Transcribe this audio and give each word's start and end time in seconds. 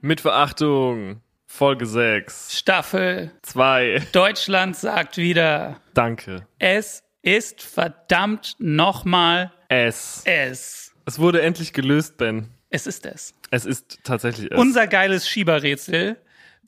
Mit 0.00 0.20
Verachtung. 0.20 1.20
Folge 1.48 1.86
6. 1.86 2.56
Staffel 2.56 3.32
2. 3.42 4.06
Deutschland 4.12 4.76
sagt 4.76 5.16
wieder, 5.16 5.80
Danke. 5.94 6.46
es 6.58 7.02
ist 7.22 7.62
verdammt 7.62 8.54
nochmal 8.58 9.52
Es. 9.68 10.22
es. 10.26 10.94
Es 11.06 11.18
wurde 11.18 11.42
endlich 11.42 11.72
gelöst, 11.72 12.18
Ben. 12.18 12.50
Es 12.70 12.86
ist 12.86 13.06
es. 13.06 13.34
Es 13.50 13.64
ist 13.64 13.98
tatsächlich 14.04 14.50
es. 14.52 14.58
Unser 14.58 14.86
geiles 14.86 15.28
Schieberrätsel 15.28 16.18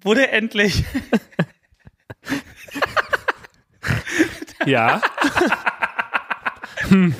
wurde 0.03 0.29
endlich. 0.31 0.85
ja. 4.67 5.01
Hm. 6.89 7.15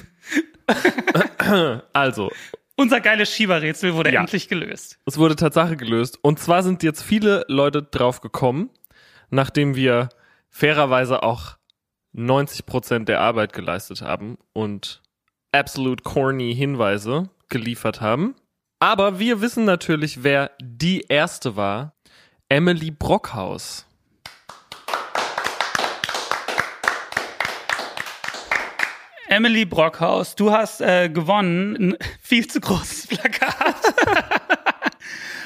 also, 1.93 2.31
Unser 2.77 3.01
geiles 3.01 3.33
Schieberrätsel 3.35 3.95
wurde 3.95 4.13
Ja. 4.13 4.21
endlich 4.21 4.49
gelöst. 4.49 4.99
es 5.07 5.17
wurde 5.19 5.35
Tatsache 5.37 5.77
gelöst. 5.77 6.19
Und 6.23 6.39
zwar 6.39 6.63
sind 6.63 6.83
jetzt 6.83 7.03
viele 7.03 7.45
Leute 7.49 7.83
drauf 7.83 8.21
gekommen, 8.21 8.71
nachdem 9.31 9.75
wir 9.75 10.11
fairerweise 10.51 11.23
auch 11.23 11.57
90% 12.15 13.05
der 13.09 13.21
Arbeit 13.21 13.53
geleistet 13.53 14.03
haben 14.03 14.39
und 14.53 15.03
absolute 15.53 16.03
corny 16.05 16.55
Hinweise 16.55 17.31
geliefert 17.49 18.01
haben. 18.01 18.35
Aber 18.81 19.19
wir 19.19 19.41
wissen 19.41 19.65
natürlich, 19.65 20.23
wer 20.23 20.53
die 20.63 21.01
erste 21.09 21.57
war. 21.57 21.95
Emily 22.51 22.91
Brockhaus. 22.91 23.85
Emily 29.29 29.67
Brockhaus, 29.67 30.35
du 30.35 30.51
hast 30.51 30.81
äh, 30.81 31.11
gewonnen. 31.11 31.77
Ein 31.77 31.97
viel 32.23 32.47
zu 32.47 32.61
großes 32.61 33.09
Plakat. 33.09 33.77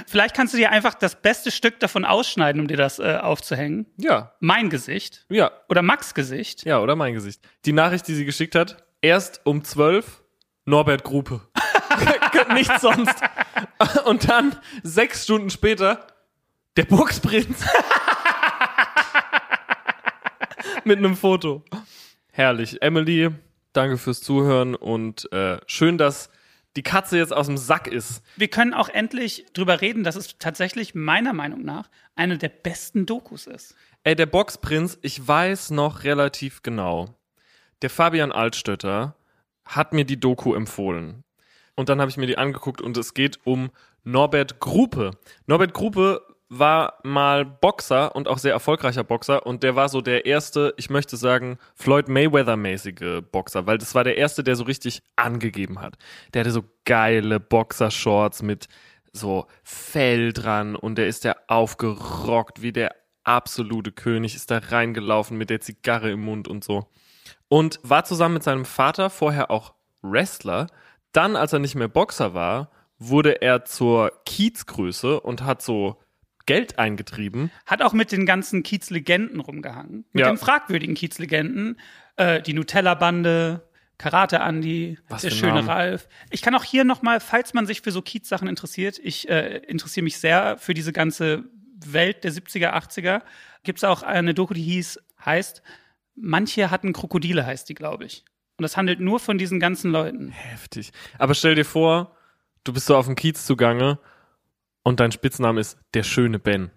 Vielleicht 0.06 0.36
kannst 0.36 0.54
du 0.54 0.58
dir 0.58 0.70
einfach 0.70 0.94
das 0.94 1.16
beste 1.20 1.50
Stück 1.50 1.80
davon 1.80 2.04
ausschneiden, 2.04 2.60
um 2.60 2.68
dir 2.68 2.76
das 2.76 3.00
äh, 3.00 3.18
aufzuhängen. 3.20 3.86
Ja, 3.96 4.34
Mein 4.38 4.70
Gesicht 4.70 5.24
ja, 5.28 5.50
oder 5.68 5.82
Max 5.82 6.14
Gesicht. 6.14 6.64
ja, 6.64 6.78
oder 6.80 6.94
mein 6.94 7.14
Gesicht. 7.14 7.40
Die 7.64 7.72
Nachricht, 7.72 8.06
die 8.06 8.14
sie 8.14 8.24
geschickt 8.24 8.54
hat, 8.54 8.84
erst 9.00 9.40
um 9.44 9.64
12 9.64 10.22
Norbert 10.66 11.02
Grupe. 11.02 11.40
Nichts 12.54 12.80
sonst. 12.82 13.14
Und 14.04 14.28
dann 14.28 14.54
sechs 14.84 15.24
Stunden 15.24 15.50
später 15.50 16.06
der 16.76 16.84
Burgsprinz. 16.84 17.64
Mit 20.84 20.98
einem 20.98 21.16
Foto. 21.16 21.62
Herrlich. 22.32 22.82
Emily, 22.82 23.30
danke 23.72 23.98
fürs 23.98 24.20
Zuhören 24.20 24.74
und 24.74 25.30
äh, 25.32 25.58
schön, 25.66 25.98
dass 25.98 26.30
die 26.76 26.82
Katze 26.82 27.18
jetzt 27.18 27.32
aus 27.32 27.46
dem 27.46 27.58
Sack 27.58 27.86
ist. 27.86 28.22
Wir 28.36 28.48
können 28.48 28.72
auch 28.72 28.88
endlich 28.88 29.44
drüber 29.52 29.82
reden, 29.82 30.04
dass 30.04 30.16
es 30.16 30.38
tatsächlich 30.38 30.94
meiner 30.94 31.34
Meinung 31.34 31.62
nach 31.62 31.90
eine 32.16 32.38
der 32.38 32.48
besten 32.48 33.04
Dokus 33.04 33.46
ist. 33.46 33.74
Ey, 34.04 34.16
der 34.16 34.26
Boxprinz, 34.26 34.98
ich 35.02 35.26
weiß 35.26 35.70
noch 35.70 36.04
relativ 36.04 36.62
genau. 36.62 37.14
Der 37.82 37.90
Fabian 37.90 38.32
Altstötter 38.32 39.16
hat 39.64 39.92
mir 39.92 40.04
die 40.04 40.18
Doku 40.18 40.54
empfohlen. 40.54 41.24
Und 41.74 41.88
dann 41.88 42.00
habe 42.00 42.10
ich 42.10 42.16
mir 42.16 42.26
die 42.26 42.38
angeguckt 42.38 42.80
und 42.80 42.96
es 42.96 43.14
geht 43.14 43.40
um 43.44 43.70
Norbert 44.04 44.58
Grupe. 44.58 45.12
Norbert 45.46 45.74
Grupe 45.74 46.22
war 46.54 46.98
mal 47.02 47.46
Boxer 47.46 48.14
und 48.14 48.28
auch 48.28 48.36
sehr 48.36 48.52
erfolgreicher 48.52 49.04
Boxer 49.04 49.46
und 49.46 49.62
der 49.62 49.74
war 49.74 49.88
so 49.88 50.02
der 50.02 50.26
erste, 50.26 50.74
ich 50.76 50.90
möchte 50.90 51.16
sagen, 51.16 51.58
Floyd 51.74 52.08
Mayweather-mäßige 52.08 53.22
Boxer, 53.22 53.66
weil 53.66 53.78
das 53.78 53.94
war 53.94 54.04
der 54.04 54.18
erste, 54.18 54.44
der 54.44 54.54
so 54.54 54.64
richtig 54.64 55.02
angegeben 55.16 55.80
hat. 55.80 55.96
Der 56.34 56.40
hatte 56.40 56.50
so 56.50 56.64
geile 56.84 57.40
Boxershorts 57.40 58.42
mit 58.42 58.68
so 59.12 59.46
Fell 59.62 60.34
dran 60.34 60.76
und 60.76 60.98
der 60.98 61.06
ist 61.06 61.24
der 61.24 61.38
aufgerockt 61.46 62.60
wie 62.60 62.72
der 62.72 62.94
absolute 63.24 63.90
König, 63.90 64.34
ist 64.34 64.50
da 64.50 64.58
reingelaufen 64.58 65.38
mit 65.38 65.48
der 65.48 65.62
Zigarre 65.62 66.10
im 66.10 66.20
Mund 66.20 66.48
und 66.48 66.64
so. 66.64 66.86
Und 67.48 67.80
war 67.82 68.04
zusammen 68.04 68.34
mit 68.34 68.42
seinem 68.42 68.66
Vater 68.66 69.08
vorher 69.08 69.50
auch 69.50 69.72
Wrestler. 70.02 70.66
Dann, 71.12 71.34
als 71.34 71.54
er 71.54 71.60
nicht 71.60 71.76
mehr 71.76 71.88
Boxer 71.88 72.34
war, 72.34 72.70
wurde 72.98 73.40
er 73.40 73.64
zur 73.64 74.12
Kiezgröße 74.26 75.18
und 75.18 75.44
hat 75.44 75.62
so 75.62 76.01
Geld 76.46 76.78
eingetrieben. 76.78 77.50
Hat 77.66 77.82
auch 77.82 77.92
mit 77.92 78.12
den 78.12 78.26
ganzen 78.26 78.62
Kiez-Legenden 78.62 79.40
rumgehangen. 79.40 80.04
Mit 80.12 80.20
Ja. 80.24 80.28
den 80.32 80.38
fragwürdigen 80.38 80.94
Kiez-Legenden. 80.94 81.78
Äh, 82.16 82.42
die 82.42 82.52
Nutella-Bande, 82.54 83.66
Karate 83.98 84.40
Was 85.08 85.22
der 85.22 85.30
schöne 85.30 85.54
Namen. 85.54 85.68
Ralf. 85.68 86.08
Ich 86.30 86.42
kann 86.42 86.54
auch 86.54 86.64
hier 86.64 86.84
nochmal, 86.84 87.20
falls 87.20 87.54
man 87.54 87.66
sich 87.66 87.82
für 87.82 87.92
so 87.92 88.02
Kiez-Sachen 88.02 88.48
interessiert, 88.48 88.98
ich 89.02 89.28
äh, 89.28 89.58
interessiere 89.68 90.04
mich 90.04 90.18
sehr 90.18 90.58
für 90.58 90.74
diese 90.74 90.92
ganze 90.92 91.44
Welt 91.86 92.24
der 92.24 92.32
70er, 92.32 92.72
80er. 92.74 93.22
Gibt 93.62 93.78
es 93.78 93.84
auch 93.84 94.02
eine 94.02 94.34
Doku, 94.34 94.54
die 94.54 94.62
hieß, 94.62 94.98
heißt, 95.24 95.62
Manche 96.14 96.70
hatten 96.70 96.92
Krokodile, 96.92 97.46
heißt 97.46 97.68
die, 97.70 97.74
glaube 97.74 98.04
ich. 98.04 98.24
Und 98.58 98.64
das 98.64 98.76
handelt 98.76 99.00
nur 99.00 99.18
von 99.18 99.38
diesen 99.38 99.58
ganzen 99.60 99.90
Leuten. 99.90 100.28
Heftig. 100.28 100.92
Aber 101.18 101.34
stell 101.34 101.54
dir 101.54 101.64
vor, 101.64 102.14
du 102.64 102.74
bist 102.74 102.84
so 102.86 102.96
auf 102.96 103.06
dem 103.06 103.14
Kiez 103.16 103.46
zugange 103.46 103.98
und 104.82 105.00
dein 105.00 105.12
Spitzname 105.12 105.60
ist 105.60 105.78
der 105.94 106.02
schöne 106.02 106.38
Ben. 106.38 106.70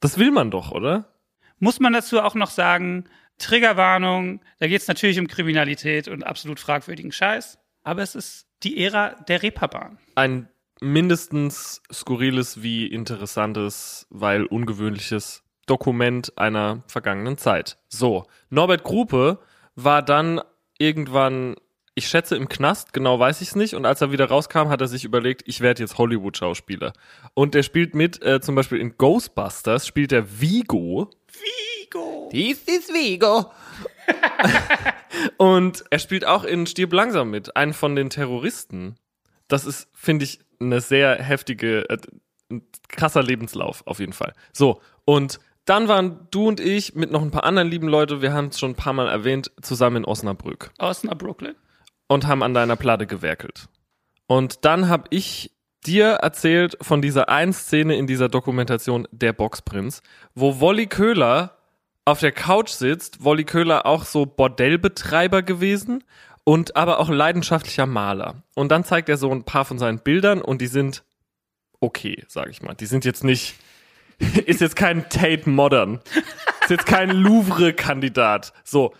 Das 0.00 0.18
will 0.18 0.30
man 0.30 0.50
doch, 0.50 0.72
oder? 0.72 1.12
Muss 1.58 1.80
man 1.80 1.92
dazu 1.92 2.20
auch 2.20 2.34
noch 2.34 2.50
sagen, 2.50 3.04
Triggerwarnung, 3.38 4.40
da 4.58 4.66
geht 4.66 4.80
es 4.80 4.88
natürlich 4.88 5.18
um 5.18 5.26
Kriminalität 5.26 6.08
und 6.08 6.24
absolut 6.24 6.60
fragwürdigen 6.60 7.12
Scheiß. 7.12 7.58
Aber 7.82 8.02
es 8.02 8.14
ist 8.14 8.46
die 8.62 8.82
Ära 8.82 9.10
der 9.28 9.42
Reeperbahn. 9.42 9.98
Ein 10.14 10.48
mindestens 10.80 11.82
skurriles 11.92 12.62
wie 12.62 12.86
interessantes, 12.86 14.06
weil 14.10 14.44
ungewöhnliches 14.44 15.42
Dokument 15.66 16.36
einer 16.38 16.82
vergangenen 16.86 17.38
Zeit. 17.38 17.78
So, 17.88 18.26
Norbert 18.50 18.84
Grupe 18.84 19.40
war 19.74 20.02
dann 20.02 20.40
irgendwann, 20.78 21.56
ich 21.98 22.08
schätze 22.08 22.36
im 22.36 22.48
Knast, 22.48 22.92
genau 22.92 23.18
weiß 23.18 23.40
ich 23.40 23.48
es 23.48 23.56
nicht, 23.56 23.74
und 23.74 23.86
als 23.86 24.02
er 24.02 24.12
wieder 24.12 24.26
rauskam, 24.26 24.68
hat 24.68 24.82
er 24.82 24.86
sich 24.86 25.04
überlegt, 25.04 25.42
ich 25.46 25.62
werde 25.62 25.82
jetzt 25.82 25.96
Hollywood-Schauspieler. 25.96 26.92
Und 27.32 27.54
er 27.54 27.62
spielt 27.62 27.94
mit, 27.94 28.22
äh, 28.22 28.40
zum 28.42 28.54
Beispiel 28.54 28.78
in 28.78 28.98
Ghostbusters, 28.98 29.86
spielt 29.86 30.12
er 30.12 30.40
Vigo. 30.40 31.10
Vigo! 31.26 32.28
Dies 32.30 32.60
ist 32.64 32.92
Vigo. 32.92 33.50
und 35.38 35.84
er 35.88 35.98
spielt 35.98 36.26
auch 36.26 36.44
in 36.44 36.66
Stirb 36.66 36.92
langsam 36.92 37.30
mit, 37.30 37.56
einen 37.56 37.72
von 37.72 37.96
den 37.96 38.10
Terroristen. 38.10 38.96
Das 39.48 39.64
ist, 39.64 39.88
finde 39.94 40.26
ich, 40.26 40.40
eine 40.60 40.82
sehr 40.82 41.14
heftige, 41.14 41.88
äh, 41.88 41.96
ein 42.50 42.60
krasser 42.88 43.22
Lebenslauf 43.22 43.86
auf 43.86 44.00
jeden 44.00 44.12
Fall. 44.12 44.34
So, 44.52 44.82
und 45.06 45.40
dann 45.64 45.88
waren 45.88 46.28
du 46.30 46.46
und 46.46 46.60
ich 46.60 46.94
mit 46.94 47.10
noch 47.10 47.22
ein 47.22 47.30
paar 47.30 47.44
anderen 47.44 47.70
lieben 47.70 47.88
Leute, 47.88 48.20
wir 48.20 48.34
haben 48.34 48.48
es 48.48 48.58
schon 48.58 48.72
ein 48.72 48.76
paar 48.76 48.92
Mal 48.92 49.08
erwähnt, 49.08 49.50
zusammen 49.62 49.96
in 49.96 50.04
Osnabrück 50.04 50.72
Brooklyn. 50.78 51.54
Und 52.08 52.26
haben 52.26 52.42
an 52.42 52.54
deiner 52.54 52.76
Platte 52.76 53.06
gewerkelt. 53.06 53.68
Und 54.26 54.64
dann 54.64 54.88
habe 54.88 55.04
ich 55.10 55.52
dir 55.86 56.06
erzählt 56.14 56.76
von 56.80 57.00
dieser 57.00 57.28
einen 57.28 57.52
Szene 57.52 57.96
in 57.96 58.06
dieser 58.06 58.28
Dokumentation 58.28 59.06
Der 59.12 59.32
Boxprinz, 59.32 60.02
wo 60.34 60.60
Wolli 60.60 60.86
Köhler 60.86 61.56
auf 62.04 62.20
der 62.20 62.32
Couch 62.32 62.70
sitzt, 62.70 63.24
Wolli 63.24 63.44
Köhler 63.44 63.86
auch 63.86 64.04
so 64.04 64.26
Bordellbetreiber 64.26 65.42
gewesen 65.42 66.04
und 66.44 66.76
aber 66.76 66.98
auch 66.98 67.08
leidenschaftlicher 67.08 67.86
Maler. 67.86 68.42
Und 68.54 68.70
dann 68.70 68.84
zeigt 68.84 69.08
er 69.08 69.16
so 69.16 69.30
ein 69.30 69.44
paar 69.44 69.64
von 69.64 69.78
seinen 69.78 70.00
Bildern 70.00 70.40
und 70.40 70.60
die 70.60 70.68
sind 70.68 71.04
okay, 71.80 72.24
sag 72.28 72.48
ich 72.48 72.62
mal. 72.62 72.74
Die 72.74 72.86
sind 72.86 73.04
jetzt 73.04 73.24
nicht, 73.24 73.56
ist 74.46 74.60
jetzt 74.60 74.76
kein 74.76 75.08
Tate 75.08 75.48
Modern, 75.48 76.00
ist 76.62 76.70
jetzt 76.70 76.86
kein 76.86 77.10
Louvre-Kandidat. 77.10 78.52
So. 78.64 78.94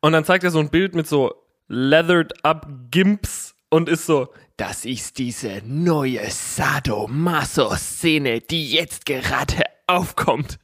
Und 0.00 0.12
dann 0.12 0.24
zeigt 0.24 0.44
er 0.44 0.50
so 0.50 0.60
ein 0.60 0.70
Bild 0.70 0.94
mit 0.94 1.06
so 1.06 1.34
leathered 1.68 2.44
up 2.44 2.66
Gimps 2.90 3.54
und 3.70 3.88
ist 3.88 4.04
so, 4.06 4.32
Das 4.56 4.84
ist 4.84 5.18
diese 5.18 5.62
neue 5.64 6.28
Sadomaso-Szene, 6.28 8.40
die 8.40 8.72
jetzt 8.72 9.06
gerade 9.06 9.62
aufkommt. 9.86 10.58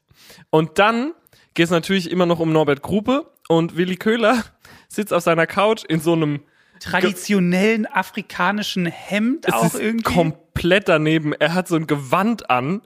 Und 0.50 0.80
dann 0.80 1.12
geht 1.54 1.66
es 1.66 1.70
natürlich 1.70 2.10
immer 2.10 2.26
noch 2.26 2.40
um 2.40 2.52
Norbert 2.52 2.82
Grupe 2.82 3.30
und 3.48 3.76
Willi 3.76 3.94
Köhler 3.96 4.42
sitzt 4.88 5.12
auf 5.12 5.22
seiner 5.22 5.46
Couch 5.46 5.84
in 5.84 6.00
so 6.00 6.14
einem 6.14 6.42
Traditionellen 6.80 7.86
afrikanischen 7.86 8.86
Hemd 8.86 9.46
es 9.46 9.54
auch 9.54 9.66
ist 9.66 9.78
irgendwie. 9.80 10.12
komplett 10.12 10.88
daneben. 10.88 11.32
Er 11.32 11.54
hat 11.54 11.68
so 11.68 11.76
ein 11.76 11.86
Gewand 11.86 12.50
an 12.50 12.82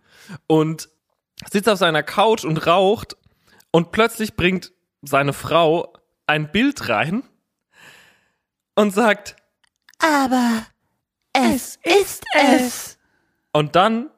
und 0.46 0.90
sitzt 1.50 1.70
auf 1.70 1.78
seiner 1.78 2.02
Couch 2.02 2.44
und 2.44 2.66
raucht 2.66 3.16
und 3.70 3.92
plötzlich 3.92 4.36
bringt 4.36 4.72
seine 5.02 5.32
Frau 5.32 5.94
ein 6.26 6.52
Bild 6.52 6.90
rein 6.90 7.22
und 8.78 8.92
sagt, 8.92 9.34
Aber 9.98 10.64
es 11.32 11.80
ist 11.82 12.24
es. 12.32 12.96
und 13.52 13.74
dann 13.74 14.08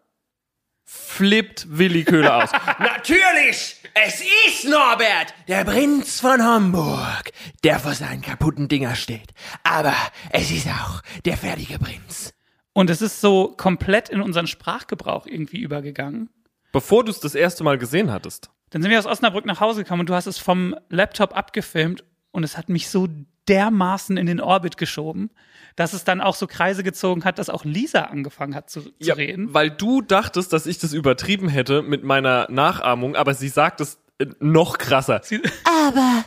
flippt 0.85 1.67
Willi 1.79 2.05
Köhler 2.05 2.45
aus. 2.45 2.51
Natürlich 2.79 3.77
Es 3.95 4.21
ist 4.21 4.65
Norbert, 4.69 5.33
der 5.49 5.65
Prinz 5.65 6.21
von 6.21 6.43
Hamburg, 6.43 7.31
der 7.65 7.79
vor 7.79 7.95
seinen 7.95 8.21
kaputten 8.21 8.69
Dinger 8.69 8.97
steht. 8.97 9.31
Aber 9.65 9.95
es 10.31 10.51
ist 10.51 10.67
auch 10.67 11.01
der 11.25 11.39
fertige 11.39 11.79
Prinz. 11.79 12.35
Und 12.75 12.91
es 12.91 13.01
ist 13.01 13.21
so 13.23 13.55
komplett 13.57 14.11
in 14.11 14.21
unseren 14.21 14.47
Sprachgebrauch 14.47 15.27
irgendwie 15.27 15.61
übergegangen. 15.61 16.29
Bevor 16.71 17.05
du 17.05 17.11
es 17.11 17.21
das 17.21 17.35
erste 17.35 17.65
Mal 17.65 17.79
gesehen 17.79 18.13
hattest. 18.13 18.51
Dann 18.71 18.83
sind 18.83 18.91
wir 18.91 18.99
aus 18.99 19.07
Osnabrück 19.07 19.47
nach 19.47 19.61
Hause 19.61 19.83
gekommen 19.85 20.01
und 20.01 20.09
du 20.11 20.15
hast 20.15 20.27
es 20.27 20.39
vom 20.39 20.77
Laptop 20.91 21.35
abgefilmt 21.35 22.05
und 22.31 22.45
es 22.45 22.59
hat 22.59 22.69
mich 22.69 22.89
so 22.91 23.09
dermaßen 23.51 24.17
in 24.17 24.27
den 24.27 24.41
Orbit 24.41 24.77
geschoben, 24.77 25.31
dass 25.77 25.93
es 25.93 26.05
dann 26.05 26.21
auch 26.21 26.35
so 26.35 26.47
Kreise 26.47 26.83
gezogen 26.83 27.25
hat, 27.25 27.39
dass 27.39 27.51
auch 27.51 27.65
Lisa 27.65 28.03
angefangen 28.03 28.55
hat 28.55 28.71
zu, 28.71 28.83
zu 28.99 29.13
reden. 29.13 29.53
Weil 29.53 29.71
du 29.71 30.01
dachtest, 30.01 30.53
dass 30.53 30.67
ich 30.67 30.79
das 30.79 30.93
übertrieben 30.93 31.49
hätte 31.49 31.83
mit 31.83 32.05
meiner 32.05 32.47
Nachahmung, 32.51 33.17
aber 33.17 33.35
sie 33.35 33.49
sagt 33.49 33.81
es 33.81 33.99
äh, 34.19 34.27
noch 34.39 34.79
krasser. 34.79 35.21
Sie, 35.23 35.43
Aber 35.87 36.25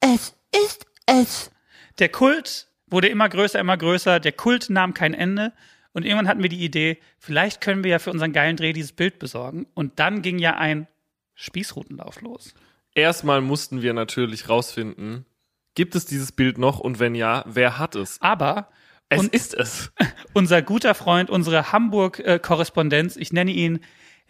es 0.00 0.34
ist 0.66 0.86
es. 1.06 1.50
der 1.98 2.08
Kult 2.08 2.68
wurde 2.86 3.08
immer 3.08 3.28
größer, 3.28 3.58
immer 3.58 3.76
größer. 3.76 4.20
Der 4.20 4.32
Kult 4.32 4.70
nahm 4.70 4.94
kein 4.94 5.14
Ende. 5.14 5.52
Und 5.92 6.04
irgendwann 6.04 6.28
hatten 6.28 6.42
wir 6.42 6.48
die 6.48 6.64
Idee, 6.64 6.98
vielleicht 7.18 7.60
können 7.60 7.84
wir 7.84 7.90
ja 7.90 7.98
für 7.98 8.10
unseren 8.10 8.32
geilen 8.32 8.56
Dreh 8.56 8.72
dieses 8.72 8.92
Bild 8.92 9.18
besorgen. 9.18 9.66
Und 9.74 9.98
dann 9.98 10.22
ging 10.22 10.38
ja 10.38 10.56
ein 10.56 10.88
Spießrutenlauf 11.34 12.20
los. 12.22 12.54
Erstmal 12.94 13.40
mussten 13.40 13.82
wir 13.82 13.92
natürlich 13.92 14.48
rausfinden, 14.48 15.26
gibt 15.74 15.94
es 15.94 16.04
dieses 16.06 16.32
Bild 16.32 16.58
noch 16.58 16.78
und 16.78 16.98
wenn 17.00 17.14
ja, 17.14 17.44
wer 17.46 17.78
hat 17.78 17.94
es? 17.94 18.20
Aber 18.20 18.68
Es 19.08 19.20
Und- 19.20 19.34
ist 19.34 19.54
es. 19.54 19.92
unser 20.34 20.62
guter 20.62 20.94
Freund, 20.94 21.28
unsere 21.30 21.72
Hamburg-Korrespondenz, 21.72 23.16
ich 23.16 23.32
nenne 23.32 23.50
ihn 23.50 23.80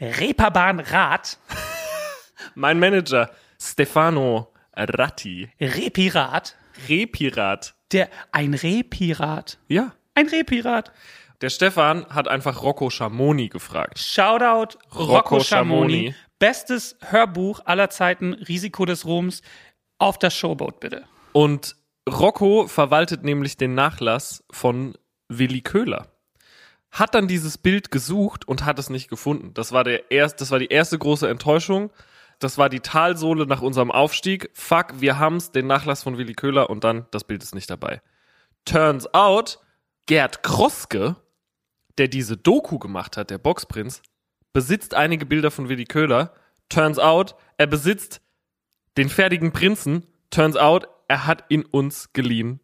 Reeperbahn 0.01 0.81
Rath, 0.81 1.39
Mein 2.57 2.81
Manager, 2.81 3.31
Stefano 3.61 4.53
Ratti. 4.75 5.51
Repirat, 5.61 6.57
Repirat. 6.89 7.75
der 7.93 8.09
ein 8.33 8.55
Repirat, 8.55 9.59
Ja. 9.69 9.93
ein 10.15 10.27
Repirat. 10.27 10.93
Der 11.41 11.51
Stefan 11.51 12.07
hat 12.07 12.27
einfach 12.29 12.63
Rocco 12.63 12.89
Schamoni 12.91 13.49
gefragt. 13.49 13.99
Shoutout 13.99 14.79
Rocco 14.95 15.05
Rocco 15.13 15.41
Schamoni. 15.41 15.93
Schamoni. 15.93 16.15
Bestes 16.39 16.97
Hörbuch 17.01 17.61
aller 17.65 17.91
Zeiten, 17.91 18.33
Risiko 18.35 18.85
des 18.87 19.05
Ruhms. 19.05 19.43
Auf 19.99 20.19
das 20.19 20.35
Showboat 20.37 20.81
bitte. 20.81 21.05
Und 21.33 21.77
Rocco 22.09 22.67
verwaltet 22.67 23.25
nämlich 23.25 23.57
den 23.57 23.75
Nachlass 23.75 24.45
von 24.51 24.95
Willi 25.29 25.63
Köhler. 25.63 26.09
Hat 26.91 27.15
dann 27.15 27.27
dieses 27.27 27.57
Bild 27.57 27.91
gesucht 27.91 28.47
und 28.47 28.65
hat 28.65 28.79
es 28.79 28.91
nicht 28.91 29.09
gefunden. 29.09 29.55
Das 29.55 29.73
war 29.73 29.85
der 29.85 30.11
erst, 30.11 30.41
das 30.41 30.51
war 30.51 30.59
die 30.59 30.67
erste 30.67 30.99
große 30.99 31.29
Enttäuschung. 31.29 31.91
Das 32.39 32.59
war 32.59 32.69
die 32.69 32.81
Talsohle 32.81 33.47
nach 33.47 33.63
unserem 33.63 33.91
Aufstieg. 33.91 34.51
Fuck, 34.53 35.01
wir 35.01 35.19
haben's, 35.19 35.53
den 35.53 35.67
Nachlass 35.67 36.03
von 36.03 36.19
Willi 36.19 36.35
Köhler 36.35 36.69
und 36.69 36.85
dann 36.85 37.07
das 37.13 37.25
Bild 37.25 37.43
ist 37.43 37.55
nicht 37.55 37.71
dabei. 37.71 38.03
Turns 38.65 39.13
out, 39.15 39.61
Gerd 40.07 40.43
Kroske, 40.43 41.17
der 41.99 42.09
diese 42.09 42.37
Doku 42.37 42.79
gemacht 42.79 43.17
hat, 43.17 43.31
der 43.31 43.39
Boxprinz, 43.39 44.03
besitzt 44.53 44.95
einige 44.95 45.25
Bilder 45.25 45.51
von 45.51 45.69
Willi 45.69 45.85
Köhler. 45.85 46.35
Turns 46.69 46.99
out, 46.99 47.37
er 47.59 47.69
besitzt 47.69 48.21
den 48.97 49.09
fertigen 49.09 49.53
Prinzen. 49.53 50.07
Turns 50.31 50.57
out, 50.57 50.89
er 51.13 51.27
hat 51.27 51.45
ihn 51.51 51.67
uns 51.67 52.15
geliehen 52.15 52.59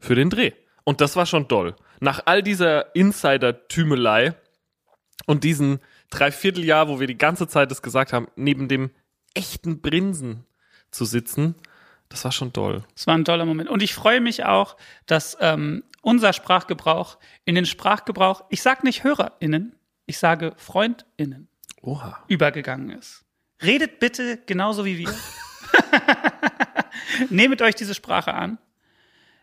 für 0.00 0.16
den 0.16 0.28
Dreh. 0.28 0.50
Und 0.82 1.00
das 1.00 1.14
war 1.14 1.24
schon 1.24 1.46
doll. 1.46 1.76
Nach 2.00 2.20
all 2.26 2.42
dieser 2.42 2.96
Insider-Tümelei 2.96 4.34
und 5.26 5.44
diesen 5.44 5.78
Dreivierteljahr, 6.10 6.88
wo 6.88 6.98
wir 6.98 7.06
die 7.06 7.16
ganze 7.16 7.46
Zeit 7.46 7.70
das 7.70 7.82
gesagt 7.82 8.12
haben, 8.12 8.26
neben 8.34 8.66
dem 8.66 8.90
echten 9.34 9.82
Prinzen 9.82 10.44
zu 10.90 11.04
sitzen, 11.04 11.54
das 12.08 12.24
war 12.24 12.32
schon 12.32 12.52
doll. 12.52 12.82
Es 12.96 13.06
war 13.06 13.16
ein 13.16 13.24
toller 13.24 13.44
Moment. 13.44 13.70
Und 13.70 13.84
ich 13.84 13.94
freue 13.94 14.20
mich 14.20 14.44
auch, 14.44 14.76
dass 15.06 15.36
ähm, 15.40 15.84
unser 16.02 16.32
Sprachgebrauch 16.32 17.18
in 17.44 17.54
den 17.54 17.66
Sprachgebrauch, 17.66 18.42
ich 18.48 18.62
sage 18.62 18.80
nicht 18.82 19.04
HörerInnen, 19.04 19.76
ich 20.06 20.18
sage 20.18 20.54
FreundInnen, 20.56 21.46
Oha. 21.82 22.24
übergegangen 22.26 22.90
ist. 22.90 23.24
Redet 23.62 24.00
bitte 24.00 24.42
genauso 24.44 24.84
wie 24.84 24.98
wir. 24.98 25.14
Nehmet 27.30 27.62
euch 27.62 27.74
diese 27.74 27.94
Sprache 27.94 28.34
an. 28.34 28.58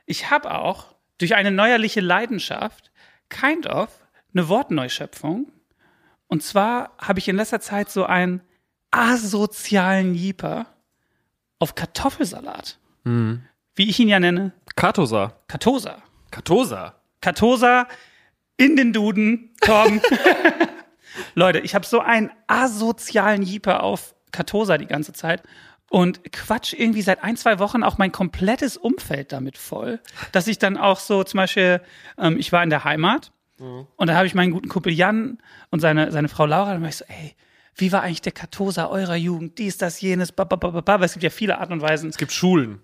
Ich 0.06 0.30
habe 0.30 0.52
auch 0.52 0.96
durch 1.18 1.36
eine 1.36 1.52
neuerliche 1.52 2.02
Leidenschaft 2.02 2.92
kind 3.30 3.68
of 3.68 3.90
eine 4.34 4.50
Wortneuschöpfung. 4.50 5.52
Und 6.28 6.44
zwar 6.44 6.92
habe 7.00 7.20
ich 7.20 7.28
in 7.28 7.36
letzter 7.36 7.60
Zeit 7.60 7.90
so 7.90 8.06
einen 8.06 8.42
asozialen 8.92 10.14
Jeeper 10.14 10.68
auf 11.60 11.76
Kartoffelsalat. 11.76 12.80
Wie 13.76 13.90
ich 13.90 14.00
ihn 14.00 14.10
ja 14.10 14.20
nenne, 14.20 14.54
Katosa. 14.76 15.34
Katosa. 15.48 16.02
Katosa. 16.32 16.96
Katosa 17.22 17.88
in 18.58 18.76
den 18.76 18.94
Duden, 18.94 19.52
Torben. 19.62 20.02
Leute, 21.36 21.60
ich 21.60 21.76
habe 21.76 21.86
so 21.86 22.00
einen 22.00 22.32
asozialen 22.48 23.44
Jeeper 23.44 23.84
auf 23.84 24.16
Katosa 24.32 24.78
die 24.78 24.88
ganze 24.88 25.14
Zeit 25.14 25.44
und 25.94 26.32
quatsch 26.34 26.74
irgendwie 26.74 27.04
seit 27.04 27.24
ein, 27.24 27.38
zwei 27.38 27.60
Wochen 27.60 27.84
auch 27.84 28.00
mein 28.00 28.12
komplettes 28.12 28.78
Umfeld 28.78 29.32
damit 29.32 29.60
voll, 29.60 30.00
dass 30.32 30.48
ich 30.48 30.58
dann 30.58 30.76
auch 30.76 31.00
so 31.00 31.24
zum 31.24 31.38
Beispiel, 31.38 31.82
ähm, 32.18 32.38
ich 32.40 32.52
war 32.52 32.64
in 32.64 32.72
der 32.72 32.84
Heimat 32.84 33.32
und 33.60 34.08
da 34.08 34.16
habe 34.16 34.26
ich 34.26 34.34
meinen 34.34 34.52
guten 34.52 34.70
Kumpel 34.70 34.92
Jan 34.92 35.38
und 35.70 35.82
seine, 35.82 36.12
seine 36.12 36.30
Frau 36.30 36.48
Laura, 36.48 36.74
dann 36.74 36.82
war 36.82 36.90
ich 36.90 36.96
so, 36.98 37.06
ey, 37.08 37.36
wie 37.76 37.92
war 37.92 38.02
eigentlich 38.02 38.22
der 38.22 38.32
Katosa 38.32 38.88
eurer 38.88 39.16
Jugend? 39.16 39.60
Dies, 39.60 39.78
das, 39.78 40.02
jenes, 40.02 40.32
bababababa. 40.32 41.00
Weil 41.00 41.06
Es 41.06 41.14
gibt 41.14 41.24
ja 41.24 41.30
viele 41.30 41.60
Arten 41.60 41.74
und 41.74 41.82
Weisen. 41.82 42.10
Es 42.10 42.18
gibt 42.18 42.32
Schulen. 42.32 42.82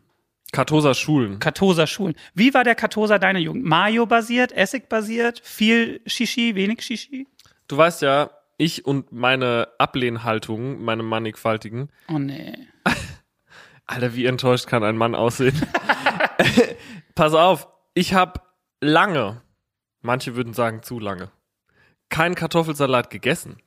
Katosa 0.52 0.94
Schulen. 0.94 1.40
Katosa 1.40 1.88
Schulen. 1.88 2.16
Wie 2.36 2.54
war 2.54 2.64
der 2.64 2.76
Katosa 2.76 3.18
deiner 3.18 3.40
Jugend? 3.40 3.66
Mayo-basiert, 3.66 4.52
Essig-basiert, 4.52 5.42
viel 5.44 6.02
Shishi, 6.06 6.54
wenig 6.56 6.82
Shishi? 6.82 7.28
Du 7.68 7.76
weißt 7.76 8.04
ja, 8.04 8.30
ich 8.58 8.86
und 8.86 9.12
meine 9.12 9.68
Ablehnhaltung, 9.78 10.84
meine 10.84 11.02
mannigfaltigen, 11.02 11.90
Oh 12.08 12.20
nee. 12.20 12.54
Alter, 13.90 14.14
wie 14.14 14.28
enttäuscht 14.28 14.68
kann 14.68 14.84
ein 14.84 14.98
Mann 14.98 15.16
aussehen? 15.16 15.60
Pass 17.16 17.34
auf, 17.34 17.68
ich 17.96 18.14
habe 18.14 18.40
lange, 18.82 19.42
manche 20.02 20.36
würden 20.36 20.54
sagen 20.54 20.84
zu 20.84 21.00
lange, 21.00 21.32
keinen 22.10 22.36
Kartoffelsalat 22.36 23.10
gegessen. 23.10 23.58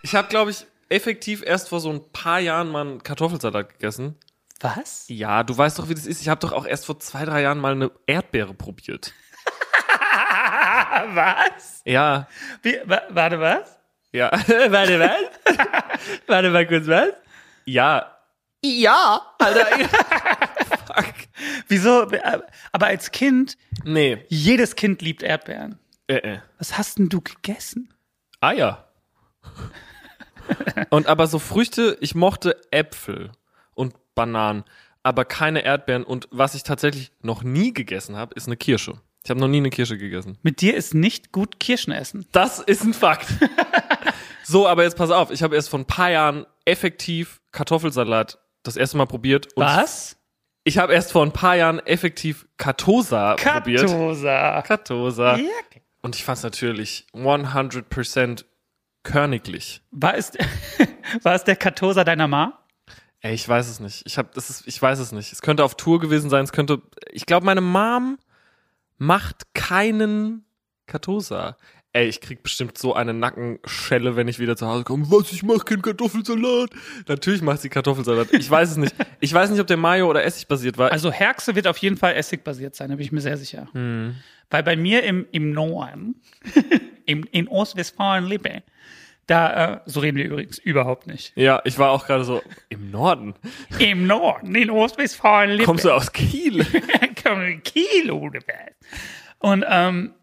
Ich 0.00 0.14
habe, 0.14 0.28
glaube 0.28 0.50
ich, 0.50 0.66
effektiv 0.88 1.42
erst 1.44 1.68
vor 1.68 1.80
so 1.80 1.90
ein 1.90 2.10
paar 2.10 2.40
Jahren 2.40 2.70
mal 2.70 2.80
einen 2.80 3.02
Kartoffelsalat 3.02 3.68
gegessen. 3.74 4.16
Was? 4.60 5.04
Ja, 5.08 5.42
du 5.42 5.58
weißt 5.58 5.78
doch, 5.78 5.90
wie 5.90 5.94
das 5.94 6.06
ist. 6.06 6.22
Ich 6.22 6.30
habe 6.30 6.40
doch 6.40 6.52
auch 6.52 6.64
erst 6.64 6.86
vor 6.86 6.98
zwei, 6.98 7.26
drei 7.26 7.42
Jahren 7.42 7.58
mal 7.58 7.72
eine 7.72 7.90
Erdbeere 8.06 8.54
probiert. 8.54 9.12
Was? 11.14 11.82
Ja, 11.84 12.28
Wie, 12.62 12.78
wa, 12.86 13.02
warte, 13.10 13.38
was? 13.38 13.75
Ja. 14.16 14.30
Warte, 14.70 14.98
was? 15.00 15.56
Warte 16.26 16.50
mal 16.50 16.66
kurz, 16.66 16.86
was? 16.86 17.10
Ja. 17.64 18.12
Ja, 18.64 19.20
Alter. 19.38 19.66
Fuck. 20.86 21.14
Wieso? 21.68 22.06
Aber 22.72 22.86
als 22.86 23.10
Kind, 23.10 23.56
Nee. 23.84 24.24
jedes 24.28 24.74
Kind 24.76 25.02
liebt 25.02 25.22
Erdbeeren. 25.22 25.78
Äh, 26.08 26.14
äh. 26.16 26.38
Was 26.58 26.78
hast 26.78 26.98
denn 26.98 27.08
du 27.08 27.20
gegessen? 27.20 27.92
Eier. 28.40 28.88
und 30.90 31.06
aber 31.06 31.26
so 31.26 31.38
Früchte, 31.38 31.96
ich 32.00 32.14
mochte 32.14 32.56
Äpfel 32.70 33.30
und 33.74 33.94
Bananen, 34.14 34.64
aber 35.02 35.24
keine 35.24 35.60
Erdbeeren. 35.64 36.04
Und 36.04 36.28
was 36.30 36.54
ich 36.54 36.62
tatsächlich 36.62 37.12
noch 37.20 37.42
nie 37.42 37.72
gegessen 37.72 38.16
habe, 38.16 38.34
ist 38.34 38.46
eine 38.46 38.56
Kirsche. 38.56 38.94
Ich 39.26 39.30
habe 39.30 39.40
noch 39.40 39.48
nie 39.48 39.56
eine 39.56 39.70
Kirsche 39.70 39.98
gegessen. 39.98 40.38
Mit 40.42 40.60
dir 40.60 40.76
ist 40.76 40.94
nicht 40.94 41.32
gut 41.32 41.58
Kirschen 41.58 41.92
essen. 41.92 42.28
Das 42.30 42.60
ist 42.60 42.84
ein 42.84 42.94
Fakt. 42.94 43.26
so, 44.44 44.68
aber 44.68 44.84
jetzt 44.84 44.96
pass 44.96 45.10
auf, 45.10 45.32
ich 45.32 45.42
habe 45.42 45.56
erst 45.56 45.68
vor 45.68 45.80
ein 45.80 45.84
paar 45.84 46.12
Jahren 46.12 46.46
effektiv 46.64 47.40
Kartoffelsalat 47.50 48.38
das 48.62 48.76
erste 48.76 48.96
Mal 48.98 49.06
probiert. 49.06 49.48
Und 49.56 49.64
Was? 49.64 50.16
Ich 50.62 50.78
habe 50.78 50.94
erst 50.94 51.10
vor 51.10 51.24
ein 51.24 51.32
paar 51.32 51.56
Jahren 51.56 51.80
effektiv 51.80 52.46
Katosa 52.56 53.34
probiert. 53.34 53.88
Katosa. 53.88 54.62
Katosa. 54.62 55.36
Ja. 55.38 55.44
Und 56.02 56.14
ich 56.14 56.22
fand 56.22 56.38
es 56.38 56.44
natürlich 56.44 57.08
100% 57.12 58.44
körniglich. 59.02 59.82
War 59.90 60.14
es, 60.14 60.34
war 61.22 61.34
es 61.34 61.42
der 61.42 61.56
Katosa 61.56 62.04
deiner 62.04 62.28
Ma? 62.28 62.62
Ey, 63.22 63.34
ich 63.34 63.48
weiß 63.48 63.68
es 63.68 63.80
nicht. 63.80 64.04
Ich 64.06 64.18
hab, 64.18 64.34
das 64.34 64.50
ist, 64.50 64.68
ich 64.68 64.80
weiß 64.80 65.00
es 65.00 65.10
nicht. 65.10 65.32
Es 65.32 65.42
könnte 65.42 65.64
auf 65.64 65.74
Tour 65.74 65.98
gewesen 65.98 66.30
sein. 66.30 66.44
Es 66.44 66.52
könnte, 66.52 66.80
ich 67.10 67.26
glaube, 67.26 67.44
meine 67.44 67.60
Mom 67.60 68.18
macht 68.98 69.54
keinen 69.54 70.44
Katosa. 70.86 71.56
Ey, 71.92 72.08
ich 72.08 72.20
krieg 72.20 72.42
bestimmt 72.42 72.76
so 72.76 72.92
eine 72.94 73.14
Nackenschelle, 73.14 74.16
wenn 74.16 74.28
ich 74.28 74.38
wieder 74.38 74.54
zu 74.54 74.66
Hause 74.66 74.84
komme. 74.84 75.06
Was, 75.08 75.32
ich 75.32 75.42
mach 75.42 75.64
keinen 75.64 75.80
Kartoffelsalat. 75.80 76.68
Natürlich 77.08 77.40
macht 77.40 77.62
sie 77.62 77.70
Kartoffelsalat. 77.70 78.34
Ich 78.34 78.50
weiß 78.50 78.72
es 78.72 78.76
nicht. 78.76 78.94
Ich 79.20 79.32
weiß 79.32 79.48
nicht, 79.50 79.60
ob 79.60 79.66
der 79.66 79.78
Mayo 79.78 80.08
oder 80.10 80.22
Essig 80.22 80.46
basiert 80.46 80.76
war. 80.76 80.92
Also 80.92 81.10
Herxe 81.10 81.54
wird 81.54 81.66
auf 81.66 81.78
jeden 81.78 81.96
Fall 81.96 82.14
Essigbasiert 82.14 82.74
sein, 82.74 82.90
da 82.90 82.96
bin 82.96 83.04
ich 83.04 83.12
mir 83.12 83.22
sehr 83.22 83.38
sicher. 83.38 83.68
Weil 84.50 84.62
bei 84.62 84.76
mir 84.76 85.04
im, 85.04 85.26
im 85.32 85.52
Norden, 85.52 86.20
im, 87.06 87.24
in 87.32 87.48
Ostwestfalen-Lippe, 87.48 88.62
Da, 89.26 89.74
äh, 89.76 89.80
so 89.86 90.00
reden 90.00 90.18
wir 90.18 90.26
übrigens 90.26 90.58
überhaupt 90.58 91.06
nicht. 91.06 91.32
Ja, 91.34 91.62
ich 91.64 91.78
war 91.78 91.90
auch 91.92 92.06
gerade 92.06 92.24
so 92.24 92.42
im 92.68 92.90
Norden. 92.90 93.34
Im 93.78 94.06
Norden, 94.06 94.54
in 94.54 94.68
Ostwestfalen. 94.70 95.64
Kommst 95.64 95.86
du 95.86 95.90
aus 95.92 96.12
Kiel? 96.12 96.64
Komm, 97.26 97.62
Kilo. 97.64 98.30
Und 99.38 99.64
ähm, 99.68 100.14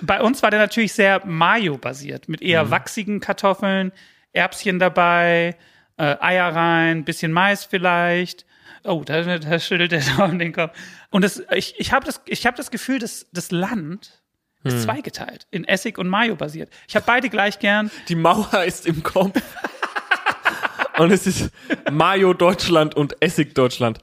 bei 0.00 0.20
uns 0.20 0.42
war 0.42 0.50
der 0.50 0.60
natürlich 0.60 0.92
sehr 0.92 1.24
Mayo-basiert, 1.26 2.28
mit 2.28 2.40
eher 2.40 2.70
wachsigen 2.70 3.20
Kartoffeln, 3.20 3.92
Erbschen 4.32 4.78
dabei, 4.78 5.56
äh, 5.96 6.16
Eier 6.20 6.54
rein, 6.54 7.04
bisschen 7.04 7.32
Mais 7.32 7.64
vielleicht. 7.64 8.46
Oh, 8.84 9.02
da, 9.04 9.38
da 9.38 9.58
schüttelt 9.58 9.92
er 9.92 10.00
Daumen 10.16 10.38
den 10.38 10.52
Kopf. 10.52 10.76
Und 11.10 11.22
das, 11.22 11.42
ich, 11.52 11.74
ich 11.78 11.92
habe 11.92 12.06
das, 12.06 12.20
ich 12.26 12.46
hab 12.46 12.56
das 12.56 12.70
Gefühl, 12.70 12.98
dass 12.98 13.26
das 13.32 13.50
Land 13.50 14.22
ist 14.64 14.82
zweigeteilt, 14.82 15.48
in 15.50 15.64
Essig 15.64 15.98
und 15.98 16.08
Mayo 16.08 16.36
basiert. 16.36 16.72
Ich 16.86 16.94
habe 16.94 17.04
beide 17.04 17.28
gleich 17.28 17.58
gern. 17.58 17.90
Die 18.06 18.14
Mauer 18.14 18.62
ist 18.66 18.86
im 18.86 19.02
Kopf. 19.02 19.40
Und 20.98 21.10
es 21.10 21.26
ist 21.26 21.50
Mayo 21.90 22.34
Deutschland 22.34 22.94
und 22.94 23.16
Essig 23.20 23.54
Deutschland. 23.54 23.98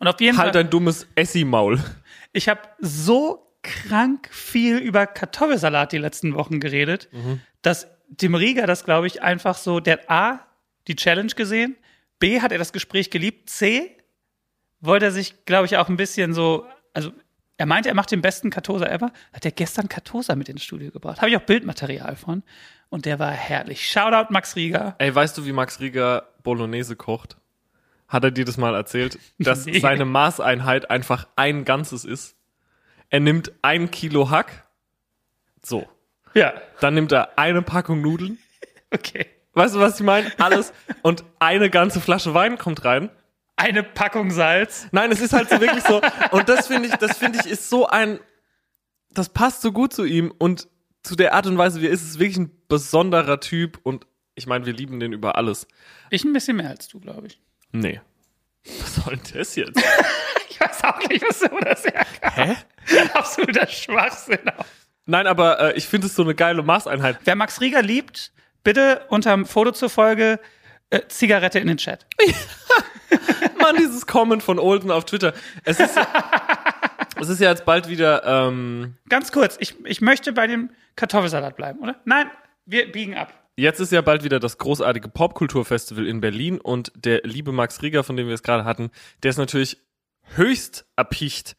Und 0.00 0.08
auf 0.08 0.20
jeden 0.20 0.36
Halt 0.36 0.54
Fall, 0.54 0.62
dein 0.62 0.70
dummes 0.70 1.06
Essi-Maul. 1.14 1.78
ich 2.32 2.48
habe 2.48 2.62
so 2.80 3.54
krank 3.62 4.28
viel 4.32 4.78
über 4.78 5.06
Kartoffelsalat 5.06 5.92
die 5.92 5.98
letzten 5.98 6.34
Wochen 6.34 6.58
geredet, 6.58 7.08
dass 7.62 7.86
dem 8.08 8.34
Rieger 8.34 8.66
das, 8.66 8.84
glaube 8.84 9.06
ich, 9.06 9.22
einfach 9.22 9.56
so, 9.56 9.78
der 9.78 9.98
hat 9.98 10.10
A, 10.10 10.46
die 10.88 10.96
Challenge 10.96 11.32
gesehen, 11.32 11.76
B, 12.18 12.40
hat 12.40 12.50
er 12.50 12.58
das 12.58 12.72
Gespräch 12.72 13.10
geliebt, 13.10 13.50
C, 13.50 13.96
wollte 14.80 15.06
er 15.06 15.12
sich, 15.12 15.44
glaube 15.44 15.66
ich, 15.66 15.76
auch 15.76 15.88
ein 15.88 15.96
bisschen 15.96 16.32
so, 16.32 16.66
also 16.94 17.12
er 17.58 17.66
meinte, 17.66 17.90
er 17.90 17.94
macht 17.94 18.10
den 18.10 18.22
besten 18.22 18.48
Kartosa 18.48 18.86
ever, 18.86 19.12
hat 19.34 19.44
er 19.44 19.50
gestern 19.50 19.88
Kartosa 19.88 20.34
mit 20.34 20.48
ins 20.48 20.64
Studio 20.64 20.90
gebracht. 20.90 21.20
Habe 21.20 21.30
ich 21.30 21.36
auch 21.36 21.42
Bildmaterial 21.42 22.16
von. 22.16 22.42
Und 22.88 23.04
der 23.04 23.18
war 23.18 23.32
herrlich. 23.32 23.88
Shoutout 23.88 24.32
Max 24.32 24.56
Rieger. 24.56 24.94
Ey, 24.96 25.14
weißt 25.14 25.36
du, 25.36 25.44
wie 25.44 25.52
Max 25.52 25.78
Rieger 25.78 26.26
Bolognese 26.42 26.96
kocht? 26.96 27.36
Hat 28.10 28.24
er 28.24 28.30
dir 28.30 28.44
das 28.44 28.58
mal 28.58 28.74
erzählt? 28.74 29.18
Dass 29.38 29.64
Nee. 29.66 29.78
seine 29.80 30.04
Maßeinheit 30.04 30.90
einfach 30.90 31.26
ein 31.36 31.64
Ganzes 31.64 32.04
ist. 32.04 32.36
Er 33.08 33.20
nimmt 33.20 33.52
ein 33.62 33.90
Kilo 33.90 34.28
Hack. 34.28 34.66
So. 35.64 35.88
Ja, 36.34 36.52
Dann 36.80 36.94
nimmt 36.94 37.12
er 37.12 37.38
eine 37.38 37.62
Packung 37.62 38.02
Nudeln. 38.02 38.38
okay. 38.90 39.26
Weißt 39.54 39.74
du, 39.74 39.80
was 39.80 39.98
ich 39.98 40.04
meine? 40.04 40.30
Alles. 40.38 40.72
Und 41.02 41.24
eine 41.38 41.70
ganze 41.70 42.00
Flasche 42.00 42.34
Wein 42.34 42.58
kommt 42.58 42.84
rein. 42.84 43.10
Eine 43.56 43.82
Packung 43.82 44.30
Salz. 44.30 44.86
Nein, 44.92 45.10
es 45.12 45.20
ist 45.20 45.32
halt 45.32 45.48
so 45.50 45.60
wirklich 45.60 45.82
so. 45.84 46.00
Und 46.30 46.48
das 46.48 46.66
finde 46.68 46.88
ich, 46.88 46.94
das 46.96 47.18
finde 47.18 47.40
ich 47.40 47.46
ist 47.50 47.68
so 47.68 47.86
ein, 47.88 48.20
das 49.10 49.28
passt 49.28 49.60
so 49.62 49.72
gut 49.72 49.92
zu 49.92 50.04
ihm 50.04 50.32
und 50.38 50.68
zu 51.02 51.16
der 51.16 51.34
Art 51.34 51.46
und 51.46 51.58
Weise, 51.58 51.80
wie 51.80 51.86
er 51.86 51.92
ist, 51.92 52.02
ist 52.02 52.18
wirklich 52.18 52.38
ein 52.38 52.50
besonderer 52.68 53.40
Typ 53.40 53.80
und 53.82 54.06
ich 54.34 54.46
meine, 54.46 54.66
wir 54.66 54.72
lieben 54.72 55.00
den 55.00 55.12
über 55.12 55.36
alles. 55.36 55.66
Ich 56.10 56.24
ein 56.24 56.32
bisschen 56.32 56.56
mehr 56.56 56.68
als 56.68 56.88
du, 56.88 57.00
glaube 57.00 57.26
ich. 57.26 57.40
Nee. 57.72 58.00
Was 58.80 58.94
soll 58.96 59.16
denn 59.16 59.38
das 59.38 59.56
jetzt? 59.56 59.82
Ich 60.52 60.66
weiß 60.68 60.84
auch 60.84 61.08
nicht, 61.08 61.24
was 61.26 61.38
du 61.38 61.58
das 61.60 61.84
herkam. 61.84 62.34
Hä? 62.34 62.56
Absoluter 63.14 63.66
Schwachsinn. 63.66 64.40
Nein, 65.06 65.26
aber 65.26 65.58
äh, 65.58 65.72
ich 65.72 65.88
finde 65.88 66.06
es 66.06 66.14
so 66.14 66.22
eine 66.22 66.34
geile 66.34 66.62
Maßeinheit. 66.62 67.18
Wer 67.24 67.34
Max 67.34 67.62
Rieger 67.62 67.80
liebt, 67.80 68.30
bitte 68.62 69.06
unterm 69.08 69.46
Foto 69.46 69.72
zur 69.72 69.88
Folge 69.88 70.38
äh, 70.90 71.00
Zigarette 71.08 71.60
in 71.60 71.68
den 71.68 71.78
Chat. 71.78 72.04
Mann, 73.58 73.76
dieses 73.76 74.06
Comment 74.06 74.42
von 74.42 74.58
Olden 74.58 74.90
auf 74.90 75.06
Twitter. 75.06 75.32
Es 75.64 75.80
ist, 75.80 75.98
es 77.18 77.28
ist 77.28 77.40
ja 77.40 77.48
jetzt 77.48 77.64
bald 77.64 77.88
wieder, 77.88 78.22
ähm, 78.24 78.96
Ganz 79.08 79.32
kurz, 79.32 79.56
ich, 79.60 79.82
ich 79.86 80.02
möchte 80.02 80.32
bei 80.32 80.46
dem 80.46 80.70
Kartoffelsalat 80.96 81.56
bleiben, 81.56 81.80
oder? 81.80 81.96
Nein, 82.04 82.30
wir 82.66 82.92
biegen 82.92 83.16
ab. 83.16 83.32
Jetzt 83.56 83.80
ist 83.80 83.92
ja 83.92 84.00
bald 84.00 84.24
wieder 84.24 84.40
das 84.40 84.58
großartige 84.58 85.08
Popkulturfestival 85.08 86.06
in 86.06 86.20
Berlin 86.20 86.60
und 86.60 86.92
der 86.94 87.22
liebe 87.24 87.52
Max 87.52 87.82
Rieger, 87.82 88.04
von 88.04 88.16
dem 88.16 88.26
wir 88.26 88.34
es 88.34 88.42
gerade 88.42 88.64
hatten, 88.64 88.90
der 89.22 89.30
ist 89.30 89.36
natürlich 89.36 89.78
höchst 90.34 90.86
erpicht 90.96 91.56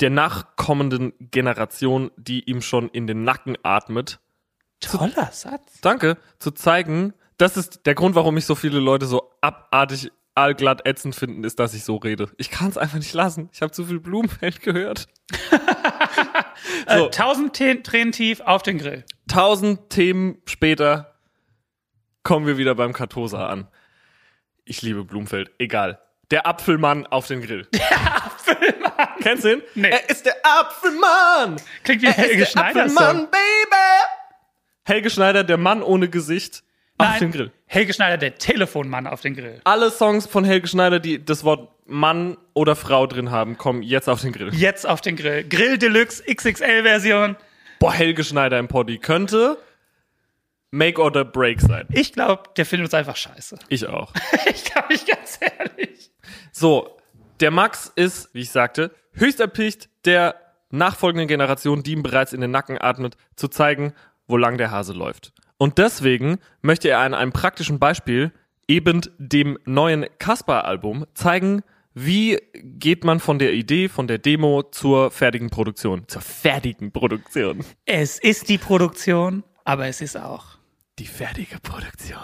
der 0.00 0.10
nachkommenden 0.10 1.12
Generation, 1.20 2.10
die 2.16 2.48
ihm 2.48 2.62
schon 2.62 2.88
in 2.88 3.06
den 3.06 3.24
Nacken 3.24 3.56
atmet. 3.62 4.18
Toller 4.80 5.30
Satz. 5.32 5.80
Danke, 5.80 6.16
zu 6.38 6.50
zeigen, 6.50 7.12
das 7.38 7.56
ist 7.56 7.86
der 7.86 7.94
Grund, 7.94 8.14
warum 8.14 8.34
mich 8.34 8.46
so 8.46 8.54
viele 8.54 8.80
Leute 8.80 9.06
so 9.06 9.30
abartig 9.40 10.10
allglatt 10.34 10.86
ätzend 10.86 11.14
finden, 11.14 11.44
ist, 11.44 11.58
dass 11.58 11.74
ich 11.74 11.84
so 11.84 11.96
rede. 11.96 12.30
Ich 12.36 12.50
kann 12.50 12.68
es 12.68 12.78
einfach 12.78 12.98
nicht 12.98 13.12
lassen. 13.12 13.50
Ich 13.52 13.62
habe 13.62 13.72
zu 13.72 13.84
viel 13.84 14.00
Blumenfeld 14.00 14.60
gehört. 14.60 15.08
Äh, 16.86 17.10
tausend 17.10 17.54
Tränen 17.54 18.12
tief 18.12 18.40
auf 18.40 18.62
den 18.62 18.78
Grill. 18.78 19.04
tausend 19.28 19.90
Themen 19.90 20.38
später 20.46 21.11
kommen 22.22 22.46
wir 22.46 22.58
wieder 22.58 22.74
beim 22.74 22.92
Kartosa 22.92 23.46
an. 23.46 23.68
Ich 24.64 24.82
liebe 24.82 25.04
Blumfeld. 25.04 25.50
Egal. 25.58 26.00
Der 26.30 26.46
Apfelmann 26.46 27.06
auf 27.06 27.26
den 27.26 27.42
Grill. 27.42 27.66
Der 27.74 28.24
Apfelmann. 28.24 29.08
Kennst 29.20 29.44
du 29.44 29.54
ihn? 29.54 29.62
Nee. 29.74 29.90
Er 29.90 30.08
ist 30.08 30.24
der 30.24 30.36
Apfelmann. 30.42 31.56
Klingt 31.84 32.02
wie 32.02 32.06
Er 32.06 32.12
Helge 32.12 32.42
ist 32.42 32.54
der 32.54 32.60
Schneider. 32.60 32.82
Apfelmann, 32.84 33.16
Song. 33.16 33.28
Baby. 33.30 33.76
Helge 34.84 35.10
Schneider, 35.10 35.44
der 35.44 35.58
Mann 35.58 35.82
ohne 35.82 36.08
Gesicht 36.08 36.62
auf 36.98 37.08
Nein, 37.08 37.20
den 37.20 37.32
Grill. 37.32 37.52
Helge 37.66 37.92
Schneider, 37.92 38.16
der 38.18 38.36
Telefonmann 38.36 39.06
auf 39.06 39.20
den 39.20 39.34
Grill. 39.34 39.60
Alle 39.64 39.90
Songs 39.90 40.26
von 40.26 40.44
Helge 40.44 40.68
Schneider, 40.68 41.00
die 41.00 41.24
das 41.24 41.44
Wort 41.44 41.68
Mann 41.86 42.36
oder 42.54 42.76
Frau 42.76 43.06
drin 43.06 43.30
haben, 43.30 43.58
kommen 43.58 43.82
jetzt 43.82 44.08
auf 44.08 44.20
den 44.20 44.32
Grill. 44.32 44.54
Jetzt 44.54 44.86
auf 44.86 45.00
den 45.00 45.16
Grill. 45.16 45.44
Grill 45.48 45.78
Deluxe 45.78 46.22
XXL-Version. 46.24 47.36
Boah, 47.78 47.92
Helge 47.92 48.24
Schneider 48.24 48.58
im 48.58 48.68
Poddy 48.68 48.98
könnte 48.98 49.58
Make 50.72 51.00
or 51.00 51.12
the 51.14 51.22
Break 51.22 51.60
sein. 51.60 51.86
Ich 51.90 52.12
glaube, 52.12 52.44
der 52.56 52.66
findet 52.66 52.86
uns 52.86 52.94
einfach 52.94 53.16
scheiße. 53.16 53.58
Ich 53.68 53.86
auch. 53.86 54.12
Ich 54.46 54.64
glaube, 54.64 54.94
ich 54.94 55.06
ganz 55.06 55.38
ehrlich. 55.40 56.10
So, 56.50 56.96
der 57.40 57.50
Max 57.50 57.92
ist, 57.94 58.34
wie 58.34 58.40
ich 58.40 58.50
sagte, 58.50 58.90
höchst 59.12 59.38
erpicht 59.38 59.90
der 60.04 60.34
nachfolgenden 60.70 61.28
Generation, 61.28 61.82
die 61.82 61.92
ihm 61.92 62.02
bereits 62.02 62.32
in 62.32 62.40
den 62.40 62.50
Nacken 62.50 62.78
atmet, 62.80 63.16
zu 63.36 63.48
zeigen, 63.48 63.92
wo 64.26 64.36
lang 64.36 64.56
der 64.56 64.70
Hase 64.70 64.94
läuft. 64.94 65.32
Und 65.58 65.78
deswegen 65.78 66.38
möchte 66.62 66.88
er 66.88 67.00
an 67.00 67.14
einem 67.14 67.32
praktischen 67.32 67.78
Beispiel, 67.78 68.32
eben 68.66 69.02
dem 69.18 69.58
neuen 69.66 70.06
Kasper-Album, 70.18 71.06
zeigen, 71.14 71.62
wie 71.94 72.38
geht 72.54 73.04
man 73.04 73.20
von 73.20 73.38
der 73.38 73.52
Idee, 73.52 73.88
von 73.88 74.06
der 74.06 74.18
Demo 74.18 74.62
zur 74.62 75.10
fertigen 75.10 75.50
Produktion. 75.50 76.04
Zur 76.08 76.22
fertigen 76.22 76.90
Produktion. 76.92 77.64
Es 77.84 78.18
ist 78.18 78.48
die 78.48 78.58
Produktion, 78.58 79.44
aber 79.64 79.86
es 79.86 80.00
ist 80.00 80.16
auch. 80.16 80.61
Die 80.98 81.06
fertige 81.06 81.58
Produktion. 81.60 82.18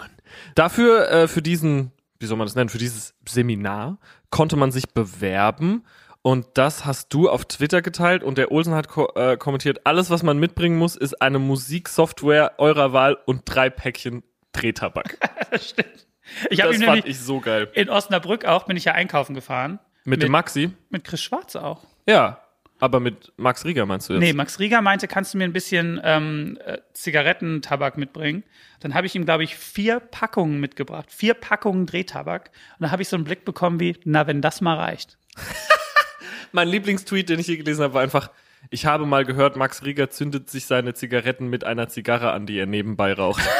Dafür, 0.55 1.09
äh, 1.09 1.27
für 1.27 1.41
diesen, 1.41 1.91
wie 2.19 2.25
soll 2.25 2.37
man 2.37 2.47
das 2.47 2.55
nennen, 2.55 2.69
für 2.69 2.77
dieses 2.77 3.15
Seminar 3.27 3.97
konnte 4.29 4.55
man 4.55 4.71
sich 4.71 4.89
bewerben. 4.93 5.83
Und 6.21 6.45
das 6.55 6.85
hast 6.85 7.13
du 7.13 7.29
auf 7.29 7.45
Twitter 7.45 7.81
geteilt 7.81 8.23
und 8.23 8.37
der 8.37 8.51
Olsen 8.51 8.75
hat 8.75 8.89
ko 8.89 9.09
äh, 9.15 9.37
kommentiert, 9.37 9.85
alles, 9.85 10.09
was 10.09 10.21
man 10.21 10.37
mitbringen 10.37 10.77
muss, 10.77 10.95
ist 10.97 11.21
eine 11.21 11.39
Musiksoftware 11.39 12.53
eurer 12.59 12.91
Wahl 12.93 13.17
und 13.25 13.43
drei 13.45 13.69
Päckchen 13.69 14.23
Drehtabak. 14.51 15.17
Das 15.51 15.69
stimmt. 15.69 16.05
Ich 16.51 16.59
Das 16.59 16.75
ihn 16.75 16.83
fand 16.83 16.97
nämlich 16.97 17.05
ich 17.05 17.19
so 17.19 17.39
geil. 17.39 17.71
in 17.73 17.89
Osnabrück 17.89 18.45
auch, 18.45 18.65
bin 18.65 18.77
ich 18.77 18.85
ja 18.85 18.91
einkaufen 18.93 19.33
gefahren. 19.33 19.79
Mit, 20.03 20.21
dem 20.21 20.31
Maxi? 20.31 20.69
Mit 20.89 21.03
Chris 21.03 21.21
Schwarz 21.23 21.55
auch. 21.55 21.83
Ja. 22.07 22.39
Aber 22.79 22.99
mit 22.99 23.33
Max 23.35 23.65
Rieger 23.65 23.85
meinst 23.85 24.09
du 24.09 24.13
jetzt? 24.13 24.21
Nee, 24.21 24.33
Max 24.33 24.59
Rieger 24.59 24.81
meinte, 24.81 25.07
kannst 25.07 25.33
du 25.33 25.37
mir 25.37 25.43
ein 25.43 25.53
bisschen 25.53 25.99
ähm, 26.03 26.57
äh, 26.65 26.77
Zigarettentabak 26.93 27.97
mitbringen? 27.97 28.43
Dann 28.79 28.93
habe 28.93 29.05
ich 29.05 29.15
ihm, 29.15 29.25
glaube 29.25 29.43
ich, 29.43 29.57
vier 29.57 29.99
Packungen 29.99 30.61
mitgebracht. 30.61 31.11
Vier 31.11 31.33
Packungen 31.33 31.85
Drehtabak. 31.85 32.51
Und 32.79 32.85
da 32.85 32.91
habe 32.91 33.01
ich 33.01 33.09
so 33.09 33.17
einen 33.17 33.25
Blick 33.25 33.43
bekommen 33.43 33.81
wie, 33.81 33.97
na, 34.05 34.27
wenn 34.27 34.41
das 34.41 34.61
mal 34.61 34.77
reicht. 34.77 35.17
Mein 36.53 36.69
Lieblingstweet, 36.69 37.29
den 37.29 37.39
ich 37.39 37.47
hier 37.47 37.57
gelesen 37.57 37.83
habe, 37.83 37.93
war 37.93 38.01
einfach, 38.01 38.31
ich 38.69 38.85
habe 38.85 39.05
mal 39.05 39.25
gehört, 39.25 39.57
Max 39.57 39.83
Rieger 39.83 40.09
zündet 40.09 40.49
sich 40.49 40.65
seine 40.65 40.93
Zigaretten 40.93 41.47
mit 41.47 41.65
einer 41.65 41.89
Zigarre 41.89 42.31
an, 42.31 42.45
die 42.45 42.57
er 42.57 42.65
nebenbei 42.65 43.13
raucht. 43.13 43.43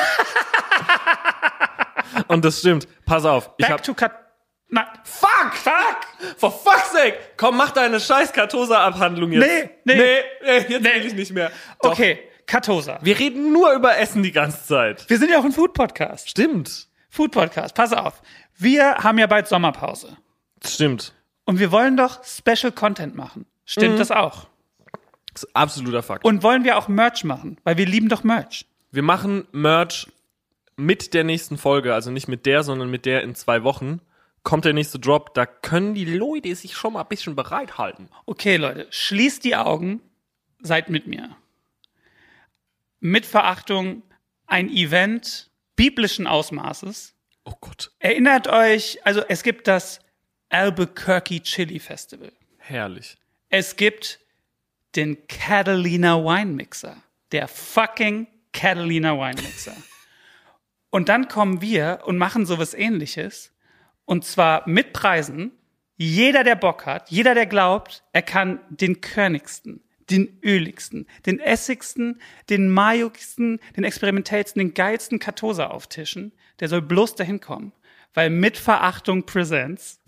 Und 2.28 2.46
das 2.46 2.60
stimmt. 2.60 2.88
Pass 3.06 3.26
auf. 3.26 3.52
Ich 3.58 3.66
Back 3.66 3.74
hab, 3.74 3.84
to 3.84 3.94
cut. 3.94 4.12
Na, 4.70 4.88
fuck! 5.04 5.54
Fuck! 5.56 6.38
For 6.38 6.52
fuck's 6.52 6.92
sake! 6.92 7.18
Komm, 7.38 7.58
mach 7.58 7.72
deine 7.72 8.00
scheiß 8.00 8.34
Kartosa-Abhandlung 8.34 9.32
jetzt. 9.32 9.46
Nee, 9.48 9.70
nee. 9.84 9.96
Nee, 9.96 10.22
nee 10.42 10.58
jetzt 10.70 10.84
Nee. 10.84 10.94
will 10.96 11.06
ich 11.08 11.14
nicht 11.16 11.32
mehr. 11.32 11.52
Doch. 11.82 11.92
okay, 11.94 12.20
Kartosa. 12.46 13.00
Wir 13.02 13.18
reden 13.18 13.52
nur 13.52 13.74
über 13.74 13.98
Essen 13.98 14.22
die 14.24 14.32
ganze 14.32 14.64
Zeit. 14.66 15.10
Wir 15.10 15.18
sind 15.18 15.32
ja 15.32 15.40
auch 15.40 15.46
ein 15.46 15.52
Food-Podcast. 15.52 16.30
Stimmt. 16.30 16.88
Food-Podcast, 17.10 17.74
pass 17.74 17.94
auf. 17.94 18.22
Wir 18.58 18.96
haben 18.98 19.18
ja 19.18 19.26
bald 19.28 19.48
Sommerpause. 19.48 20.18
Stimmt. 20.64 21.14
Und 21.46 21.58
wir 21.60 21.72
wollen 21.72 21.98
doch 21.98 22.20
Special 22.24 22.72
Content 22.72 23.16
machen. 23.16 23.46
Stimmt 23.66 23.96
Mhm. 23.96 24.00
das 24.00 24.12
auch? 24.12 24.46
Das 25.34 25.44
ist 25.44 25.56
absoluter 25.56 26.04
Fakt. 26.04 26.26
Und 26.26 26.44
wollen 26.44 26.64
wir 26.64 26.78
auch 26.78 26.88
Merch 26.88 27.24
machen? 27.24 27.58
Weil 27.64 27.78
wir 27.78 27.86
lieben 27.88 28.10
doch 28.10 28.24
Merch. 28.24 28.66
Wir 28.92 29.04
machen 29.04 29.48
Merch 29.52 30.08
mit 30.76 31.14
der 31.14 31.24
nächsten 31.24 31.58
Folge, 31.58 31.94
also 31.94 32.12
nicht 32.12 32.28
mit 32.28 32.46
der, 32.46 32.64
sondern 32.64 32.90
mit 32.92 33.06
der 33.06 33.24
in 33.24 33.34
zwei 33.36 33.64
Wochen. 33.64 34.02
Kommt 34.43 34.65
der 34.65 34.74
nächste 34.74 35.00
Drop, 35.00 35.34
da 35.34 35.46
können 35.46 35.93
die 35.93 36.05
Leute 36.05 36.55
sich 36.55 36.75
schon 36.75 36.93
mal 36.93 37.01
ein 37.01 37.08
bisschen 37.08 37.36
bereithalten. 37.36 38.10
Okay, 38.25 38.58
Leute, 38.58 38.88
schließt 38.89 39.43
die 39.43 39.55
Augen, 39.55 40.01
seid 40.62 40.89
mit 40.89 41.08
mir. 41.08 41.36
Mit 43.00 43.25
Verachtung 43.25 44.03
ein 44.48 44.69
Event 44.69 45.50
biblischen 45.75 46.27
Ausmaßes. 46.27 47.15
Oh 47.46 47.53
Gott. 47.62 47.91
Erinnert 48.00 48.48
euch, 48.48 49.00
also 49.05 49.22
es 49.27 49.43
gibt 49.43 49.67
das 49.67 50.00
Albuquerque 50.50 51.41
Chili 51.41 51.79
Festival. 51.79 52.31
Herrlich. 52.58 53.17
Es 53.50 53.75
gibt 53.75 54.19
den 54.96 55.27
Catalina 55.27 56.17
Wine 56.17 56.53
Mixer. 56.53 57.01
Der 57.31 57.48
fucking 57.48 58.27
Catalina 58.51 59.15
Wine 59.15 59.41
Mixer. 59.41 59.75
Und 60.89 61.10
dann 61.10 61.27
kommen 61.27 61.62
wir 61.62 62.01
und 62.05 62.17
machen 62.17 62.46
sowas 62.46 62.74
ähnliches. 62.74 63.51
Und 64.10 64.25
zwar 64.25 64.68
mit 64.68 64.92
Preisen. 64.92 65.51
Jeder, 65.96 66.44
der 66.44 66.56
Bock 66.56 66.88
hat, 66.88 67.12
jeder, 67.12 67.36
der 67.36 67.46
glaubt, 67.46 68.04
er 68.12 68.24
kann 68.24 68.60
den 68.72 69.01
körnigsten, 69.01 69.84
den 70.10 70.39
öligsten, 70.44 71.06
den 71.28 71.39
essigsten, 71.39 72.20
den 72.50 72.72
majogsten, 72.72 73.60
den 73.78 73.84
experimentellsten, 73.84 74.62
den 74.62 74.74
geilsten 74.74 75.20
Kartosa 75.20 75.68
auftischen, 75.68 76.32
der 76.60 76.70
soll 76.70 76.82
bloß 76.82 77.18
dahin 77.18 77.39
kommen. 77.39 77.72
Weil 78.16 78.32
mit 78.32 78.58
Verachtung 78.58 79.28
Presents, 79.28 80.01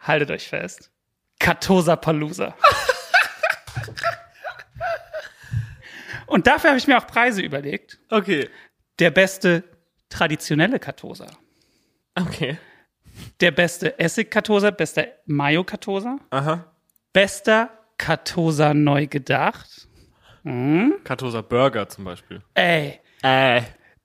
haltet 0.00 0.30
euch 0.30 0.48
fest, 0.48 0.90
Kartosa 1.38 1.96
Palooza. 1.96 2.54
Und 6.26 6.46
dafür 6.46 6.68
habe 6.68 6.78
ich 6.78 6.86
mir 6.86 6.98
auch 6.98 7.06
Preise 7.06 7.40
überlegt. 7.40 7.98
Okay. 8.10 8.50
Der 8.98 9.10
beste 9.10 9.64
traditionelle 10.10 10.78
Kartosa. 10.78 11.28
Okay. 12.14 12.58
Der 13.40 13.50
beste 13.50 13.98
Essig-Kartosa, 13.98 14.70
bester 14.70 15.06
Mayo-Kartosa, 15.26 16.18
Aha. 16.30 16.64
bester 17.12 17.70
Kartosa 17.98 18.72
neu 18.74 19.06
gedacht. 19.06 19.88
Kartosa 21.04 21.40
Burger 21.42 21.88
zum 21.88 22.04
Beispiel. 22.04 22.40
Ey, 22.54 23.00
Äh. 23.22 23.62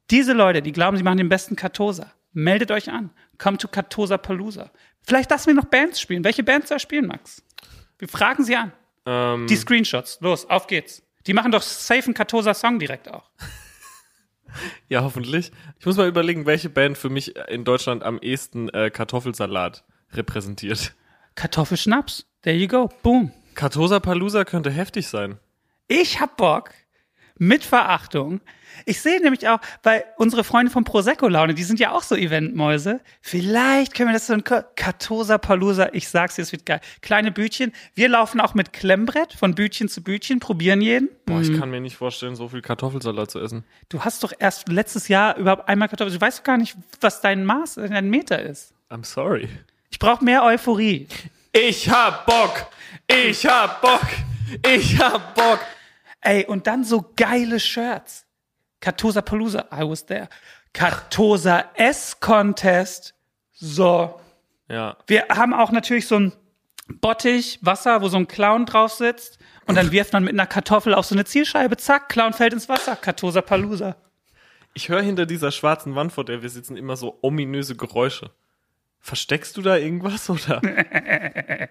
diese 0.09 0.33
Leute, 0.33 0.61
die 0.61 0.71
glauben, 0.71 0.97
sie 0.97 1.03
machen 1.03 1.17
den 1.17 1.29
besten 1.29 1.55
Kartosa, 1.55 2.11
meldet 2.33 2.71
euch 2.71 2.89
an. 2.89 3.11
Come 3.38 3.57
to 3.57 3.67
Kartosa 3.67 4.17
Palooza. 4.17 4.71
Vielleicht 5.03 5.29
lassen 5.29 5.47
wir 5.47 5.53
noch 5.53 5.65
Bands 5.65 6.00
spielen. 6.01 6.23
Welche 6.23 6.43
Bands 6.43 6.69
soll 6.69 6.79
spielen, 6.79 7.07
Max? 7.07 7.43
Wir 8.00 8.07
fragen 8.07 8.43
sie 8.43 8.55
an. 8.55 8.71
Ähm, 9.05 9.47
Die 9.47 9.55
Screenshots. 9.55 10.19
Los, 10.21 10.50
auf 10.50 10.67
geht's. 10.67 11.03
Die 11.27 11.33
machen 11.33 11.51
doch 11.51 11.61
safe 11.61 12.05
einen 12.05 12.13
Kartosa-Song 12.15 12.79
direkt 12.79 13.07
auch. 13.09 13.29
ja, 14.89 15.01
hoffentlich. 15.01 15.51
Ich 15.79 15.86
muss 15.86 15.98
mal 15.98 16.08
überlegen, 16.08 16.46
welche 16.46 16.70
Band 16.70 16.98
für 16.98 17.10
mich 17.10 17.36
in 17.50 17.63
Deutschland 17.63 18.03
am 18.03 18.20
ehesten 18.20 18.70
äh, 18.70 18.89
Kartoffelsalat 18.89 19.84
repräsentiert. 20.13 20.93
Kartoffelschnaps. 21.36 22.25
There 22.41 22.55
you 22.55 22.67
go. 22.67 22.89
Boom. 23.03 23.31
Kartosa 23.55 24.00
Palooza 24.00 24.46
könnte 24.46 24.72
heftig 24.72 25.08
sein. 25.08 25.39
Ich 25.88 26.20
hab 26.20 26.38
Bock. 26.38 26.72
Mit 27.38 27.63
Verachtung. 27.63 28.41
Ich 28.86 29.01
sehe 29.01 29.22
nämlich 29.22 29.48
auch, 29.48 29.60
weil 29.84 30.04
unsere 30.18 30.44
Freunde 30.44 30.72
von 30.72 30.84
Prosecco 30.84 31.28
Laune, 31.28 31.54
die 31.54 31.63
sind 31.63 31.80
ja 31.80 31.92
auch 31.92 32.04
so 32.04 32.16
Eventmäuse. 32.16 33.00
Vielleicht 33.22 33.94
können 33.94 34.10
wir 34.10 34.13
das 34.13 34.28
so 34.28 34.34
ein 34.34 34.44
Kartosa 34.44 35.38
Palooza, 35.38 35.90
ich 35.94 36.10
sag's 36.10 36.36
dir, 36.36 36.42
es 36.42 36.51
wird 36.51 36.66
geil. 36.66 36.82
Kleine 37.01 37.32
Bütchen. 37.32 37.74
Wir 37.94 38.10
laufen 38.10 38.42
auch 38.42 38.54
mit 38.54 38.74
Klemmbrett 38.74 39.34
von 39.34 39.56
Bütchen 39.56 39.90
zu 39.90 40.04
Bütchen, 40.04 40.40
probieren 40.40 40.82
jeden. 40.82 41.10
Boah, 41.25 41.42
ich 41.42 41.58
kann 41.58 41.70
mir 41.70 41.82
nicht 41.82 41.96
vorstellen, 41.96 42.36
so 42.36 42.50
viel 42.50 42.62
Kartoffelsalat 42.62 43.32
zu 43.32 43.40
essen. 43.40 43.63
Du 43.90 44.01
hast 44.01 44.24
doch 44.24 44.34
erst 44.38 44.68
letztes 44.70 45.08
Jahr 45.08 45.38
überhaupt 45.38 45.68
einmal 45.70 45.88
Kartoffeln. 45.88 46.13
Du 46.18 46.22
weißt 46.22 46.40
doch 46.40 46.44
gar 46.44 46.58
nicht, 46.58 46.75
was 47.00 47.22
dein 47.22 47.46
Maß, 47.46 47.75
dein 47.75 48.10
Meter 48.10 48.42
ist. 48.42 48.74
I'm 48.90 49.06
sorry. 49.06 49.48
Ich 49.90 50.00
brauche 50.00 50.24
mehr 50.24 50.44
Euphorie. 50.44 51.08
Ich 51.54 51.90
hab 51.90 52.25
Bock! 52.25 52.68
Ich 53.08 53.46
hab 53.46 53.82
Bock! 53.82 54.08
Ich 54.66 55.00
hab 55.00 55.36
Bock! 55.36 55.60
Ey, 56.22 56.46
und 56.46 56.68
dann 56.68 56.84
so 56.84 57.12
geile 57.16 57.60
Shirts. 57.60 58.25
Kartosa 58.81 59.21
Palooza, 59.21 59.67
I 59.71 59.88
was 59.88 60.05
there. 60.05 60.27
Kartosa 60.73 61.65
S 61.75 62.19
Contest. 62.19 63.13
So. 63.53 64.19
Ja. 64.67 64.98
Wir 65.07 65.27
haben 65.29 65.53
auch 65.53 65.72
natürlich 65.72 66.07
so 66.07 66.20
ein 66.20 66.33
Bottich, 66.87 67.59
Wasser, 67.61 68.01
wo 68.01 68.09
so 68.09 68.17
ein 68.17 68.27
Clown 68.27 68.65
drauf 68.65 68.91
sitzt. 68.91 69.39
Und 69.67 69.75
dann 69.75 69.91
wirft 69.91 70.13
man 70.13 70.24
mit 70.24 70.33
einer 70.33 70.48
Kartoffel 70.48 70.94
auf 70.94 71.05
so 71.05 71.15
eine 71.15 71.24
Zielscheibe. 71.25 71.77
Zack, 71.77 72.09
Clown 72.09 72.33
fällt 72.33 72.53
ins 72.53 72.67
Wasser. 72.67 72.96
Kartosa 72.96 73.41
Palooza. 73.41 73.96
Ich 74.74 74.89
höre 74.89 75.01
hinter 75.01 75.25
dieser 75.25 75.51
schwarzen 75.51 75.96
Wand, 75.96 76.11
vor 76.11 76.25
der 76.25 76.41
wir 76.41 76.50
sitzen, 76.50 76.75
immer 76.77 76.96
so 76.96 77.20
ominöse 77.22 77.75
Geräusche. 77.75 78.31
Versteckst 79.00 79.55
du 79.57 79.61
da 79.61 79.77
irgendwas 79.77 80.29
oder? 80.29 80.61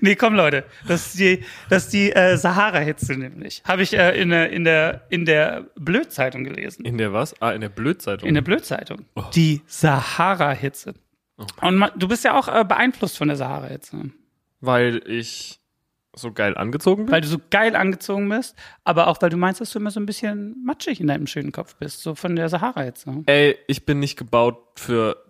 Nee, 0.00 0.14
komm 0.16 0.34
Leute, 0.34 0.64
das 0.88 1.08
ist 1.08 1.18
die, 1.18 1.44
das 1.68 1.84
ist 1.84 1.92
die 1.92 2.10
äh, 2.12 2.36
Sahara-Hitze 2.38 3.12
nämlich. 3.14 3.62
Habe 3.66 3.82
ich 3.82 3.92
äh, 3.92 4.18
in, 4.20 4.30
der, 4.30 4.50
in, 4.50 4.64
der, 4.64 5.02
in 5.10 5.26
der 5.26 5.66
Blödzeitung 5.74 6.44
gelesen. 6.44 6.84
In 6.86 6.96
der 6.96 7.12
was? 7.12 7.40
Ah, 7.42 7.50
in 7.50 7.60
der 7.60 7.68
Blödzeitung. 7.68 8.26
In 8.28 8.34
der 8.34 8.42
Blödzeitung. 8.42 9.04
Die 9.34 9.60
Sahara-Hitze. 9.66 10.94
Und 11.60 11.76
ma- 11.76 11.90
du 11.94 12.08
bist 12.08 12.24
ja 12.24 12.38
auch 12.38 12.48
äh, 12.48 12.64
beeinflusst 12.64 13.18
von 13.18 13.28
der 13.28 13.36
Sahara-Hitze. 13.36 14.10
weil 14.60 15.02
ich 15.06 15.60
so 16.14 16.32
geil 16.32 16.56
angezogen 16.56 17.04
bin. 17.04 17.12
Weil 17.12 17.20
du 17.20 17.28
so 17.28 17.38
geil 17.50 17.76
angezogen 17.76 18.30
bist, 18.30 18.56
aber 18.84 19.08
auch 19.08 19.20
weil 19.20 19.28
du 19.28 19.36
meinst, 19.36 19.60
dass 19.60 19.70
du 19.72 19.78
immer 19.78 19.90
so 19.90 20.00
ein 20.00 20.06
bisschen 20.06 20.56
matschig 20.64 20.98
in 21.02 21.08
deinem 21.08 21.26
schönen 21.26 21.52
Kopf 21.52 21.76
bist, 21.76 22.00
so 22.00 22.14
von 22.14 22.34
der 22.36 22.48
Sahara-Hitze. 22.48 23.24
Ey, 23.26 23.58
ich 23.66 23.84
bin 23.84 24.00
nicht 24.00 24.16
gebaut 24.16 24.56
für 24.76 25.22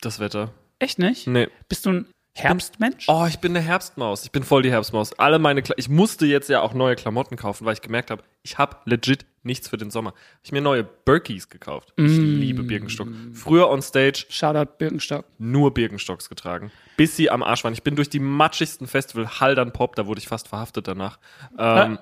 das 0.00 0.20
Wetter. 0.20 0.52
Echt 0.78 0.98
nicht? 0.98 1.26
Nee. 1.26 1.48
Bist 1.68 1.86
du 1.86 1.90
ein 1.90 2.06
Herbstmensch? 2.34 3.06
Oh, 3.08 3.26
ich 3.28 3.38
bin 3.40 3.56
eine 3.56 3.64
Herbstmaus. 3.64 4.24
Ich 4.24 4.30
bin 4.30 4.42
voll 4.42 4.62
die 4.62 4.70
Herbstmaus. 4.70 5.18
Alle 5.18 5.38
meine 5.38 5.62
Kla 5.62 5.74
ich 5.76 5.88
musste 5.88 6.26
jetzt 6.26 6.48
ja 6.48 6.60
auch 6.60 6.74
neue 6.74 6.96
Klamotten 6.96 7.36
kaufen, 7.36 7.66
weil 7.66 7.74
ich 7.74 7.82
gemerkt 7.82 8.10
habe, 8.10 8.22
ich 8.42 8.56
habe 8.56 8.76
legit 8.84 9.26
nichts 9.42 9.68
für 9.68 9.76
den 9.76 9.90
Sommer. 9.90 10.10
Hab 10.10 10.44
ich 10.44 10.52
mir 10.52 10.60
neue 10.60 10.84
Birkies 10.84 11.48
gekauft. 11.48 11.92
Ich 11.96 12.16
liebe 12.16 12.62
Birkenstock. 12.62 13.08
Früher 13.34 13.68
on 13.68 13.82
stage 13.82 14.26
Shoutout 14.28 14.72
Birkenstock. 14.78 15.24
nur 15.38 15.74
Birkenstocks 15.74 16.28
getragen, 16.28 16.70
bis 16.96 17.16
sie 17.16 17.30
am 17.30 17.42
Arsch 17.42 17.64
waren. 17.64 17.72
Ich 17.72 17.82
bin 17.82 17.96
durch 17.96 18.08
die 18.08 18.20
matschigsten 18.20 18.86
Festival 18.86 19.40
Haldern 19.40 19.72
Pop, 19.72 19.96
da 19.96 20.06
wurde 20.06 20.20
ich 20.20 20.28
fast 20.28 20.48
verhaftet 20.48 20.88
danach. 20.88 21.18
Ähm, 21.58 21.98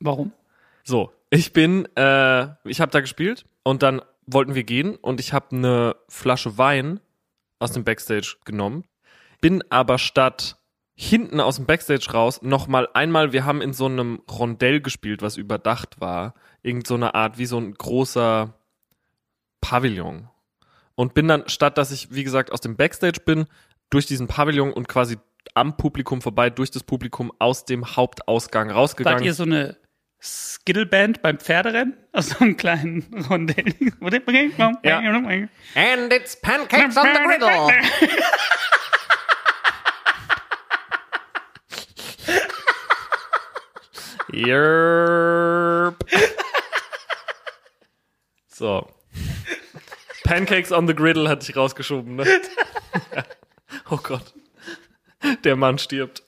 Warum? 0.00 0.32
So, 0.84 1.12
ich 1.30 1.52
bin, 1.52 1.86
äh, 1.96 2.46
ich 2.64 2.80
habe 2.80 2.92
da 2.92 3.00
gespielt 3.00 3.44
und 3.62 3.82
dann 3.82 4.00
wollten 4.26 4.54
wir 4.54 4.64
gehen 4.64 4.94
und 4.96 5.20
ich 5.20 5.32
habe 5.32 5.56
eine 5.56 5.96
Flasche 6.08 6.56
Wein 6.58 7.00
aus 7.58 7.72
dem 7.72 7.84
Backstage 7.84 8.36
genommen, 8.44 8.84
bin 9.40 9.62
aber 9.70 9.98
statt 9.98 10.56
hinten 10.94 11.40
aus 11.40 11.56
dem 11.56 11.66
Backstage 11.66 12.10
raus 12.12 12.40
noch 12.42 12.68
mal 12.68 12.88
einmal, 12.94 13.32
wir 13.32 13.44
haben 13.44 13.60
in 13.60 13.72
so 13.72 13.86
einem 13.86 14.22
Rondell 14.30 14.80
gespielt, 14.80 15.20
was 15.20 15.36
überdacht 15.36 16.00
war, 16.00 16.34
irgend 16.62 16.86
so 16.86 16.94
eine 16.94 17.14
Art 17.14 17.38
wie 17.38 17.46
so 17.46 17.58
ein 17.58 17.74
großer 17.74 18.54
Pavillon 19.60 20.28
und 20.94 21.14
bin 21.14 21.28
dann 21.28 21.48
statt 21.48 21.76
dass 21.78 21.90
ich 21.90 22.12
wie 22.12 22.24
gesagt 22.24 22.52
aus 22.52 22.60
dem 22.60 22.76
Backstage 22.76 23.20
bin 23.24 23.46
durch 23.90 24.06
diesen 24.06 24.26
Pavillon 24.26 24.72
und 24.72 24.88
quasi 24.88 25.18
am 25.54 25.76
Publikum 25.76 26.22
vorbei 26.22 26.50
durch 26.50 26.70
das 26.70 26.82
Publikum 26.82 27.32
aus 27.38 27.64
dem 27.64 27.96
Hauptausgang 27.96 28.70
rausgegangen. 28.70 29.20
Wart 29.20 29.26
ihr 29.26 29.34
so 29.34 29.44
eine 29.44 29.76
Skittleband 30.26 31.22
beim 31.22 31.38
Pferderennen? 31.38 31.96
Aus 32.12 32.28
so 32.30 32.38
einem 32.40 32.56
kleinen 32.56 33.24
Rondell? 33.30 33.74
Ja. 34.82 34.98
And 35.74 36.12
it's 36.12 36.34
pancakes 36.40 36.96
on 36.96 37.06
the 37.06 37.20
griddle. 37.24 37.70
Yerp. 44.32 46.04
So. 48.48 48.88
Pancakes 50.24 50.72
on 50.72 50.88
the 50.88 50.94
Griddle 50.94 51.28
hatte 51.28 51.48
ich 51.48 51.56
rausgeschoben, 51.56 52.16
ne? 52.16 52.24
oh 53.90 53.98
Gott. 53.98 54.34
Der 55.44 55.56
Mann 55.56 55.78
stirbt. 55.78 56.22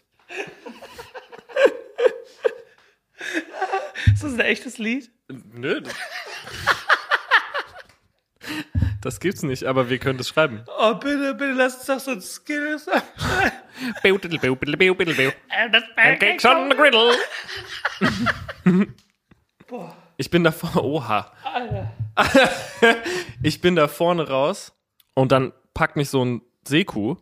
Ist 4.18 4.24
das 4.24 4.35
ein 4.35 4.40
echtes 4.40 4.78
Lied? 4.78 5.12
Nö. 5.28 5.81
Das, 5.81 5.94
das 9.00 9.20
gibt's 9.20 9.44
nicht, 9.44 9.62
aber 9.62 9.90
wir 9.90 9.98
können 9.98 10.18
es 10.18 10.26
schreiben. 10.26 10.64
Oh, 10.76 10.94
bitte, 10.94 11.35
bitte, 11.35 11.52
lass 11.52 11.76
uns 11.76 11.87
doch 11.87 12.00
so 12.00 12.11
ein 12.11 12.20
Skittles 12.20 12.87
Pancakes 15.94 16.44
on 16.44 16.68
the 16.68 16.76
Griddle. 16.76 17.16
Ich 20.16 20.31
bin 20.31 20.42
da 20.42 20.50
vorne, 20.50 20.83
oha. 20.83 21.33
ich 23.44 23.61
bin 23.61 23.76
da 23.76 23.87
vorne 23.87 24.26
raus 24.26 24.76
und 25.14 25.31
dann 25.31 25.52
packt 25.74 25.94
mich 25.94 26.11
so 26.11 26.24
ein 26.24 26.42
Seekuh 26.66 27.18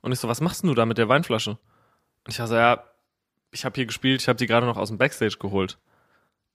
und 0.00 0.12
ich 0.12 0.18
so, 0.18 0.28
was 0.28 0.40
machst 0.40 0.64
du 0.64 0.74
da 0.74 0.86
mit 0.86 0.96
der 0.96 1.10
Weinflasche? 1.10 1.50
Und 1.50 2.32
ich 2.32 2.38
war 2.38 2.46
so, 2.46 2.54
ja, 2.54 2.84
ich 3.50 3.66
habe 3.66 3.74
hier 3.74 3.84
gespielt, 3.84 4.22
ich 4.22 4.28
habe 4.28 4.38
die 4.38 4.46
gerade 4.46 4.64
noch 4.64 4.78
aus 4.78 4.88
dem 4.88 4.96
Backstage 4.96 5.36
geholt. 5.38 5.76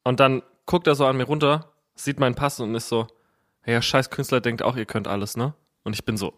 Und 0.03 0.19
dann 0.19 0.43
guckt 0.65 0.87
er 0.87 0.95
so 0.95 1.05
an 1.05 1.17
mir 1.17 1.23
runter, 1.25 1.71
sieht 1.95 2.19
meinen 2.19 2.35
Pass 2.35 2.59
und 2.59 2.75
ist 2.75 2.89
so, 2.89 3.07
ja, 3.65 3.81
scheiß 3.81 4.09
Künstler 4.09 4.41
denkt 4.41 4.61
auch, 4.61 4.75
ihr 4.75 4.85
könnt 4.85 5.07
alles, 5.07 5.37
ne? 5.37 5.53
Und 5.83 5.93
ich 5.93 6.03
bin 6.05 6.17
so, 6.17 6.33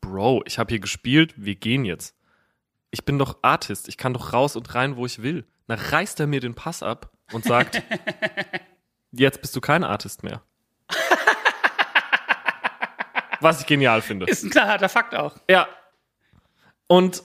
Bro, 0.00 0.42
ich 0.46 0.58
habe 0.58 0.70
hier 0.70 0.80
gespielt, 0.80 1.34
wir 1.36 1.54
gehen 1.54 1.84
jetzt. 1.84 2.14
ich 2.90 3.04
bin 3.04 3.18
doch 3.18 3.38
Artist, 3.42 3.88
ich 3.88 3.96
kann 3.96 4.12
doch 4.14 4.32
raus 4.32 4.56
und 4.56 4.74
rein, 4.74 4.96
wo 4.96 5.06
ich 5.06 5.22
will. 5.22 5.46
Dann 5.66 5.78
reißt 5.78 6.20
er 6.20 6.26
mir 6.26 6.40
den 6.40 6.54
Pass 6.54 6.82
ab 6.82 7.10
und 7.32 7.44
sagt, 7.44 7.82
jetzt 9.12 9.40
bist 9.40 9.54
du 9.56 9.60
kein 9.60 9.84
Artist 9.84 10.22
mehr. 10.22 10.42
Was 13.40 13.60
ich 13.60 13.66
genial 13.66 14.02
finde. 14.02 14.26
Ist 14.26 14.44
ein 14.44 14.50
knallharter 14.50 14.88
Fakt 14.88 15.14
auch. 15.14 15.36
Ja. 15.50 15.68
Und 16.86 17.22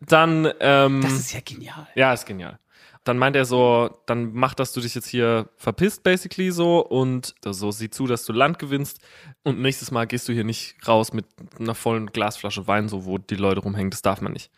dann, 0.00 0.50
ähm, 0.60 1.02
Das 1.02 1.12
ist 1.12 1.32
ja 1.32 1.40
genial. 1.44 1.86
ja, 1.94 2.12
ist 2.12 2.26
genial. 2.26 2.58
Dann 3.04 3.16
meint 3.16 3.34
er 3.34 3.46
so, 3.46 4.02
dann 4.06 4.32
mach, 4.34 4.52
dass 4.54 4.72
du 4.72 4.80
dich 4.80 4.94
jetzt 4.94 5.06
hier 5.08 5.48
verpisst, 5.56 6.02
basically 6.02 6.50
so, 6.50 6.80
und 6.84 7.34
so 7.46 7.70
sieh 7.70 7.88
zu, 7.88 8.06
dass 8.06 8.26
du 8.26 8.32
Land 8.34 8.58
gewinnst. 8.58 9.00
Und 9.42 9.58
nächstes 9.60 9.90
Mal 9.90 10.06
gehst 10.06 10.28
du 10.28 10.32
hier 10.34 10.44
nicht 10.44 10.76
raus 10.86 11.12
mit 11.14 11.24
einer 11.58 11.74
vollen 11.74 12.08
Glasflasche 12.08 12.66
Wein, 12.66 12.88
so 12.90 13.06
wo 13.06 13.16
die 13.16 13.36
Leute 13.36 13.60
rumhängen. 13.60 13.90
Das 13.90 14.02
darf 14.02 14.20
man 14.20 14.32
nicht. 14.34 14.50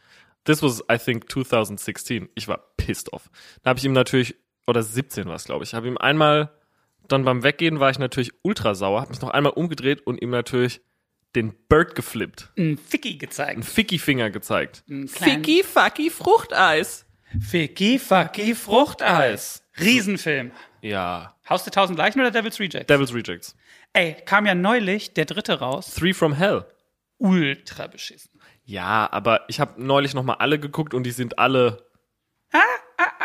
This 0.44 0.61
was, 0.62 0.83
I 0.90 0.98
think, 0.98 1.31
2016. 1.31 2.28
Ich 2.35 2.48
war 2.48 2.59
pissed 2.76 3.12
off. 3.12 3.31
Da 3.62 3.70
habe 3.70 3.78
ich 3.78 3.85
ihm 3.85 3.92
natürlich, 3.92 4.35
oder 4.66 4.83
17 4.83 5.26
war 5.28 5.37
es, 5.37 5.44
glaube 5.44 5.62
ich, 5.62 5.72
habe 5.74 5.87
ihm 5.87 5.96
einmal, 5.98 6.50
dann 7.07 7.24
beim 7.24 7.44
Weggehen 7.44 7.78
war 7.78 7.90
ich 7.90 8.00
natürlich 8.00 8.33
ultra 8.42 8.74
sauer, 8.74 9.00
habe 9.02 9.11
mich 9.11 9.20
noch 9.20 9.31
einmal 9.31 9.52
umgedreht 9.52 10.05
und 10.05 10.20
ihm 10.20 10.31
natürlich 10.31 10.81
den 11.37 11.55
Bird 11.68 11.94
geflippt. 11.94 12.50
Ein 12.59 12.76
Ficky 12.76 13.18
gezeigt. 13.18 13.64
Ficky-Finger 13.64 14.31
gezeigt. 14.31 14.83
Ein 14.90 15.07
kleinen- 15.07 15.44
fucky 15.64 16.11
Fruchteis. 16.11 17.07
Ficky, 17.40 17.98
fucky, 17.98 18.54
Fruchteis. 18.54 19.62
Riesenfilm. 19.80 20.52
Ja. 20.80 21.36
Haus 21.48 21.64
der 21.64 21.72
tausend 21.72 21.98
Leichen 21.98 22.20
oder 22.20 22.30
Devil's 22.30 22.60
Rejects? 22.60 22.86
Devil's 22.86 23.14
Rejects. 23.14 23.56
Ey, 23.94 24.14
kam 24.24 24.46
ja 24.46 24.54
neulich 24.54 25.14
der 25.14 25.24
dritte 25.24 25.58
raus. 25.60 25.94
Three 25.94 26.12
from 26.14 26.32
Hell. 26.34 26.64
Ultra 27.18 27.86
beschissen. 27.86 28.30
Ja, 28.64 29.08
aber 29.10 29.44
ich 29.48 29.60
habe 29.60 29.82
neulich 29.82 30.14
noch 30.14 30.22
mal 30.22 30.34
alle 30.34 30.58
geguckt 30.58 30.94
und 30.94 31.04
die 31.04 31.10
sind 31.10 31.38
alle 31.38 31.86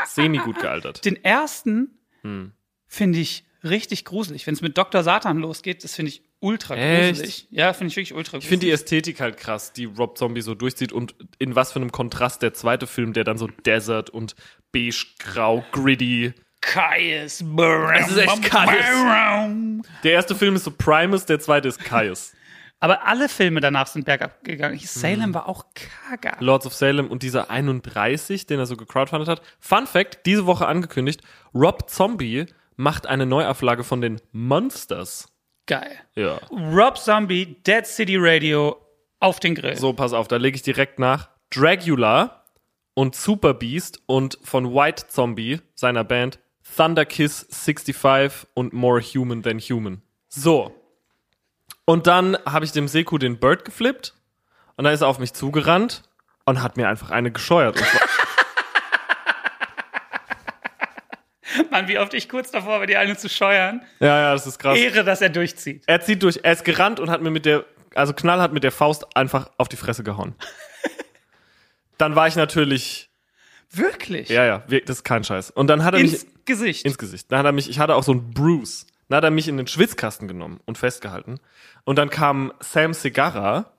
semi 0.06 0.38
gut 0.38 0.60
gealtert. 0.60 1.04
Den 1.06 1.24
ersten 1.24 2.00
Hm. 2.22 2.54
finde 2.88 3.20
ich 3.20 3.46
richtig 3.64 4.06
gruselig. 4.06 4.48
Wenn 4.48 4.54
es 4.54 4.62
mit 4.62 4.78
Dr. 4.78 5.04
Satan 5.04 5.38
losgeht, 5.38 5.84
das 5.84 5.96
finde 5.96 6.10
ich 6.12 6.24
ultra 6.40 6.76
Echt? 6.76 7.20
gruselig. 7.20 7.48
Ja, 7.52 7.74
finde 7.74 7.92
ich 7.92 7.96
wirklich 7.96 8.14
ultra 8.14 8.32
gruselig. 8.32 8.46
Ich 8.46 8.50
finde 8.50 8.66
die 8.68 8.72
Ästhetik 8.72 9.20
halt 9.20 9.38
krass, 9.38 9.74
die 9.74 9.86
Rob 9.86 10.18
Zombie 10.18 10.42
so 10.42 10.56
durchzieht 10.56 10.92
und 10.92 11.16
in 11.40 11.56
was 11.56 11.72
für 11.72 11.80
einem 11.80 11.92
Kontrast 11.92 12.42
der 12.42 12.54
zweite 12.54 12.88
Film, 12.88 13.14
der 13.14 13.24
dann 13.24 13.38
so 13.38 13.48
Desert 13.66 14.10
und 14.10 14.36
beige, 14.72 15.06
grau, 15.20 15.64
gritty. 15.72 16.34
Kaius. 16.62 17.42
Es 17.42 18.12
ist 18.12 18.18
echt 18.18 18.44
Kaius. 18.44 19.86
Der 20.04 20.12
erste 20.12 20.36
Film 20.36 20.56
ist 20.56 20.66
so 20.66 20.72
Primus, 20.72 21.26
der 21.26 21.40
zweite 21.40 21.68
ist 21.68 21.80
Caius. 21.80 22.34
Aber 22.80 23.08
alle 23.08 23.28
Filme 23.28 23.60
danach 23.60 23.88
sind 23.88 24.06
bergab 24.06 24.44
gegangen. 24.44 24.80
Salem 24.80 25.34
war 25.34 25.50
auch 25.50 25.66
kaga. 25.74 26.38
Lords 26.40 26.68
of 26.68 26.76
Salem 26.76 27.08
und 27.08 27.24
dieser 27.24 27.50
31, 27.50 28.46
den 28.46 28.60
er 28.60 28.68
so 28.68 28.78
gecrowdfundet 28.78 29.28
hat. 29.28 29.42
Fun 29.60 29.88
Fact, 29.88 30.26
diese 30.28 30.46
Woche 30.46 30.68
angekündigt, 30.68 31.22
Rob 31.56 31.90
Zombie 31.90 32.46
macht 32.76 33.08
eine 33.08 33.26
Neuauflage 33.26 33.84
von 33.84 34.02
den 34.02 34.22
Monsters. 34.32 35.28
Geil. 35.68 36.00
Ja. 36.16 36.40
Rob 36.50 36.98
Zombie, 36.98 37.58
Dead 37.66 37.86
City 37.86 38.16
Radio 38.18 38.78
auf 39.20 39.40
den 39.40 39.54
Grill. 39.54 39.76
So, 39.76 39.94
pass 39.94 40.14
auf, 40.14 40.28
da 40.28 40.38
lege 40.38 40.56
ich 40.56 40.64
direkt 40.64 40.98
nach. 40.98 41.30
Dragula 41.50 42.44
und 42.94 43.16
Super 43.16 43.54
Beast 43.54 44.02
und 44.06 44.40
von 44.44 44.74
White 44.74 45.08
Zombie, 45.08 45.62
seiner 45.76 46.04
Band, 46.04 46.40
Thunder 46.76 47.06
Kiss 47.06 47.46
65 47.50 48.48
und 48.54 48.74
More 48.74 49.02
Human 49.02 49.44
Than 49.44 49.60
Human. 49.60 50.02
So. 50.28 50.74
Und 51.86 52.08
dann 52.08 52.38
habe 52.46 52.66
ich 52.66 52.72
dem 52.72 52.88
Seku 52.88 53.18
den 53.18 53.40
Bird 53.40 53.66
geflippt 53.66 54.14
und 54.76 54.86
dann 54.86 54.94
ist 54.94 55.02
er 55.02 55.08
auf 55.08 55.20
mich 55.20 55.34
zugerannt 55.34 56.04
und 56.46 56.62
hat 56.62 56.78
mir 56.78 56.90
einfach 56.90 57.12
eine 57.12 57.32
gescheuert. 57.32 57.78
Und 57.78 57.86
zwar, 57.86 58.02
Mann, 61.72 61.88
wie 61.88 62.00
oft 62.00 62.14
ich 62.14 62.30
kurz 62.30 62.52
davor 62.52 62.80
war, 62.80 62.88
die 62.88 62.98
eine 62.98 63.18
zu 63.18 63.30
scheuern. 63.30 63.82
ja, 64.00 64.20
ja, 64.22 64.34
das 64.34 64.48
ist 64.48 64.60
krass. 64.60 64.78
Ehre, 64.78 65.04
dass 65.04 65.22
er 65.22 65.30
durchzieht. 65.30 65.84
Er 65.88 66.02
zieht 66.02 66.24
durch, 66.24 66.40
er 66.44 66.54
ist 66.54 66.66
gerannt 66.66 67.00
und 67.00 67.10
hat 67.10 67.22
mir 67.22 67.30
mit 67.32 67.46
der, 67.46 67.66
also 67.96 68.14
Knall 68.14 68.40
hat 68.42 68.54
mit 68.54 68.64
der 68.64 68.72
Faust 68.72 69.16
einfach 69.16 69.50
auf 69.58 69.70
die 69.70 69.78
Fresse 69.78 70.04
gehauen. 70.04 70.36
Dann 71.98 72.16
war 72.16 72.28
ich 72.28 72.36
natürlich, 72.36 73.10
Wirklich? 73.72 74.30
ja, 74.30 74.46
ja, 74.46 74.64
das 74.68 74.98
ist 74.98 75.04
kein 75.04 75.24
Scheiß. 75.24 75.52
Und 75.52 75.68
dann 75.68 75.84
hat 75.84 75.94
er 75.96 76.00
mich 76.00 76.14
Ins 76.14 76.28
Gesicht. 76.46 76.86
ins 76.86 76.98
Gesicht. 76.98 77.32
Dann 77.32 77.40
hat 77.40 77.46
er 77.48 77.52
mich, 77.52 77.70
ich 77.70 77.80
hatte 77.80 77.96
auch 77.96 78.04
so 78.04 78.12
einen 78.12 78.34
Bruce. 78.34 78.86
Dann 79.10 79.18
hat 79.18 79.24
er 79.24 79.32
mich 79.32 79.48
in 79.48 79.58
den 79.58 79.68
Schwitzkasten 79.68 80.28
genommen 80.28 80.60
und 80.66 80.78
festgehalten. 80.78 81.40
Und 81.86 81.98
dann 81.98 82.10
kam 82.10 82.54
Sam 82.60 82.94
Segarra, 82.94 83.72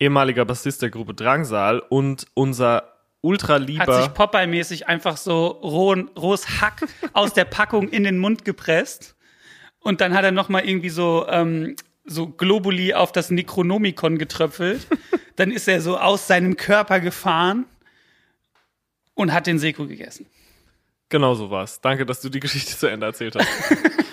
ehemaliger 0.00 0.44
Bassist 0.44 0.82
der 0.82 0.90
Gruppe 0.90 1.14
Drangsal 1.14 1.78
und 1.78 2.26
unser 2.34 2.95
ultra 3.26 3.54
hat 3.54 3.62
sich 3.62 3.78
lieber, 3.78 4.08
Popeye-mäßig 4.14 4.86
einfach 4.86 5.16
so 5.16 5.46
rohen, 5.46 6.08
rohes 6.16 6.60
Hack 6.60 6.86
aus 7.12 7.32
der 7.32 7.44
Packung 7.44 7.88
in 7.88 8.04
den 8.04 8.18
Mund 8.18 8.44
gepresst. 8.44 9.16
Und 9.80 10.00
dann 10.00 10.14
hat 10.14 10.24
er 10.24 10.32
noch 10.32 10.48
mal 10.48 10.64
irgendwie 10.66 10.88
so, 10.88 11.26
ähm, 11.28 11.76
so 12.04 12.28
Globuli 12.28 12.94
auf 12.94 13.12
das 13.12 13.30
Necronomicon 13.30 14.18
getröpfelt. 14.18 14.86
dann 15.36 15.50
ist 15.50 15.68
er 15.68 15.80
so 15.80 15.98
aus 15.98 16.26
seinem 16.26 16.56
Körper 16.56 17.00
gefahren 17.00 17.66
und 19.14 19.32
hat 19.32 19.46
den 19.46 19.58
Seko 19.58 19.86
gegessen. 19.86 20.26
genau 21.08 21.34
so 21.34 21.50
war's. 21.50 21.80
Danke, 21.80 22.06
dass 22.06 22.20
du 22.20 22.28
die 22.28 22.40
Geschichte 22.40 22.76
zu 22.76 22.86
Ende 22.86 23.06
erzählt 23.06 23.36
hast. 23.36 23.48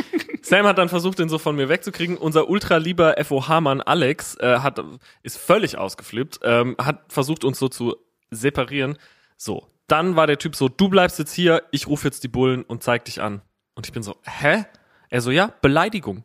Sam 0.44 0.68
hat 0.68 0.78
dann 0.78 0.90
versucht, 0.90 1.20
den 1.20 1.30
so 1.30 1.40
von 1.40 1.56
mir 1.56 1.70
wegzukriegen. 1.70 2.18
Unser 2.18 2.50
ultra 2.50 2.78
lieber 2.78 3.16
FOH-Mann 3.24 3.82
Alex 3.82 4.36
äh, 4.36 4.60
hat, 4.60 4.84
ist 5.24 5.38
völlig 5.38 5.78
ausgeflippt, 5.78 6.42
ähm, 6.44 6.76
hat 6.78 7.02
versucht, 7.08 7.46
uns 7.46 7.58
so 7.58 7.70
zu 7.70 7.96
separieren. 8.36 8.98
So, 9.38 9.68
dann 9.88 10.16
war 10.16 10.28
der 10.28 10.38
Typ 10.40 10.56
so, 10.56 10.70
du 10.70 10.90
bleibst 10.90 11.20
jetzt 11.20 11.34
hier, 11.34 11.64
ich 11.72 11.88
rufe 11.88 12.08
jetzt 12.08 12.24
die 12.24 12.28
Bullen 12.28 12.64
und 12.64 12.84
zeig 12.84 13.06
dich 13.06 13.22
an. 13.22 13.42
Und 13.76 13.86
ich 13.86 13.94
bin 13.94 14.04
so, 14.04 14.18
hä? 14.24 14.66
Er 15.10 15.22
so, 15.22 15.32
ja, 15.32 15.54
Beleidigung. 15.62 16.24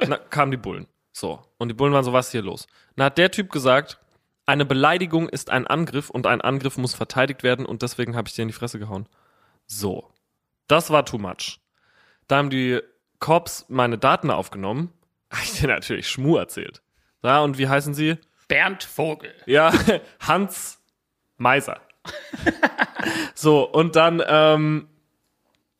Und 0.00 0.10
dann 0.10 0.20
kamen 0.30 0.50
die 0.50 0.56
Bullen. 0.56 0.86
So, 1.12 1.42
und 1.58 1.68
die 1.68 1.74
Bullen 1.74 1.92
waren 1.92 2.04
so, 2.04 2.12
was 2.12 2.26
ist 2.26 2.32
hier 2.32 2.42
los? 2.42 2.66
Dann 2.94 3.06
hat 3.06 3.18
der 3.18 3.30
Typ 3.30 3.50
gesagt, 3.50 3.98
eine 4.46 4.64
Beleidigung 4.64 5.28
ist 5.28 5.50
ein 5.50 5.66
Angriff 5.66 6.10
und 6.10 6.26
ein 6.26 6.40
Angriff 6.40 6.78
muss 6.78 6.94
verteidigt 6.94 7.42
werden 7.42 7.66
und 7.66 7.82
deswegen 7.82 8.16
habe 8.16 8.28
ich 8.28 8.34
dir 8.34 8.42
in 8.42 8.48
die 8.48 8.54
Fresse 8.54 8.78
gehauen. 8.78 9.08
So, 9.66 10.10
das 10.68 10.90
war 10.90 11.04
too 11.04 11.18
much. 11.18 11.60
Da 12.28 12.36
haben 12.36 12.50
die 12.50 12.80
Cops 13.18 13.66
meine 13.68 13.98
Daten 13.98 14.30
aufgenommen. 14.30 14.92
Habe 15.30 15.42
ich 15.42 15.60
dir 15.60 15.68
natürlich 15.68 16.08
Schmu 16.08 16.36
erzählt. 16.36 16.82
Ja, 17.22 17.40
und 17.40 17.58
wie 17.58 17.68
heißen 17.68 17.92
sie? 17.92 18.16
Bernd 18.46 18.84
Vogel. 18.84 19.34
Ja, 19.44 19.72
Hans 20.20 20.77
Meiser. 21.38 21.80
so, 23.34 23.62
und 23.64 23.96
dann 23.96 24.22
ähm, 24.26 24.88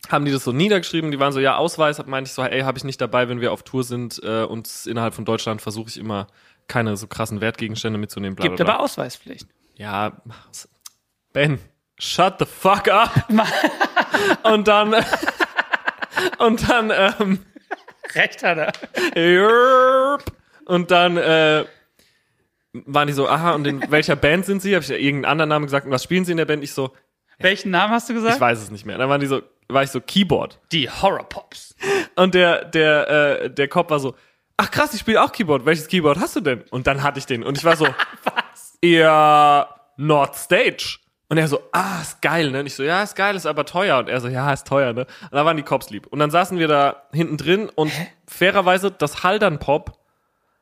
haben 0.09 0.25
die 0.25 0.33
das 0.33 0.45
so 0.45 0.53
niedergeschrieben. 0.53 1.11
Die 1.11 1.21
waren 1.21 1.33
so, 1.33 1.41
ja, 1.41 1.57
Ausweis. 1.57 2.05
Meinte 2.07 2.29
ich 2.29 2.35
so, 2.35 2.43
ey, 2.43 2.63
habe 2.63 2.79
ich 2.79 2.85
nicht 2.85 3.01
dabei, 3.01 3.29
wenn 3.29 3.41
wir 3.41 3.53
auf 3.53 3.63
Tour 3.63 3.85
sind 3.85 4.21
äh, 4.23 4.45
und 4.45 4.87
innerhalb 4.87 5.15
von 5.15 5.25
Deutschland 5.25 5.61
versuche 5.61 5.89
ich 5.89 5.99
immer 5.99 6.29
keine 6.67 6.97
so 6.97 7.07
krassen 7.07 7.41
Wertgegenstände 7.41 7.99
mitzunehmen. 7.99 8.37
Bla, 8.37 8.45
Gibt 8.45 8.57
bla, 8.57 8.65
bla. 8.65 8.75
aber 8.75 8.85
Ausweispflicht. 8.85 9.47
Ja, 9.77 10.21
Ben, 11.33 11.59
shut 11.99 12.37
the 12.39 12.47
fuck 12.47 12.89
up. 12.89 13.11
und 14.43 14.69
dann, 14.69 14.95
und 16.39 16.69
dann, 16.69 16.91
ähm, 16.91 17.45
Recht 18.15 18.43
hat 18.43 18.59
er. 19.15 20.19
Und 20.65 20.91
dann 20.91 21.17
äh, 21.17 21.65
waren 22.73 23.07
die 23.07 23.15
so, 23.15 23.29
aha, 23.29 23.53
und 23.53 23.67
in 23.67 23.83
welcher 23.91 24.17
Band 24.17 24.47
sind 24.47 24.63
sie? 24.63 24.75
Habe 24.75 24.83
ich 24.83 24.91
ja 24.91 24.97
irgendeinen 24.97 25.31
anderen 25.33 25.49
Namen 25.49 25.67
gesagt. 25.67 25.87
Und 25.87 25.93
was 25.93 26.03
spielen 26.05 26.25
sie 26.25 26.33
in 26.33 26.39
der 26.39 26.45
Band? 26.45 26.63
Ich 26.63 26.73
so, 26.73 26.93
Welchen 27.39 27.71
Namen 27.71 27.93
hast 27.93 28.09
du 28.09 28.15
ich 28.15 28.19
gesagt? 28.19 28.41
weiß 28.41 28.61
es 28.61 28.71
nicht 28.71 28.85
mehr. 28.85 28.99
Dann 28.99 29.09
waren 29.09 29.21
die 29.21 29.27
so, 29.27 29.43
war 29.69 29.83
ich 29.83 29.91
so, 29.91 30.01
Keyboard. 30.01 30.59
Die 30.73 30.91
Horror-Pops. 30.91 31.77
Und 32.17 32.35
der, 32.35 32.65
der, 32.65 33.09
äh, 33.43 33.51
der 33.51 33.69
Cop 33.69 33.91
war 33.91 34.01
so, 34.01 34.17
ach 34.57 34.71
krass, 34.71 34.93
ich 34.93 35.01
spiele 35.01 35.23
auch 35.23 35.31
Keyboard. 35.31 35.65
Welches 35.65 35.87
Keyboard 35.87 36.19
hast 36.19 36.35
du 36.37 36.41
denn? 36.41 36.65
Und 36.71 36.87
dann 36.87 37.03
hatte 37.03 37.19
ich 37.19 37.27
den. 37.27 37.45
Und 37.45 37.57
ich 37.57 37.65
war 37.65 37.77
so, 37.77 37.87
Was? 38.25 38.77
ja, 38.83 39.69
Nord 39.97 40.35
Stage. 40.37 40.99
Und 41.31 41.37
er 41.37 41.47
so, 41.47 41.61
ah, 41.73 42.01
ist 42.01 42.23
geil, 42.23 42.51
ne? 42.51 42.61
Und 42.61 42.67
ich 42.67 42.75
so, 42.75 42.83
ja, 42.83 43.03
ist 43.03 43.15
geil, 43.15 43.37
ist 43.37 43.45
aber 43.47 43.67
teuer. 43.67 43.99
Und 43.99 44.09
er 44.09 44.21
so, 44.21 44.29
ja, 44.29 44.51
ist 44.53 44.67
teuer, 44.67 44.95
ne? 44.95 45.03
Und 45.03 45.33
da 45.35 45.45
waren 45.45 45.59
die 45.59 45.63
Cops 45.63 45.91
lieb. 45.91 46.07
Und 46.07 46.19
dann 46.19 46.31
saßen 46.31 46.59
wir 46.59 46.69
da 46.69 47.03
hinten 47.13 47.37
drin 47.37 47.69
und 47.73 47.93
fairerweise, 48.27 48.91
das 48.91 49.23
Haldern 49.23 49.59
Pop 49.59 49.98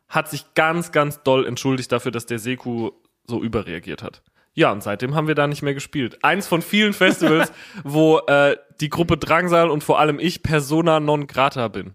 hat 0.08 0.28
sich 0.28 0.54
ganz, 0.54 0.92
ganz 0.92 1.22
doll 1.22 1.46
entschuldigt 1.46 1.90
dafür, 1.92 2.12
dass 2.12 2.26
der 2.26 2.38
Seku 2.38 2.90
so 3.26 3.42
überreagiert 3.42 4.02
hat. 4.02 4.22
Ja, 4.54 4.72
und 4.72 4.82
seitdem 4.82 5.14
haben 5.14 5.28
wir 5.28 5.34
da 5.34 5.46
nicht 5.46 5.62
mehr 5.62 5.74
gespielt. 5.74 6.24
Eins 6.24 6.48
von 6.48 6.62
vielen 6.62 6.94
Festivals, 6.94 7.52
wo 7.84 8.18
äh, 8.20 8.56
die 8.80 8.88
Gruppe 8.88 9.18
Drangsal 9.18 9.70
und 9.70 9.84
vor 9.84 10.00
allem 10.00 10.18
ich 10.18 10.42
Persona 10.42 10.98
non 10.98 11.26
grata 11.26 11.68
bin. 11.68 11.94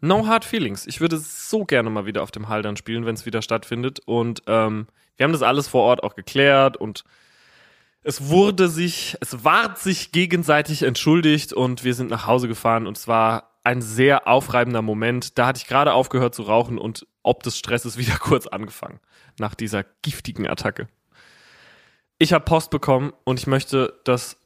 No 0.00 0.26
hard 0.26 0.44
feelings. 0.44 0.86
Ich 0.86 1.00
würde 1.00 1.18
so 1.18 1.64
gerne 1.64 1.90
mal 1.90 2.06
wieder 2.06 2.22
auf 2.22 2.30
dem 2.30 2.48
Haldern 2.48 2.76
spielen, 2.76 3.06
wenn 3.06 3.14
es 3.14 3.26
wieder 3.26 3.42
stattfindet. 3.42 4.00
Und 4.06 4.42
ähm, 4.46 4.88
wir 5.16 5.24
haben 5.24 5.32
das 5.32 5.42
alles 5.42 5.68
vor 5.68 5.82
Ort 5.82 6.02
auch 6.02 6.14
geklärt 6.14 6.76
und 6.76 7.04
es 8.02 8.28
wurde 8.28 8.68
sich, 8.68 9.16
es 9.20 9.44
ward 9.44 9.78
sich 9.78 10.12
gegenseitig 10.12 10.82
entschuldigt 10.82 11.52
und 11.52 11.84
wir 11.84 11.94
sind 11.94 12.10
nach 12.10 12.26
Hause 12.26 12.48
gefahren 12.48 12.86
und 12.86 12.96
es 12.96 13.08
war 13.08 13.58
ein 13.64 13.82
sehr 13.82 14.26
aufreibender 14.26 14.82
Moment. 14.82 15.36
Da 15.38 15.46
hatte 15.46 15.58
ich 15.58 15.66
gerade 15.66 15.92
aufgehört 15.92 16.34
zu 16.34 16.42
rauchen 16.42 16.78
und 16.78 17.06
ob 17.28 17.42
des 17.42 17.58
Stresses 17.58 17.98
wieder 17.98 18.16
kurz 18.20 18.46
angefangen 18.46 19.00
nach 19.38 19.54
dieser 19.54 19.84
giftigen 20.02 20.48
Attacke. 20.48 20.88
Ich 22.18 22.32
habe 22.32 22.44
Post 22.44 22.70
bekommen 22.70 23.12
und 23.24 23.38
ich 23.38 23.46
möchte, 23.46 24.00
dass 24.04 24.38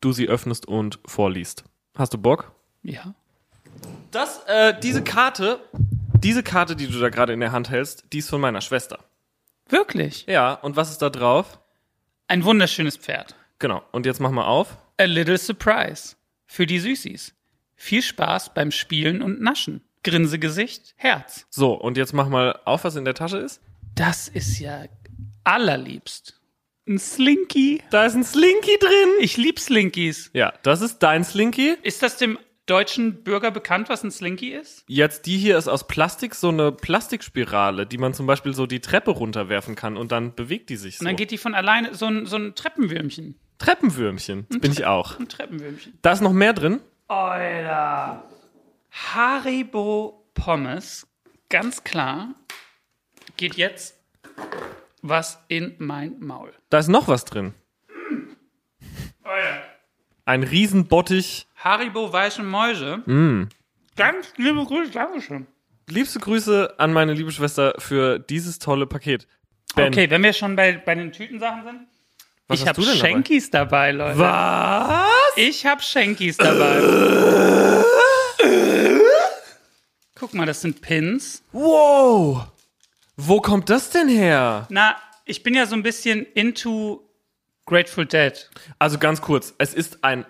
du 0.00 0.12
sie 0.12 0.28
öffnest 0.28 0.66
und 0.66 1.00
vorliest. 1.04 1.64
Hast 1.96 2.14
du 2.14 2.18
Bock? 2.18 2.52
Ja. 2.82 3.14
Das, 4.12 4.42
äh, 4.46 4.78
diese 4.80 5.02
Karte, 5.02 5.60
diese 5.72 6.42
Karte, 6.42 6.76
die 6.76 6.86
du 6.86 6.98
da 6.98 7.08
gerade 7.08 7.32
in 7.32 7.40
der 7.40 7.52
Hand 7.52 7.70
hältst, 7.70 8.04
die 8.12 8.18
ist 8.18 8.30
von 8.30 8.40
meiner 8.40 8.60
Schwester. 8.60 9.04
Wirklich? 9.68 10.26
Ja, 10.26 10.54
und 10.54 10.76
was 10.76 10.90
ist 10.90 11.02
da 11.02 11.10
drauf? 11.10 11.58
Ein 12.28 12.44
wunderschönes 12.44 12.96
Pferd. 12.96 13.34
Genau. 13.58 13.82
Und 13.90 14.06
jetzt 14.06 14.20
mach 14.20 14.30
mal 14.30 14.46
auf. 14.46 14.78
A 14.98 15.04
little 15.04 15.38
surprise. 15.38 16.16
Für 16.46 16.66
die 16.66 16.78
Süßis. 16.78 17.34
Viel 17.74 18.02
Spaß 18.02 18.54
beim 18.54 18.70
Spielen 18.70 19.22
und 19.22 19.40
Naschen. 19.40 19.82
Grinsegesicht, 20.02 20.94
Herz. 20.96 21.46
So, 21.50 21.72
und 21.72 21.96
jetzt 21.96 22.12
mach 22.12 22.28
mal 22.28 22.58
auf, 22.64 22.84
was 22.84 22.96
in 22.96 23.04
der 23.04 23.14
Tasche 23.14 23.38
ist. 23.38 23.60
Das 23.94 24.28
ist 24.28 24.58
ja 24.58 24.84
allerliebst. 25.44 26.40
Ein 26.88 26.98
Slinky. 26.98 27.82
Da 27.90 28.06
ist 28.06 28.14
ein 28.14 28.24
Slinky 28.24 28.78
drin. 28.80 29.10
Ich 29.20 29.36
lieb 29.36 29.58
Slinkies. 29.58 30.30
Ja, 30.32 30.54
das 30.62 30.80
ist 30.80 31.00
dein 31.00 31.24
Slinky. 31.24 31.76
Ist 31.82 32.02
das 32.02 32.16
dem 32.16 32.38
deutschen 32.68 33.22
Bürger 33.24 33.50
bekannt, 33.50 33.88
was 33.88 34.04
ein 34.04 34.10
Slinky 34.10 34.52
ist? 34.52 34.84
Jetzt 34.86 35.26
die 35.26 35.36
hier 35.36 35.58
ist 35.58 35.68
aus 35.68 35.86
Plastik, 35.86 36.34
so 36.34 36.48
eine 36.48 36.72
Plastikspirale, 36.72 37.86
die 37.86 37.98
man 37.98 38.14
zum 38.14 38.26
Beispiel 38.26 38.54
so 38.54 38.66
die 38.66 38.80
Treppe 38.80 39.10
runterwerfen 39.10 39.74
kann 39.74 39.96
und 39.96 40.12
dann 40.12 40.34
bewegt 40.34 40.70
die 40.70 40.76
sich 40.76 40.98
so. 40.98 41.02
Und 41.02 41.06
dann 41.06 41.16
geht 41.16 41.30
die 41.30 41.38
von 41.38 41.54
alleine, 41.54 41.94
so 41.94 42.06
ein, 42.06 42.26
so 42.26 42.36
ein 42.36 42.54
Treppenwürmchen. 42.54 43.38
Treppenwürmchen. 43.58 44.46
Das 44.48 44.60
bin 44.60 44.72
ich 44.72 44.86
auch. 44.86 45.18
Ein 45.18 45.28
Treppenwürmchen. 45.28 45.98
Da 46.02 46.12
ist 46.12 46.20
noch 46.20 46.32
mehr 46.32 46.52
drin. 46.52 46.80
Alter. 47.08 48.22
Haribo 48.90 50.24
Pommes, 50.34 51.06
ganz 51.48 51.84
klar, 51.84 52.34
geht 53.36 53.54
jetzt 53.56 53.94
was 55.02 55.38
in 55.48 55.74
mein 55.78 56.18
Maul. 56.20 56.52
Da 56.70 56.78
ist 56.78 56.88
noch 56.88 57.08
was 57.08 57.24
drin. 57.24 57.54
Alter. 59.22 59.62
Ein 60.24 60.42
Riesenbottich. 60.42 61.46
Haribo 61.56 62.12
weiche 62.12 62.42
Mäuse. 62.42 63.02
Ganz 63.96 64.32
liebe 64.36 64.64
Grüße, 64.64 64.90
Dankeschön. 64.90 65.46
Liebste 65.88 66.18
Grüße 66.18 66.74
an 66.78 66.92
meine 66.92 67.14
liebe 67.14 67.32
Schwester 67.32 67.74
für 67.78 68.18
dieses 68.18 68.58
tolle 68.58 68.86
Paket. 68.86 69.26
Ben, 69.74 69.88
Okay, 69.88 70.10
wenn 70.10 70.22
wir 70.22 70.32
schon 70.34 70.54
bei, 70.54 70.72
bei 70.72 70.94
den 70.94 71.12
Tütensachen 71.12 71.64
sind. 71.64 71.86
was 72.46 72.60
ich 72.60 72.68
habe 72.68 72.82
denn 72.82 72.98
dabei? 72.98 73.50
Dabei, 73.50 73.92
Leute. 73.92 74.18
Was? 74.18 75.08
Ich 75.36 75.64
habe 75.64 75.82
Schenkies 75.82 76.36
dabei. 76.36 76.80
Guck 80.20 80.34
mal, 80.34 80.46
das 80.46 80.60
sind 80.60 80.80
Pins. 80.80 81.42
Wow. 81.52 82.46
Wo 83.16 83.40
kommt 83.40 83.68
das 83.70 83.90
denn 83.90 84.08
her? 84.08 84.66
Na, 84.70 84.96
ich 85.24 85.42
bin 85.42 85.54
ja 85.54 85.66
so 85.66 85.74
ein 85.74 85.82
bisschen 85.82 86.24
into 86.34 87.02
Grateful 87.66 88.06
Dead. 88.06 88.48
Also 88.78 88.98
ganz 88.98 89.20
kurz, 89.20 89.52
es 89.58 89.74
ist 89.74 90.04
ein 90.04 90.24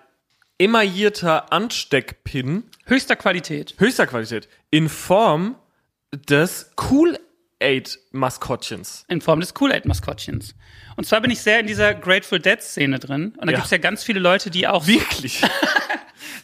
emaillierter 0.57 1.53
Ansteckpin 1.53 2.63
Höchster 2.85 3.15
Qualität. 3.15 3.75
höchster 3.79 4.07
Qualität 4.07 4.49
in 4.71 4.89
Form 4.89 5.55
des 6.13 6.71
Kool-Aid-Maskottchens. 6.75 9.05
in 9.07 9.21
Form 9.21 9.39
des 9.39 9.53
Kool-Aid-Maskottchens. 9.53 10.53
Und 10.97 11.05
zwar 11.05 11.21
bin 11.21 11.31
ich 11.31 11.39
sehr 11.41 11.59
in 11.61 11.67
dieser 11.67 11.93
Grateful 11.93 12.39
Dead-Szene 12.39 12.99
drin. 12.99 13.35
Und 13.37 13.45
da 13.47 13.51
Ja. 13.53 13.59
gibt's 13.59 13.71
ja 13.71 13.77
ganz 13.77 14.03
viele 14.03 14.19
Leute, 14.19 14.49
die 14.49 14.67
auch, 14.67 14.85
Wirklich? 14.87 15.41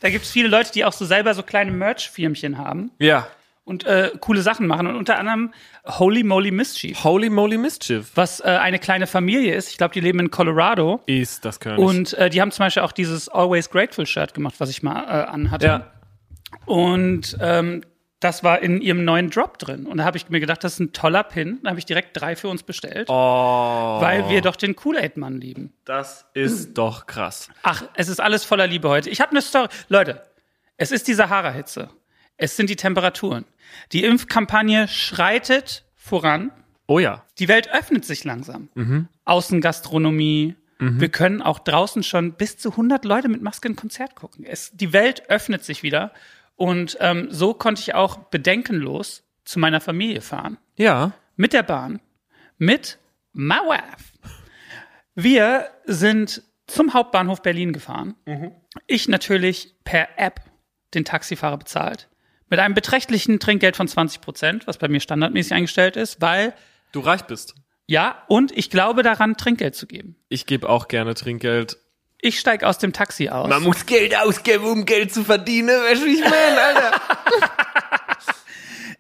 da 0.06 0.12
gibt's 0.12 0.30
viele 0.30 0.50
Leute, 0.50 0.72
die 0.72 0.86
auch 0.86 0.94
so 0.94 1.04
selber 1.04 1.34
so 1.34 1.42
kleine 1.42 1.72
Merch-Firmchen 1.72 2.60
haben 2.60 2.92
ja. 3.00 3.28
und 3.64 3.88
äh, 3.88 4.12
coole 4.20 4.44
Sachen 4.44 4.68
machen. 4.68 4.86
Und 4.86 4.98
unter 4.98 5.18
anderem 5.18 5.52
Holy 5.84 6.22
Moly 6.22 6.52
Mischief, 6.52 7.04
Holy 7.04 7.32
moly 7.32 7.58
mischief. 7.58 8.12
was 8.14 8.40
äh, 8.40 8.44
eine 8.44 8.78
kleine 8.78 9.08
Familie 9.08 9.56
ist. 9.56 9.72
Ich 9.72 9.78
glaube, 9.78 9.96
die 9.96 10.02
leben 10.02 10.20
in 10.20 10.30
Colorado. 10.30 11.02
Ist 11.08 11.44
das 11.44 11.60
König. 11.60 11.80
Und 11.80 12.14
äh, 12.14 12.30
die 12.30 12.40
haben 12.40 12.52
zum 12.52 12.66
Beispiel 12.66 12.84
auch 12.84 12.92
dieses 12.92 13.30
Always 13.30 13.72
Grateful 13.72 14.06
Shirt 14.06 14.36
gemacht, 14.36 14.54
was 14.60 14.70
ich 14.70 14.84
mal 14.84 15.06
äh, 15.06 15.26
anhatte. 15.26 15.66
ja. 15.66 15.92
Und 16.68 17.36
ähm, 17.42 17.82
das 18.20 18.44
war 18.44 18.62
in 18.62 18.82
ihrem 18.82 19.04
neuen 19.06 19.30
Drop 19.30 19.60
drin. 19.60 19.86
Und 19.86 19.98
da 19.98 20.06
habe 20.06 20.18
ich 20.18 20.30
mir 20.30 20.40
gedacht, 20.40 20.64
das 20.64 20.74
ist 20.74 20.80
ein 20.80 20.94
toller 20.94 21.24
Pin. 21.24 21.60
Da 21.64 21.70
habe 21.72 21.80
ich 21.80 21.86
direkt 21.86 22.20
drei 22.20 22.36
für 22.36 22.48
uns 22.48 22.64
bestellt, 22.64 23.10
Oh. 23.10 23.98
weil 24.02 24.30
wir 24.30 24.42
doch 24.42 24.56
den 24.56 24.76
Kool-Aid-Mann 24.76 25.40
lieben. 25.42 25.74
Das 25.84 26.26
ist 26.34 26.74
doch 26.78 27.06
krass. 27.06 27.50
Ach, 27.64 27.84
es 27.96 28.08
ist 28.08 28.20
alles 28.22 28.44
voller 28.46 28.68
Liebe 28.68 28.90
heute. 28.90 29.10
Ich 29.10 29.22
habe 29.22 29.32
eine 29.32 29.42
Story. 29.42 29.68
Leute, 29.90 30.24
es 30.78 30.92
ist 30.92 31.08
die 31.08 31.14
Sahara-Hitze. 31.14 31.90
Es 32.38 32.56
sind 32.58 32.70
die 32.70 32.76
Temperaturen. 32.76 33.46
Die 33.92 34.04
Impfkampagne 34.04 34.88
schreitet 34.88 35.84
voran. 35.96 36.52
Oh 36.88 37.00
ja. 37.00 37.24
Die 37.40 37.48
Welt 37.48 37.70
öffnet 37.72 38.06
sich 38.06 38.24
langsam. 38.24 38.70
Außengastronomie. 39.26 40.56
Wir 40.78 41.08
können 41.10 41.42
auch 41.42 41.60
draußen 41.60 42.04
schon 42.04 42.34
bis 42.34 42.58
zu 42.58 42.72
100 42.72 43.06
Leute 43.06 43.30
mit 43.30 43.42
Maske 43.42 43.70
ein 43.70 43.78
Konzert 43.78 44.14
gucken. 44.16 44.44
Es, 44.46 44.72
die 44.74 44.92
Welt 44.92 45.30
öffnet 45.30 45.64
sich 45.64 45.84
wieder. 45.84 46.12
Und 46.56 46.98
ähm, 47.02 47.28
so 47.32 47.54
konnte 47.54 47.82
ich 47.82 47.94
auch 47.96 48.16
bedenkenlos 48.18 49.24
zu 49.44 49.60
meiner 49.60 49.82
Familie 49.82 50.22
fahren 50.22 50.58
Ja. 50.78 51.12
mit 51.36 51.54
der 51.54 51.64
Bahn, 51.64 52.00
mit 52.58 52.98
Mauer. 53.34 53.84
Wir 55.16 55.70
sind 55.86 56.42
zum 56.68 56.94
Hauptbahnhof 56.94 57.42
Berlin 57.42 57.74
gefahren. 57.74 58.16
Ich 58.88 59.08
natürlich 59.08 59.76
per 59.84 60.08
App 60.18 60.42
den 60.94 61.06
Taxifahrer 61.06 61.58
bezahlt. 61.58 62.10
Mit 62.50 62.60
einem 62.60 62.74
beträchtlichen 62.74 63.40
Trinkgeld 63.40 63.76
von 63.76 63.88
20 63.88 64.22
Prozent, 64.22 64.68
was 64.68 64.78
bei 64.78 64.88
mir 64.88 65.00
standardmäßig 65.00 65.54
eingestellt 65.54 65.96
ist, 65.98 66.22
weil, 66.22 66.54
Du 66.92 67.00
reich 67.02 67.24
bist. 67.24 67.56
ja, 67.88 68.24
und 68.28 68.52
ich 68.58 68.70
glaube 68.70 69.04
daran, 69.04 69.36
Trinkgeld 69.36 69.76
zu 69.76 69.88
geben. 69.88 70.16
Ich 70.30 70.46
gebe 70.46 70.70
auch 70.70 70.88
gerne 70.88 71.14
Trinkgeld. 71.16 71.78
Ich 72.26 72.40
steige 72.40 72.68
aus 72.68 72.80
dem 72.80 72.92
Taxi 72.92 73.30
aus. 73.30 73.48
Man 73.48 73.62
muss 73.62 73.86
Geld 73.86 74.18
ausgeben, 74.18 74.66
um 74.66 74.86
Geld 74.86 75.14
zu 75.14 75.24
verdienen. 75.24 75.70
Weißt 75.70 76.02
du, 76.02 76.08
ich 76.08 76.22
meine, 76.22 76.60
Alter? 76.60 77.02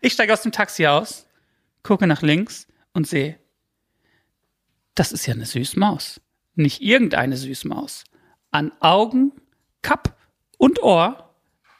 Ich 0.01 0.13
steige 0.13 0.31
aus 0.31 0.43
dem 0.43 0.51
Taxi 0.51 0.85
aus, 0.85 1.25
gucke 1.81 2.05
nach 2.05 2.21
links 2.21 2.67
und 2.93 3.07
sehe, 3.07 3.39
das 4.93 5.11
ist 5.11 5.25
ja 5.25 5.33
eine 5.33 5.47
Süßmaus. 5.47 6.21
Nicht 6.53 6.83
irgendeine 6.83 7.35
Süßmaus. 7.37 8.03
An 8.51 8.71
Augen, 8.81 9.31
Kapp 9.81 10.15
und 10.59 10.83
Ohr 10.83 11.33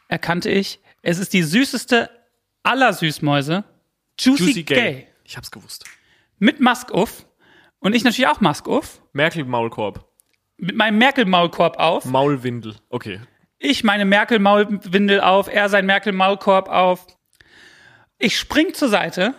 erkannte 0.08 0.50
ich, 0.50 0.80
es 1.04 1.20
ist 1.20 1.34
die 1.34 1.44
süßeste 1.44 2.10
aller 2.64 2.94
Süßmäuse, 2.94 3.64
Juicy, 4.20 4.44
Juicy 4.44 4.64
Gay. 4.64 4.76
Gay. 4.76 5.08
Ich 5.24 5.38
hab's 5.38 5.52
gewusst. 5.52 5.86
Mit 6.40 6.60
Mask 6.60 6.92
auf. 6.92 7.28
Und 7.78 7.94
ich 7.94 8.04
natürlich 8.04 8.28
auch 8.30 8.42
Mask 8.42 8.68
auf. 8.68 9.04
Merkel 9.14 9.46
Maulkorb. 9.46 10.12
Mit 10.58 10.76
meinem 10.76 10.98
Merkel-Maulkorb 10.98 11.78
auf. 11.78 12.06
Maulwindel. 12.06 12.76
Okay. 12.90 13.20
Ich 13.58 13.84
meine 13.84 14.06
Merkel-Maulwindel 14.06 15.22
auf, 15.22 15.48
er 15.48 15.70
sein 15.70 15.86
Merkel-Maulkorb 15.86 16.70
auf. 16.70 17.08
Ich 18.18 18.38
spring 18.38 18.74
zur 18.74 18.90
Seite 18.90 19.34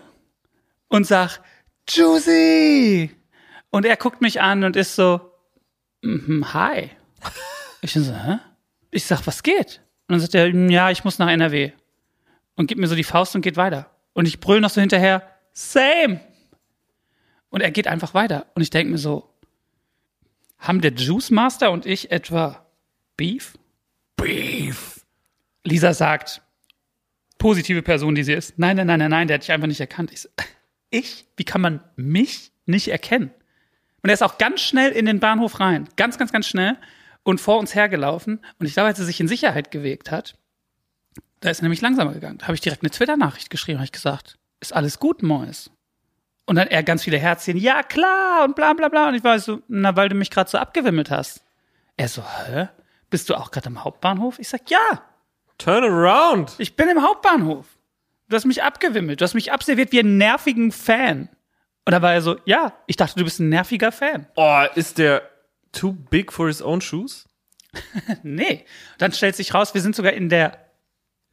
und 0.88 1.06
sag, 1.06 1.40
Juicy! 1.88 3.10
Und 3.70 3.86
er 3.86 3.96
guckt 3.96 4.20
mich 4.20 4.40
an 4.40 4.64
und 4.64 4.76
ist 4.76 4.96
so, 4.96 5.32
mhm, 6.02 6.52
hi. 6.52 6.90
Ich 7.82 7.92
so, 7.92 8.12
hä? 8.12 8.38
Ich 8.90 9.04
sag, 9.04 9.26
was 9.26 9.42
geht? 9.42 9.82
Und 10.08 10.14
dann 10.14 10.20
sagt 10.20 10.34
er, 10.34 10.48
ja, 10.48 10.90
ich 10.90 11.04
muss 11.04 11.18
nach 11.18 11.28
NRW. 11.28 11.72
Und 12.54 12.66
gibt 12.66 12.80
mir 12.80 12.88
so 12.88 12.94
die 12.94 13.04
Faust 13.04 13.34
und 13.34 13.42
geht 13.42 13.56
weiter. 13.56 13.90
Und 14.12 14.26
ich 14.26 14.40
brüll 14.40 14.60
noch 14.60 14.70
so 14.70 14.80
hinterher, 14.80 15.22
same! 15.52 16.20
Und 17.50 17.60
er 17.60 17.70
geht 17.70 17.86
einfach 17.86 18.14
weiter. 18.14 18.46
Und 18.54 18.62
ich 18.62 18.70
denke 18.70 18.92
mir 18.92 18.98
so, 18.98 19.35
haben 20.58 20.80
der 20.80 20.92
Juice 20.92 21.30
Master 21.30 21.70
und 21.70 21.86
ich 21.86 22.10
etwa 22.10 22.66
Beef? 23.16 23.54
Beef. 24.16 25.04
Lisa 25.64 25.92
sagt, 25.92 26.42
positive 27.38 27.82
Person, 27.82 28.14
die 28.14 28.24
sie 28.24 28.32
ist. 28.32 28.58
Nein, 28.58 28.76
nein, 28.76 28.86
nein, 28.86 28.98
nein, 28.98 29.10
nein, 29.10 29.28
der 29.28 29.36
hat 29.36 29.42
dich 29.42 29.52
einfach 29.52 29.66
nicht 29.66 29.80
erkannt. 29.80 30.12
Ich, 30.12 30.22
so, 30.22 30.28
ich? 30.90 31.26
Wie 31.36 31.44
kann 31.44 31.60
man 31.60 31.80
mich 31.96 32.52
nicht 32.66 32.88
erkennen? 32.88 33.30
Und 34.02 34.10
er 34.10 34.14
ist 34.14 34.22
auch 34.22 34.38
ganz 34.38 34.60
schnell 34.60 34.92
in 34.92 35.06
den 35.06 35.20
Bahnhof 35.20 35.60
rein. 35.60 35.88
Ganz, 35.96 36.18
ganz, 36.18 36.32
ganz 36.32 36.46
schnell. 36.46 36.76
Und 37.22 37.40
vor 37.40 37.58
uns 37.58 37.74
hergelaufen. 37.74 38.40
Und 38.58 38.66
ich 38.66 38.74
glaube, 38.74 38.88
als 38.88 39.00
er 39.00 39.04
sich 39.04 39.20
in 39.20 39.26
Sicherheit 39.26 39.72
gewegt 39.72 40.12
hat, 40.12 40.38
da 41.40 41.50
ist 41.50 41.60
er 41.60 41.64
nämlich 41.64 41.80
langsamer 41.80 42.12
gegangen. 42.12 42.38
Da 42.38 42.46
habe 42.46 42.54
ich 42.54 42.60
direkt 42.60 42.82
eine 42.82 42.90
Twitter-Nachricht 42.90 43.50
geschrieben, 43.50 43.78
habe 43.78 43.86
ich 43.86 43.92
gesagt, 43.92 44.38
ist 44.60 44.74
alles 44.74 44.98
gut, 44.98 45.22
Mois? 45.22 45.70
Und 46.46 46.56
dann 46.56 46.68
er 46.68 46.82
ganz 46.84 47.02
viele 47.04 47.18
Herzchen, 47.18 47.56
ja 47.56 47.82
klar 47.82 48.44
und 48.44 48.54
bla 48.54 48.72
bla 48.72 48.88
bla. 48.88 49.08
Und 49.08 49.14
ich 49.14 49.24
war 49.24 49.38
so, 49.38 49.60
na, 49.68 49.96
weil 49.96 50.08
du 50.08 50.14
mich 50.14 50.30
gerade 50.30 50.48
so 50.48 50.58
abgewimmelt 50.58 51.10
hast. 51.10 51.42
Er 51.96 52.08
so, 52.08 52.22
hä? 52.46 52.68
Bist 53.10 53.28
du 53.28 53.34
auch 53.34 53.50
gerade 53.50 53.66
am 53.66 53.82
Hauptbahnhof? 53.84 54.38
Ich 54.38 54.48
sag, 54.48 54.70
ja, 54.70 55.02
Turn 55.58 55.84
around. 55.84 56.54
ich 56.58 56.76
bin 56.76 56.88
im 56.88 57.02
Hauptbahnhof. 57.02 57.66
Du 58.28 58.36
hast 58.36 58.44
mich 58.44 58.62
abgewimmelt. 58.62 59.20
Du 59.20 59.24
hast 59.24 59.34
mich 59.34 59.52
abserviert 59.52 59.92
wie 59.92 60.00
einen 60.00 60.18
nervigen 60.18 60.70
Fan. 60.72 61.28
Und 61.84 61.92
da 61.92 62.02
war 62.02 62.12
er 62.12 62.22
so, 62.22 62.36
ja, 62.44 62.72
ich 62.86 62.96
dachte, 62.96 63.16
du 63.16 63.24
bist 63.24 63.38
ein 63.40 63.48
nerviger 63.48 63.92
Fan. 63.92 64.26
Oh, 64.36 64.64
ist 64.74 64.98
der 64.98 65.22
too 65.72 65.92
big 65.92 66.32
for 66.32 66.48
his 66.48 66.60
own 66.62 66.80
shoes? 66.80 67.28
Nee. 68.22 68.64
Dann 68.98 69.12
stellt 69.12 69.36
sich 69.36 69.52
raus, 69.54 69.74
wir 69.74 69.80
sind 69.80 69.94
sogar 69.96 70.12
in 70.12 70.28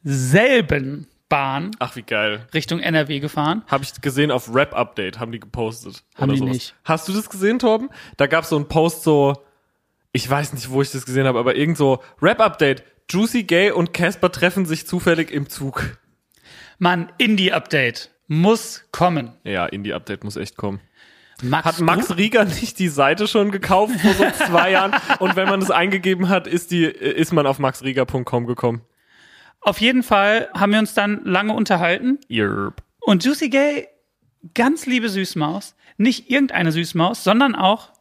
derselben 0.03 1.07
Bahn 1.33 1.71
Ach, 1.79 1.95
wie 1.95 2.03
geil. 2.03 2.45
Richtung 2.53 2.79
NRW 2.79 3.19
gefahren. 3.19 3.63
Habe 3.65 3.83
ich 3.83 3.99
gesehen 4.01 4.29
auf 4.29 4.53
Rap 4.53 4.75
Update, 4.75 5.19
haben 5.19 5.31
die 5.31 5.39
gepostet. 5.39 6.03
Haben 6.15 6.31
die 6.31 6.37
sowas. 6.37 6.53
nicht. 6.53 6.75
Hast 6.83 7.07
du 7.07 7.11
das 7.11 7.27
gesehen, 7.27 7.57
Torben? 7.57 7.89
Da 8.17 8.27
gab 8.27 8.43
es 8.43 8.49
so 8.51 8.55
einen 8.55 8.67
Post 8.67 9.01
so, 9.01 9.33
ich 10.11 10.29
weiß 10.29 10.53
nicht, 10.53 10.69
wo 10.69 10.83
ich 10.83 10.91
das 10.91 11.07
gesehen 11.07 11.25
habe, 11.25 11.39
aber 11.39 11.55
irgend 11.55 11.77
so 11.77 12.03
Rap 12.21 12.39
Update. 12.39 12.83
Juicy 13.09 13.45
Gay 13.45 13.71
und 13.71 13.93
Casper 13.95 14.31
treffen 14.31 14.67
sich 14.67 14.85
zufällig 14.85 15.31
im 15.31 15.49
Zug. 15.49 15.97
Mann, 16.77 17.11
Indie-Update 17.17 18.11
muss 18.27 18.85
kommen. 18.91 19.33
Ja, 19.43 19.65
Indie 19.65 19.93
Update 19.95 20.23
muss 20.23 20.35
echt 20.35 20.55
kommen. 20.55 20.81
Max, 21.41 21.65
Hat 21.65 21.79
Max 21.79 22.15
Rieger 22.15 22.45
nicht 22.45 22.77
die 22.77 22.89
Seite 22.89 23.27
schon 23.27 23.49
gekauft 23.49 23.99
vor 24.01 24.13
so 24.13 24.25
zwei 24.45 24.69
Jahren? 24.69 24.93
Und 25.17 25.35
wenn 25.35 25.49
man 25.49 25.61
das 25.61 25.71
eingegeben 25.71 26.29
hat, 26.29 26.45
ist 26.45 26.69
die, 26.69 26.85
ist 26.85 27.33
man 27.33 27.47
auf 27.47 27.57
maxrieger.com 27.57 28.45
gekommen. 28.45 28.81
Auf 29.63 29.79
jeden 29.79 30.03
Fall 30.03 30.49
haben 30.53 30.73
wir 30.73 30.79
uns 30.79 30.93
dann 30.93 31.23
lange 31.23 31.53
unterhalten. 31.53 32.19
Yerp. 32.27 32.83
Und 32.99 33.23
Juicy 33.23 33.49
Gay, 33.49 33.87
ganz 34.53 34.85
liebe 34.85 35.07
Süßmaus, 35.07 35.75
nicht 35.97 36.29
irgendeine 36.29 36.71
Süßmaus, 36.71 37.23
sondern 37.23 37.55
auch 37.55 37.91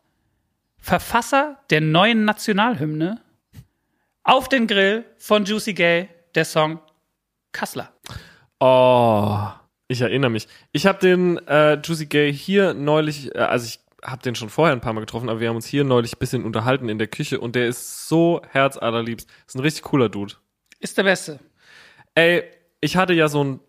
Verfasser 0.79 1.59
der 1.71 1.81
neuen 1.81 2.25
Nationalhymne 2.25 3.21
auf 4.25 4.49
den 4.49 4.67
Grill 4.67 5.05
von 5.19 5.45
Juicy 5.45 5.75
Gay, 5.75 6.09
der 6.35 6.45
Song 6.45 6.81
Kassler. 7.53 7.93
Oh, 8.59 9.47
ich 9.87 10.01
erinnere 10.01 10.31
mich. 10.31 10.49
Ich 10.73 10.87
habe 10.87 10.99
den 10.99 11.39
äh, 11.47 11.75
Juicy 11.75 12.07
Gay 12.07 12.33
hier 12.33 12.75
neulich, 12.75 13.33
äh, 13.35 13.39
also 13.39 13.67
ich 13.67 13.79
habe 14.05 14.23
den 14.23 14.35
schon 14.35 14.51
vorher 14.51 14.75
ein 14.75 14.81
paar 14.81 14.93
Mal 14.93 15.01
getroffen, 15.01 15.29
aber 15.29 15.39
wir 15.39 15.49
haben 15.49 15.57
uns 15.57 15.67
hier 15.67 15.85
neulich 15.85 16.17
ein 16.17 16.19
bisschen 16.19 16.45
unterhalten 16.45 16.89
in 16.89 16.99
der 16.99 17.07
Küche 17.07 17.39
und 17.39 17.55
der 17.55 17.69
ist 17.69 18.09
so 18.09 18.43
herzallerliebst. 18.51 19.29
Ist 19.47 19.55
ein 19.55 19.61
richtig 19.61 19.83
cooler 19.85 20.09
Dude. 20.09 20.35
Ist 20.81 20.99
der 20.99 21.05
Beste. 21.05 21.39
Ey, 22.15 22.45
ich 22.81 22.97
hatte 22.97 23.15
ja 23.15 23.29
so 23.29 23.43
ein, 23.43 23.61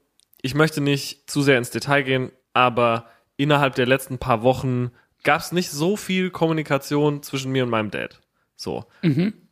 ich 0.41 0.53
möchte 0.55 0.81
nicht 0.81 1.29
zu 1.29 1.41
sehr 1.41 1.57
ins 1.57 1.69
Detail 1.69 2.03
gehen, 2.03 2.31
aber 2.53 3.07
innerhalb 3.37 3.75
der 3.75 3.85
letzten 3.85 4.17
paar 4.17 4.43
Wochen 4.43 4.91
gab 5.23 5.39
es 5.39 5.51
nicht 5.51 5.71
so 5.71 5.95
viel 5.95 6.29
Kommunikation 6.29 7.23
zwischen 7.23 7.51
mir 7.51 7.63
und 7.63 7.69
meinem 7.69 7.91
Dad. 7.91 8.19
So. 8.55 8.85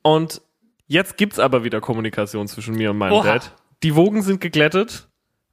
Und 0.01 0.41
jetzt 0.88 1.17
gibt's 1.17 1.39
aber 1.39 1.63
wieder 1.63 1.80
Kommunikation 1.80 2.47
zwischen 2.47 2.75
mir 2.75 2.91
und 2.91 2.97
meinem 2.97 3.13
Oha. 3.13 3.23
Dad. 3.23 3.54
Die 3.84 3.95
Wogen 3.95 4.21
sind 4.21 4.41
geglättet 4.41 5.08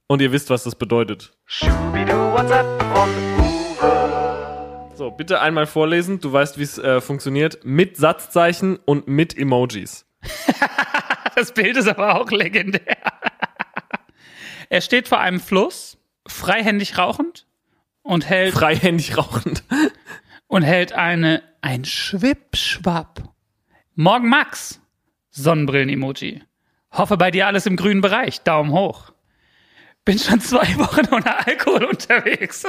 und 0.09 0.21
ihr 0.21 0.33
wisst, 0.33 0.51
was 0.51 0.65
das 0.65 0.75
bedeutet. 0.75 1.33
So, 4.97 5.13
bitte 5.13 5.41
einmal 5.41 5.67
vorlesen. 5.67 6.21
Du 6.21 6.33
weißt, 6.33 6.59
wie 6.59 6.65
es 6.65 6.77
äh, 6.79 7.01
funktioniert. 7.01 7.61
Mit 7.63 7.97
Satzzeichen 7.97 8.81
und 8.85 9.07
mit 9.07 9.39
Emojis. 9.39 10.07
Das 11.39 11.53
Bild 11.53 11.77
ist 11.77 11.87
aber 11.87 12.21
auch 12.21 12.33
legendär. 12.33 12.97
Er 14.71 14.81
steht 14.81 15.07
vor 15.07 15.21
einem 15.21 15.39
Fluss, 15.39 15.97
freihändig 16.27 16.99
rauchend 16.99 17.47
und 18.03 18.29
hält 18.29 18.55
Freihändig 18.55 19.17
rauchend. 19.17 19.63
und 20.49 20.63
hält 20.65 20.95
eine 20.95 21.45
ein 21.61 21.85
Schwippschwapp. 21.85 23.23
Morgen 23.95 24.29
Max. 24.29 24.81
Sonnenbrillen-Emoji. 25.31 26.43
Hoffe 26.91 27.17
bei 27.17 27.31
dir 27.31 27.47
alles 27.47 27.67
im 27.67 27.77
grünen 27.77 28.01
Bereich. 28.01 28.41
Daumen 28.41 28.73
hoch. 28.73 29.13
Bin 30.05 30.19
schon 30.19 30.41
zwei 30.41 30.77
Wochen 30.79 31.07
ohne 31.15 31.47
Alkohol 31.47 31.85
unterwegs. 31.85 32.67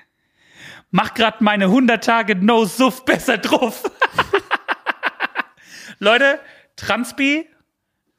Mach 0.90 1.12
grad 1.12 1.42
meine 1.42 1.66
100 1.66 2.02
Tage 2.02 2.36
No 2.36 2.64
Suff 2.64 3.04
besser 3.04 3.36
drauf. 3.36 3.82
Leute, 5.98 6.40
Transpi, 6.76 7.46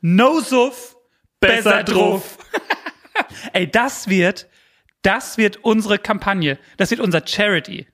No 0.02 0.40
Suff 0.40 0.96
besser, 1.40 1.56
Besser 1.58 1.84
drauf. 1.84 2.38
Ey, 3.54 3.70
das 3.70 4.08
wird, 4.08 4.48
das 5.02 5.38
wird 5.38 5.58
unsere 5.64 6.00
Kampagne. 6.00 6.58
Das 6.78 6.92
wird 6.92 7.00
unser 7.00 7.26
Charity. 7.26 7.88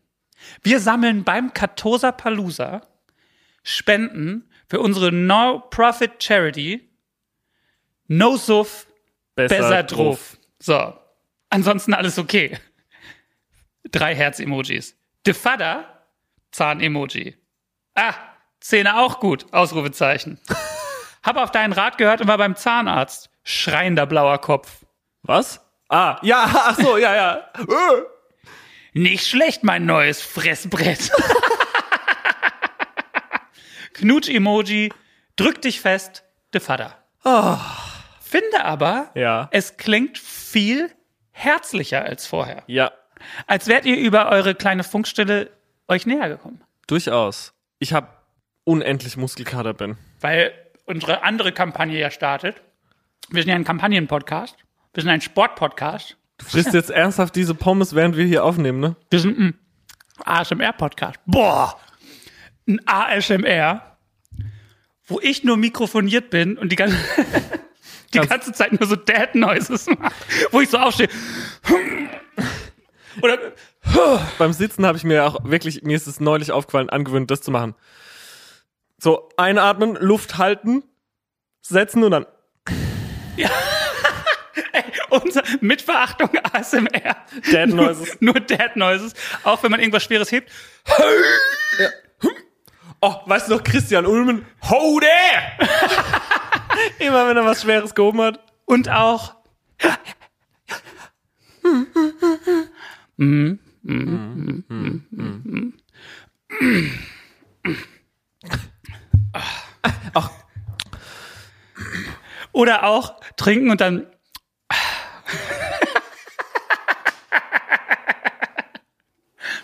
Wir 0.64 0.80
sammeln 0.80 1.24
beim 1.24 1.54
Katosa 1.54 2.12
Palooza 2.12 2.82
Spenden 3.64 4.50
für 4.70 4.80
unsere 4.80 5.12
No-Profit-Charity 5.12 6.90
No 8.08 8.38
Suff 8.38 8.88
besser 9.36 9.84
drauf. 9.84 10.38
So. 10.60 10.94
Ansonsten 11.50 11.94
alles 11.94 12.18
okay. 12.18 12.58
Drei 13.92 14.16
Herz-Emojis. 14.16 14.96
De 15.26 15.34
Vater, 15.34 16.06
Zahn-Emoji. 16.52 17.36
Ah, 17.96 18.14
Zähne 18.60 19.00
auch 19.00 19.20
gut, 19.20 19.52
Ausrufezeichen. 19.52 20.40
Hab 21.28 21.36
auf 21.38 21.52
deinen 21.52 21.74
Rat 21.74 21.98
gehört 21.98 22.22
und 22.22 22.28
war 22.30 22.38
beim 22.38 22.56
Zahnarzt. 22.56 23.30
Schreiender 23.44 24.06
blauer 24.06 24.38
Kopf. 24.40 24.86
Was? 25.24 25.60
Ah, 25.90 26.18
ja, 26.22 26.46
ach 26.54 26.78
so, 26.78 26.96
ja, 26.98 27.14
ja. 27.16 27.34
Äh. 27.60 28.02
Nicht 28.94 29.28
schlecht, 29.28 29.64
mein 29.64 29.86
neues 29.86 30.22
Fressbrett. 30.22 31.12
Knutsch-Emoji, 33.94 34.94
drück 35.36 35.62
dich 35.62 35.82
fest, 35.82 36.24
de 36.54 36.62
Vater. 36.62 36.96
Finde 38.22 38.64
aber, 38.64 39.12
Ja. 39.16 39.50
es 39.52 39.76
klingt 39.78 40.18
viel 40.18 40.92
herzlicher 41.32 42.04
als 42.04 42.26
vorher. 42.26 42.64
Ja, 42.68 42.92
Als 43.48 43.68
wärt 43.68 43.86
ihr 43.86 43.98
über 43.98 44.30
eure 44.30 44.56
kleine 44.56 44.84
Funkstelle 44.84 45.50
euch 45.88 46.06
näher 46.06 46.30
gekommen. 46.30 46.62
durchaus. 46.88 47.54
Ich 47.80 47.92
habe 47.94 48.08
unendlich 48.64 49.18
Muskelkater, 49.18 49.74
Ben. 49.74 49.98
Weil 50.22 50.52
unsere 50.88 51.22
andere 51.24 51.52
Kampagne 51.52 52.00
ja 52.00 52.10
startet. 52.10 52.62
Wir 53.30 53.44
sind 53.44 53.50
ja 53.50 53.56
ein 53.56 53.64
Kampagnen-Podcast. 53.66 54.56
Wir 54.94 55.04
sind 55.04 55.12
ein 55.12 55.22
Sport-Podcast. 55.22 56.18
Du 56.40 56.46
frisst 56.46 56.74
jetzt 56.74 56.90
ernsthaft 56.90 57.36
diese 57.36 57.54
Pommes, 57.54 57.94
während 57.94 58.16
wir 58.16 58.26
hier 58.26 58.44
aufnehmen, 58.44 58.80
ne? 58.80 58.96
Wir 59.10 59.20
sind 59.20 59.38
ein 59.38 59.60
ASMR-Podcast. 60.24 61.20
Boah! 61.26 61.78
Ein 62.68 62.80
ASMR, 62.86 63.98
wo 65.08 65.20
ich 65.22 65.44
nur 65.44 65.58
mikrofoniert 65.58 66.30
bin 66.30 66.58
und 66.58 66.72
die 66.72 66.76
ganze, 66.76 66.98
die 68.14 68.18
Ganz- 68.20 68.30
ganze 68.30 68.54
Zeit 68.54 68.72
nur 68.80 68.88
so 68.88 68.96
Dad-Noises 68.96 69.88
mache. 69.88 70.14
Wo 70.52 70.62
ich 70.62 70.70
so 70.70 70.78
aufstehe. 70.78 71.10
Oder 73.22 73.38
Beim 74.38 74.54
Sitzen 74.54 74.86
habe 74.86 74.98
ich 74.98 75.04
mir 75.04 75.26
auch 75.26 75.44
wirklich, 75.44 75.82
mir 75.84 75.96
ist 75.98 76.08
es 76.08 76.20
neulich 76.20 76.52
aufgefallen, 76.52 76.90
angewöhnt, 76.90 77.30
das 77.32 77.42
zu 77.42 77.52
machen. 77.52 77.76
So, 79.00 79.30
einatmen, 79.38 79.96
Luft 79.96 80.38
halten, 80.38 80.84
setzen 81.62 82.04
und 82.04 82.12
dann. 82.12 82.26
unser 85.10 85.44
mit 85.62 85.82
Verachtung 85.82 86.30
ASMR. 86.52 87.16
Dad 87.52 87.70
Noises. 87.70 88.18
Nur, 88.20 88.34
nur 88.34 88.42
Dad-Noises. 88.42 89.14
Auch 89.44 89.64
wenn 89.64 89.72
man 89.72 89.80
irgendwas 89.80 90.04
Schweres 90.04 90.32
hebt. 90.32 90.52
Oh, 93.02 93.16
weißt 93.26 93.48
du 93.48 93.56
noch, 93.56 93.64
Christian 93.64 94.06
Ulmen? 94.06 94.46
Ho 94.70 95.00
there! 95.00 95.70
Immer 97.00 97.28
wenn 97.30 97.38
er 97.38 97.46
was 97.46 97.62
Schweres 97.62 97.94
gehoben 97.94 98.22
hat. 98.22 98.40
Und 98.66 98.90
auch. 98.90 99.36
Oder 112.52 112.84
auch 112.84 113.16
trinken 113.36 113.70
und 113.72 113.82
dann. 113.82 114.08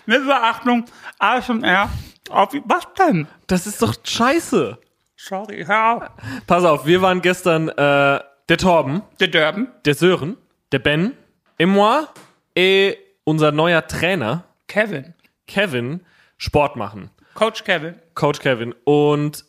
Mit 0.06 0.24
Beachtung, 0.26 0.84
ASMR. 1.18 1.90
Auf, 2.30 2.50
was 2.64 2.86
denn? 2.98 3.26
Das 3.46 3.66
ist 3.66 3.82
doch 3.82 3.94
scheiße. 4.04 4.78
Sorry, 5.16 5.64
auf. 5.66 6.04
Pass 6.46 6.64
auf, 6.64 6.86
wir 6.86 7.00
waren 7.02 7.20
gestern 7.22 7.68
äh, 7.68 8.20
der 8.48 8.58
Torben, 8.58 9.02
Der 9.20 9.28
Durban. 9.28 9.68
der 9.84 9.94
Sören, 9.94 10.36
der 10.72 10.78
Ben, 10.80 11.12
et 11.58 11.66
moi, 11.68 12.06
et 12.54 12.98
unser 13.24 13.52
neuer 13.52 13.86
Trainer, 13.86 14.44
Kevin. 14.68 15.14
Kevin, 15.46 16.04
Sport 16.36 16.76
machen. 16.76 17.10
Coach 17.34 17.64
Kevin. 17.64 17.94
Coach 18.14 18.40
Kevin. 18.40 18.74
Und 18.84 19.44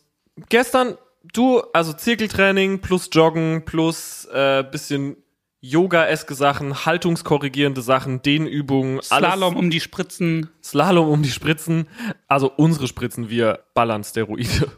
gestern, 0.48 0.96
du, 1.22 1.60
also 1.72 1.92
Zirkeltraining 1.92 2.80
plus 2.80 3.08
Joggen 3.12 3.64
plus 3.64 4.26
äh, 4.26 4.64
bisschen 4.70 5.16
Yoga-eske 5.60 6.34
Sachen, 6.34 6.84
haltungskorrigierende 6.84 7.82
Sachen, 7.82 8.22
Dehnübungen, 8.22 9.00
alles. 9.08 9.08
Slalom 9.08 9.56
um 9.56 9.70
die 9.70 9.80
Spritzen. 9.80 10.50
Slalom 10.62 11.08
um 11.08 11.22
die 11.22 11.30
Spritzen. 11.30 11.88
Also 12.28 12.52
unsere 12.56 12.86
Spritzen, 12.86 13.30
wir 13.30 13.64
ballern 13.74 14.04
Steroide. 14.04 14.70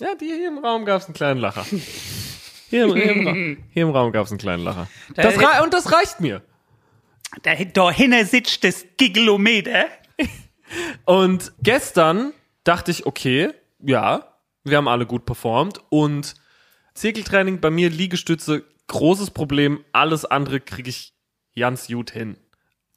Ja, 0.00 0.14
die 0.14 0.26
hier 0.26 0.48
im 0.48 0.58
Raum 0.58 0.84
gab 0.84 1.00
es 1.00 1.06
einen 1.06 1.14
kleinen 1.14 1.40
Lacher. 1.40 1.64
Hier 2.68 2.84
im, 2.84 2.94
hier 2.94 3.12
im, 3.12 3.26
Ra 3.26 3.34
hier 3.70 3.82
im 3.84 3.90
Raum 3.90 4.12
gab 4.12 4.26
es 4.26 4.32
einen 4.32 4.38
kleinen 4.38 4.62
Lacher. 4.64 4.88
Das 5.14 5.36
und 5.62 5.72
das 5.72 5.92
reicht 5.92 6.20
mir. 6.20 6.42
Da, 7.42 7.54
da 7.54 7.90
hinten 7.90 8.26
sitzt 8.26 8.64
das 8.64 8.84
Gigelometer. 8.96 9.86
Und 11.04 11.52
gestern 11.62 12.32
dachte 12.64 12.90
ich, 12.90 13.06
okay, 13.06 13.52
ja, 13.80 14.35
wir 14.66 14.76
haben 14.76 14.88
alle 14.88 15.06
gut 15.06 15.24
performt 15.26 15.80
und 15.90 16.34
Zirkeltraining 16.94 17.60
bei 17.60 17.70
mir, 17.70 17.88
Liegestütze 17.88 18.64
großes 18.88 19.30
Problem. 19.30 19.84
Alles 19.92 20.24
andere 20.24 20.60
kriege 20.60 20.90
ich 20.90 21.14
ganz 21.56 21.86
gut 21.88 22.10
hin. 22.10 22.36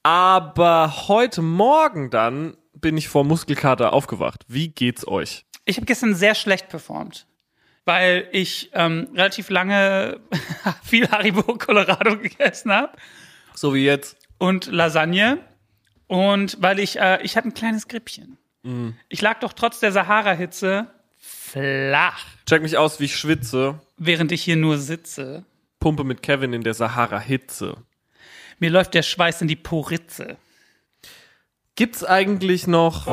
Aber 0.04 1.08
heute 1.08 1.42
Morgen 1.42 2.10
dann 2.10 2.58
bin 2.74 2.98
ich 2.98 3.08
vor 3.10 3.24
Muskelkater 3.24 3.94
aufgewacht. 3.94 4.46
Wie 4.48 4.70
geht's 4.70 5.08
euch? 5.08 5.46
Ich 5.66 5.78
habe 5.78 5.86
gestern 5.86 6.16
sehr 6.16 6.34
schlecht 6.34 6.70
performt, 6.70 7.28
weil 7.86 8.28
ich 8.32 8.72
ähm, 8.74 9.10
relativ 9.14 9.50
lange 9.50 10.22
viel 10.84 11.10
Haribo 11.10 11.44
Colorado 11.58 12.18
gegessen 12.18 12.72
habe 12.72 12.94
So 13.54 13.74
wie 13.76 13.84
jetzt. 13.86 14.18
und 14.38 14.68
Lasagne 14.68 15.40
und 16.08 16.58
weil 16.62 16.80
ich 16.80 17.00
äh, 17.00 17.22
ich 17.22 17.38
hatte 17.38 17.50
ein 17.50 17.54
kleines 17.54 17.88
Grippchen. 17.88 18.38
Ich 19.08 19.22
lag 19.22 19.40
doch 19.40 19.54
trotz 19.54 19.80
der 19.80 19.94
Sahara-Hitze 19.94 20.88
flach, 21.52 22.26
Check 22.48 22.62
mich 22.62 22.78
aus, 22.78 23.00
wie 23.00 23.06
ich 23.06 23.16
schwitze. 23.16 23.80
während 23.98 24.32
ich 24.32 24.44
hier 24.44 24.56
nur 24.56 24.78
sitze. 24.78 25.46
Pumpe 25.80 26.04
mit 26.04 26.22
Kevin 26.22 26.54
in 26.54 26.64
der 26.64 26.74
Sahara-Hitze. 26.74 27.78
Mir 28.60 28.70
läuft 28.70 28.94
der 28.94 29.04
Schweiß 29.04 29.42
in 29.42 29.48
die 29.48 29.56
Poritze. 29.56 30.38
Gibt's 31.76 32.04
eigentlich 32.04 32.68
noch. 32.68 33.08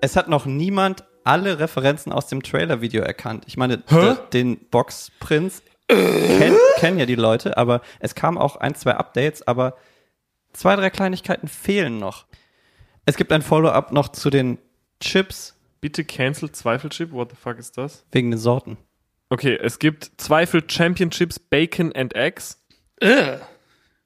Es 0.00 0.16
hat 0.16 0.28
noch 0.28 0.46
niemand 0.46 1.04
alle 1.24 1.60
Referenzen 1.60 2.10
aus 2.12 2.26
dem 2.26 2.42
Trailer-Video 2.42 3.02
erkannt. 3.02 3.44
Ich 3.46 3.56
meine, 3.56 3.78
d- 3.78 4.16
den 4.32 4.58
Boxprinz 4.70 5.62
kennen, 5.88 6.56
kennen 6.78 6.98
ja 6.98 7.06
die 7.06 7.14
Leute, 7.14 7.56
aber 7.56 7.80
es 8.00 8.16
kamen 8.16 8.38
auch 8.38 8.56
ein, 8.56 8.74
zwei 8.74 8.94
Updates, 8.96 9.46
aber 9.46 9.76
zwei, 10.52 10.74
drei 10.74 10.90
Kleinigkeiten 10.90 11.46
fehlen 11.46 11.98
noch. 11.98 12.26
Es 13.06 13.16
gibt 13.16 13.30
ein 13.30 13.42
Follow-up 13.42 13.92
noch 13.92 14.08
zu 14.08 14.30
den 14.30 14.58
Chips 15.00 15.54
Bitte 15.82 16.04
cancel 16.04 16.50
Zweifelchip. 16.52 17.12
What 17.12 17.30
the 17.30 17.36
fuck 17.36 17.58
ist 17.58 17.76
das? 17.76 18.06
wegen 18.12 18.30
den 18.30 18.38
Sorten. 18.38 18.78
Okay, 19.30 19.58
es 19.60 19.78
gibt 19.78 20.12
Zweifel 20.16 20.62
Championships 20.68 21.38
Bacon 21.38 21.92
and 21.94 22.14
Eggs. 22.14 22.62
Ugh. 23.02 23.40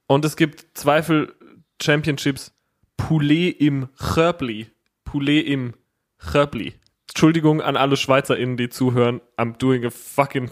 Und 0.07 0.25
es 0.25 0.37
gibt 0.37 0.67
Zweifel 0.75 1.35
Championships 1.83 2.53
Poulet 2.97 3.61
im 3.61 3.89
Chörbli. 3.99 4.69
Poulet 5.05 5.47
im 5.47 5.75
Chörbli. 6.19 6.75
Entschuldigung 7.11 7.61
an 7.61 7.77
alle 7.77 7.97
SchweizerInnen, 7.99 8.57
die 8.57 8.71
zuhören. 8.71 9.21
I'm 9.37 9.59
doing 9.59 9.85
a 9.85 9.91
fucking 9.91 10.51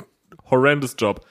horrendous 0.51 0.95
job. 0.99 1.25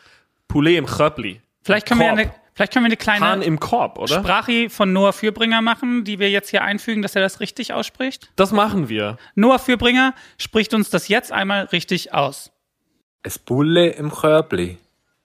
Poulet 0.47 0.77
im 0.77 0.87
Chörbli. 0.87 1.41
Vielleicht 1.61 1.87
können 1.87 1.99
wir 1.99 2.07
Korb. 2.07 2.19
eine, 2.19 2.33
vielleicht 2.53 2.73
können 2.73 2.85
wir 2.85 2.89
eine 2.89 2.97
kleine 2.97 3.25
Hahn 3.25 3.41
im 3.41 3.59
Korb, 3.59 3.97
oder? 3.97 4.19
Sprache 4.19 4.69
von 4.69 4.93
Noah 4.93 5.13
Fürbringer 5.13 5.61
machen, 5.61 6.03
die 6.03 6.19
wir 6.19 6.29
jetzt 6.29 6.49
hier 6.49 6.63
einfügen, 6.63 7.01
dass 7.01 7.15
er 7.15 7.21
das 7.21 7.39
richtig 7.39 7.73
ausspricht. 7.73 8.31
Das 8.35 8.51
machen 8.51 8.89
wir. 8.89 9.17
Noah 9.35 9.59
Fürbringer 9.59 10.13
spricht 10.37 10.73
uns 10.73 10.89
das 10.89 11.07
jetzt 11.07 11.31
einmal 11.31 11.65
richtig 11.65 12.13
aus. 12.13 12.51
Es 13.23 13.39
Bulle 13.39 13.89
im 13.89 14.11
Körbli. 14.11 14.77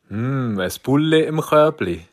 Hm, 0.08 0.58
es 0.60 0.78
Bulle 0.78 1.22
im 1.22 1.40
Körbli. 1.40 2.06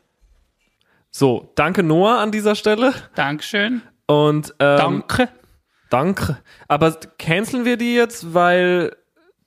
So, 1.10 1.50
danke 1.54 1.82
Noah 1.82 2.18
an 2.18 2.30
dieser 2.30 2.54
Stelle. 2.54 2.92
Dankeschön. 3.14 3.82
Und 4.06 4.54
ähm, 4.58 4.76
Danke. 4.78 5.28
danke. 5.90 6.38
Aber 6.68 6.92
canceln 7.18 7.64
wir 7.64 7.76
die 7.76 7.94
jetzt, 7.94 8.34
weil 8.34 8.94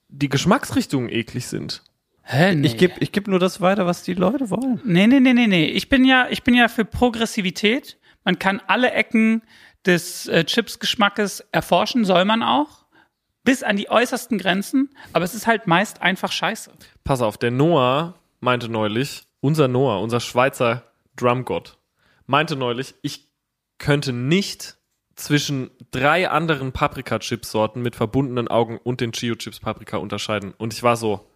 die 0.08 0.30
Geschmacksrichtungen 0.30 1.10
eklig 1.10 1.48
sind? 1.48 1.84
Hä, 2.32 2.54
nee. 2.54 2.68
Ich 2.68 2.78
gebe 2.78 2.94
ich 3.00 3.12
geb 3.12 3.28
nur 3.28 3.40
das 3.40 3.60
weiter, 3.60 3.88
was 3.88 4.04
die 4.04 4.14
Leute 4.14 4.52
wollen. 4.52 4.80
nee, 4.84 5.08
nee, 5.08 5.20
nee, 5.20 5.34
nee, 5.34 5.48
nee. 5.48 5.66
Ich 5.66 5.90
bin 5.90 6.06
ja, 6.06 6.28
ich 6.30 6.44
bin 6.44 6.54
ja 6.54 6.68
für 6.68 6.86
Progressivität. 6.86 7.98
Man 8.24 8.38
kann 8.38 8.62
alle 8.68 8.92
Ecken 8.92 9.42
des 9.84 10.28
äh, 10.28 10.44
Chips-Geschmackes 10.44 11.40
erforschen, 11.52 12.06
soll 12.06 12.26
man 12.26 12.44
auch. 12.44 12.86
Bis 13.44 13.64
an 13.64 13.78
die 13.78 13.90
äußersten 13.90 14.38
Grenzen. 14.38 14.92
Aber 15.12 15.26
es 15.26 15.34
ist 15.34 15.48
halt 15.48 15.66
meist 15.66 16.04
einfach 16.04 16.32
scheiße. 16.32 16.72
Pass 17.04 17.24
auf, 17.24 17.40
der 17.40 17.50
Noah 17.50 18.14
meinte 18.42 18.70
neulich, 18.70 19.24
unser 19.40 19.68
Noah, 19.68 20.00
unser 20.00 20.20
Schweizer 20.20 20.84
Drumgott, 21.16 21.80
meinte 22.28 22.56
neulich, 22.56 22.94
ich 23.02 23.28
könnte 23.80 24.14
nicht 24.14 24.78
zwischen 25.16 25.72
drei 25.90 26.30
anderen 26.30 26.74
Paprika-Chips-Sorten 26.74 27.82
mit 27.82 27.96
verbundenen 27.96 28.50
Augen 28.50 28.78
und 28.78 29.02
den 29.02 29.14
Chio-Chips 29.14 29.62
Paprika 29.62 29.98
unterscheiden. 29.98 30.54
Und 30.58 30.74
ich 30.74 30.84
war 30.84 30.96
so, 30.96 31.29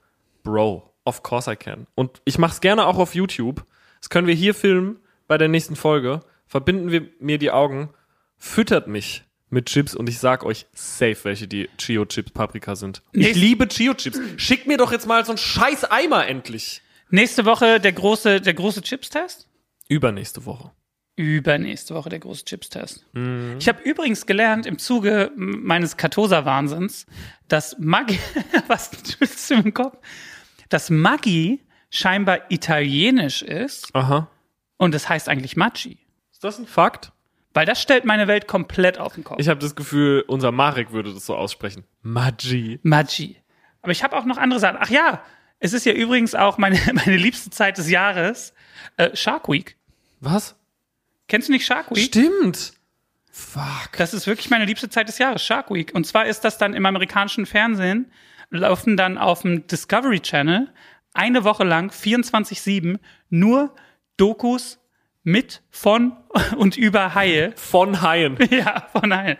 Bro, 0.43 0.93
of 1.05 1.23
course 1.23 1.51
I 1.51 1.55
can. 1.55 1.87
Und 1.95 2.21
ich 2.25 2.37
mach's 2.37 2.61
gerne 2.61 2.85
auch 2.85 2.97
auf 2.97 3.15
YouTube. 3.15 3.65
Das 3.99 4.09
können 4.09 4.27
wir 4.27 4.35
hier 4.35 4.53
filmen 4.53 4.99
bei 5.27 5.37
der 5.37 5.47
nächsten 5.47 5.75
Folge. 5.75 6.21
Verbinden 6.45 6.91
wir 6.91 7.07
mir 7.19 7.37
die 7.37 7.51
Augen, 7.51 7.89
füttert 8.37 8.87
mich 8.87 9.23
mit 9.49 9.67
Chips 9.67 9.95
und 9.95 10.09
ich 10.09 10.19
sag 10.19 10.43
euch 10.43 10.65
safe, 10.73 11.17
welche 11.23 11.47
die 11.47 11.69
Chio 11.77 12.05
Chips 12.05 12.31
Paprika 12.31 12.75
sind. 12.75 13.01
Ich 13.11 13.27
Nächst- 13.27 13.35
liebe 13.41 13.67
Chio 13.67 13.93
Chips. 13.93 14.19
Schickt 14.37 14.67
mir 14.67 14.77
doch 14.77 14.91
jetzt 14.91 15.07
mal 15.07 15.23
so 15.25 15.31
einen 15.31 15.37
scheiß 15.37 15.85
Eimer 15.91 16.27
endlich. 16.27 16.81
Nächste 17.09 17.45
Woche 17.45 17.79
der 17.79 17.91
große, 17.93 18.41
der 18.41 18.53
große 18.55 18.81
Chips-Test. 18.81 19.47
Übernächste 19.87 20.45
Woche. 20.45 20.71
Übernächste 21.15 21.93
Woche 21.93 22.09
der 22.09 22.17
große 22.19 22.43
Chips-Test. 22.45 23.05
Ich 23.59 23.67
habe 23.69 23.83
übrigens 23.83 24.25
gelernt 24.25 24.65
im 24.65 24.79
Zuge 24.79 25.31
meines 25.35 25.95
Katosa-Wahnsinns, 25.95 27.05
dass 27.47 27.77
Maggi, 27.77 28.17
was 28.67 28.89
tust 28.89 29.51
du 29.51 29.53
im 29.55 29.73
Kopf? 29.75 29.97
Dass 30.73 30.89
Maggi 30.89 31.59
scheinbar 31.91 32.49
italienisch 32.49 33.43
ist 33.43 33.93
Aha. 33.93 34.27
und 34.77 34.95
es 34.95 35.07
heißt 35.07 35.29
eigentlich 35.29 35.55
Maggi. 35.55 35.99
Ist 36.31 36.43
das 36.43 36.57
ein 36.57 36.65
Fakt? 36.65 37.11
Weil 37.53 37.67
das 37.67 37.79
stellt 37.79 38.05
meine 38.05 38.27
Welt 38.27 38.47
komplett 38.47 38.97
auf 38.97 39.13
den 39.13 39.23
Kopf. 39.23 39.37
Ich 39.39 39.49
habe 39.49 39.59
das 39.59 39.75
Gefühl, 39.75 40.25
unser 40.27 40.51
Marek 40.51 40.91
würde 40.91 41.13
das 41.13 41.27
so 41.27 41.35
aussprechen. 41.35 41.83
Maggi. 42.01 42.79
Maggi. 42.81 43.37
Aber 43.83 43.91
ich 43.91 44.03
habe 44.03 44.17
auch 44.17 44.25
noch 44.25 44.37
andere 44.37 44.59
Sachen. 44.59 44.77
Ach 44.79 44.89
ja, 44.89 45.21
es 45.59 45.73
ist 45.73 45.85
ja 45.85 45.93
übrigens 45.93 46.33
auch 46.33 46.57
meine, 46.57 46.79
meine 46.93 47.17
liebste 47.17 47.51
Zeit 47.51 47.77
des 47.77 47.91
Jahres, 47.91 48.55
äh, 48.97 49.15
Shark 49.15 49.47
Week. 49.49 49.77
Was? 50.21 50.55
Kennst 51.27 51.49
du 51.49 51.51
nicht 51.51 51.67
Shark 51.67 51.91
Week? 51.91 52.05
Stimmt. 52.05 52.73
Fuck. 53.29 53.91
Das 53.97 54.15
ist 54.15 54.25
wirklich 54.25 54.49
meine 54.49 54.65
liebste 54.65 54.89
Zeit 54.89 55.07
des 55.07 55.19
Jahres, 55.19 55.43
Shark 55.43 55.69
Week. 55.69 55.91
Und 55.93 56.07
zwar 56.07 56.25
ist 56.25 56.41
das 56.41 56.57
dann 56.57 56.73
im 56.73 56.87
amerikanischen 56.87 57.45
Fernsehen, 57.45 58.11
laufen 58.57 58.97
dann 58.97 59.17
auf 59.17 59.41
dem 59.41 59.67
Discovery 59.67 60.19
Channel 60.19 60.69
eine 61.13 61.43
Woche 61.43 61.63
lang 61.63 61.91
24-7 61.91 62.99
nur 63.29 63.73
Dokus 64.17 64.79
mit, 65.23 65.61
von 65.69 66.13
und 66.57 66.77
über 66.77 67.15
Haie. 67.15 67.53
Von 67.55 68.01
Haien. 68.01 68.37
ja, 68.49 68.87
von 68.91 69.13
Haien. 69.15 69.37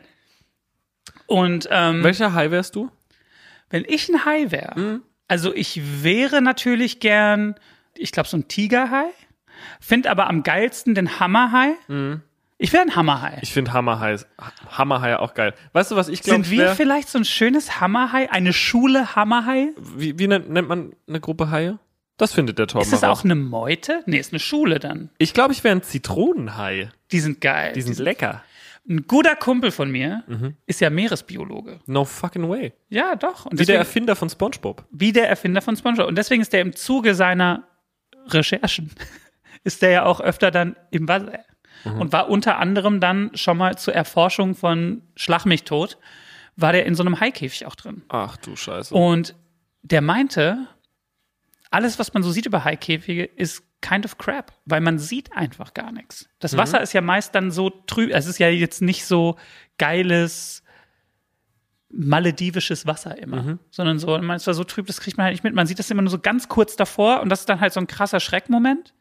Und 1.27 1.67
ähm, 1.71 2.03
Welcher 2.03 2.33
Hai 2.33 2.51
wärst 2.51 2.75
du? 2.75 2.91
wenn 3.69 3.85
ich 3.87 4.07
ein 4.07 4.23
Hai 4.23 4.51
wäre, 4.51 5.01
also 5.27 5.51
ich 5.53 6.03
wäre 6.03 6.43
natürlich 6.43 6.99
gern, 6.99 7.55
ich 7.95 8.11
glaube, 8.11 8.29
so 8.29 8.37
ein 8.37 8.47
Tigerhai, 8.47 9.07
find 9.79 10.05
aber 10.05 10.27
am 10.27 10.43
geilsten 10.43 10.93
den 10.93 11.19
Hammerhai. 11.19 11.73
Ich 12.63 12.71
wäre 12.71 12.83
ein 12.83 12.95
Hammerhai. 12.95 13.39
Ich 13.41 13.51
finde 13.51 13.73
Hammerhai, 13.73 14.15
Hammerhai 14.71 15.17
auch 15.19 15.33
geil. 15.33 15.53
Weißt 15.73 15.91
du, 15.91 15.97
was 15.97 16.07
ich 16.07 16.21
glaube, 16.23 16.45
Sind 16.45 16.57
wir 16.57 16.69
vielleicht 16.75 17.09
so 17.09 17.17
ein 17.17 17.25
schönes 17.25 17.81
Hammerhai, 17.81 18.31
eine 18.31 18.53
Schule 18.53 19.17
Hammerhai? 19.17 19.71
wie, 19.97 20.17
wie 20.17 20.27
nennt, 20.27 20.49
nennt 20.49 20.69
man 20.69 20.93
eine 21.07 21.19
Gruppe 21.19 21.51
Haie? 21.51 21.77
Das 22.15 22.31
findet 22.31 22.59
der 22.59 22.67
Torben 22.67 22.85
Ist 22.85 22.93
das 22.93 23.03
auch 23.03 23.25
eine 23.25 23.35
Meute? 23.35 24.01
Nee, 24.05 24.17
ist 24.17 24.31
eine 24.31 24.39
Schule 24.39 24.79
dann. 24.79 25.09
Ich 25.17 25.33
glaube, 25.33 25.51
ich 25.51 25.61
wäre 25.65 25.75
ein 25.75 25.83
Zitronenhai. 25.83 26.89
Die 27.11 27.19
sind 27.19 27.41
geil. 27.41 27.73
Die 27.73 27.81
sind 27.81 27.97
lecker. 27.99 28.41
ein 28.87 29.07
guter 29.07 29.35
Kumpel 29.35 29.71
von 29.71 29.91
mir 29.91 30.23
Mhm. 30.27 30.55
ist 30.65 30.79
ja 30.79 30.89
Meeresbiologe. 30.89 31.81
No 31.85 32.05
fucking 32.05 32.47
way. 32.47 32.71
Ja, 32.87 33.17
doch. 33.17 33.45
Und 33.45 33.53
Wie 33.53 33.57
der 33.57 33.65
deswegen, 33.65 33.77
Erfinder 33.79 34.15
von 34.15 34.29
SpongeBob. 34.29 34.85
wie 34.89 35.11
der 35.11 35.27
Erfinder 35.27 35.61
von 35.61 35.75
SpongeBob. 35.75 36.07
Und 36.07 36.17
deswegen 36.17 36.41
ist 36.41 36.53
der 36.53 36.61
im 36.61 36.73
Zuge 36.73 37.13
seiner 37.13 37.63
Recherchen, 38.27 38.91
ist 39.65 39.81
der 39.81 39.89
ja 39.89 40.05
auch 40.05 40.21
öfter 40.21 40.49
dann 40.49 40.77
im 40.91 41.09
Wasser. 41.09 41.39
Mhm. 41.83 42.01
Und 42.01 42.13
war 42.13 42.29
unter 42.29 42.59
anderem 42.59 42.99
dann 42.99 43.31
schon 43.35 43.57
mal 43.57 43.77
zur 43.77 43.93
Erforschung 43.93 44.55
von 44.55 45.01
Schlag 45.15 45.45
mich 45.45 45.63
tot, 45.63 45.97
war 46.55 46.71
der 46.71 46.85
in 46.85 46.95
so 46.95 47.03
einem 47.03 47.19
Haikäfig 47.19 47.65
auch 47.65 47.75
drin. 47.75 48.03
Ach 48.09 48.37
du 48.37 48.55
Scheiße. 48.55 48.93
Und 48.93 49.35
der 49.81 50.01
meinte, 50.01 50.67
alles, 51.71 51.99
was 51.99 52.13
man 52.13 52.23
so 52.23 52.31
sieht 52.31 52.45
über 52.45 52.63
Haikäfige, 52.63 53.25
ist 53.25 53.63
kind 53.81 54.05
of 54.05 54.17
crap, 54.17 54.53
weil 54.65 54.79
man 54.79 54.97
sieht 54.97 55.33
einfach 55.33 55.73
gar 55.73 55.91
nichts. 55.91 56.29
Das 56.39 56.55
Wasser 56.55 56.81
ist 56.81 56.93
ja 56.93 57.01
meist 57.01 57.35
dann 57.35 57.51
so 57.51 57.69
trüb, 57.69 58.11
es 58.11 58.27
ist 58.27 58.39
ja 58.39 58.47
jetzt 58.47 58.81
nicht 58.81 59.05
so 59.05 59.35
geiles 59.77 60.63
maledivisches 61.89 62.87
Wasser 62.87 63.17
immer, 63.17 63.59
sondern 63.69 63.99
so, 63.99 64.17
man 64.17 64.37
ist 64.37 64.43
zwar 64.43 64.53
so 64.53 64.63
trüb, 64.63 64.87
das 64.87 64.99
kriegt 64.99 65.17
man 65.17 65.25
halt 65.25 65.33
nicht 65.33 65.43
mit. 65.43 65.53
Man 65.53 65.67
sieht 65.67 65.77
das 65.79 65.91
immer 65.91 66.01
nur 66.01 66.09
so 66.09 66.17
ganz 66.17 66.47
kurz 66.47 66.75
davor 66.75 67.21
und 67.21 67.29
das 67.29 67.41
ist 67.41 67.49
dann 67.49 67.59
halt 67.59 67.73
so 67.73 67.79
ein 67.79 67.87
krasser 67.87 68.19
Schreckmoment. 68.19 68.93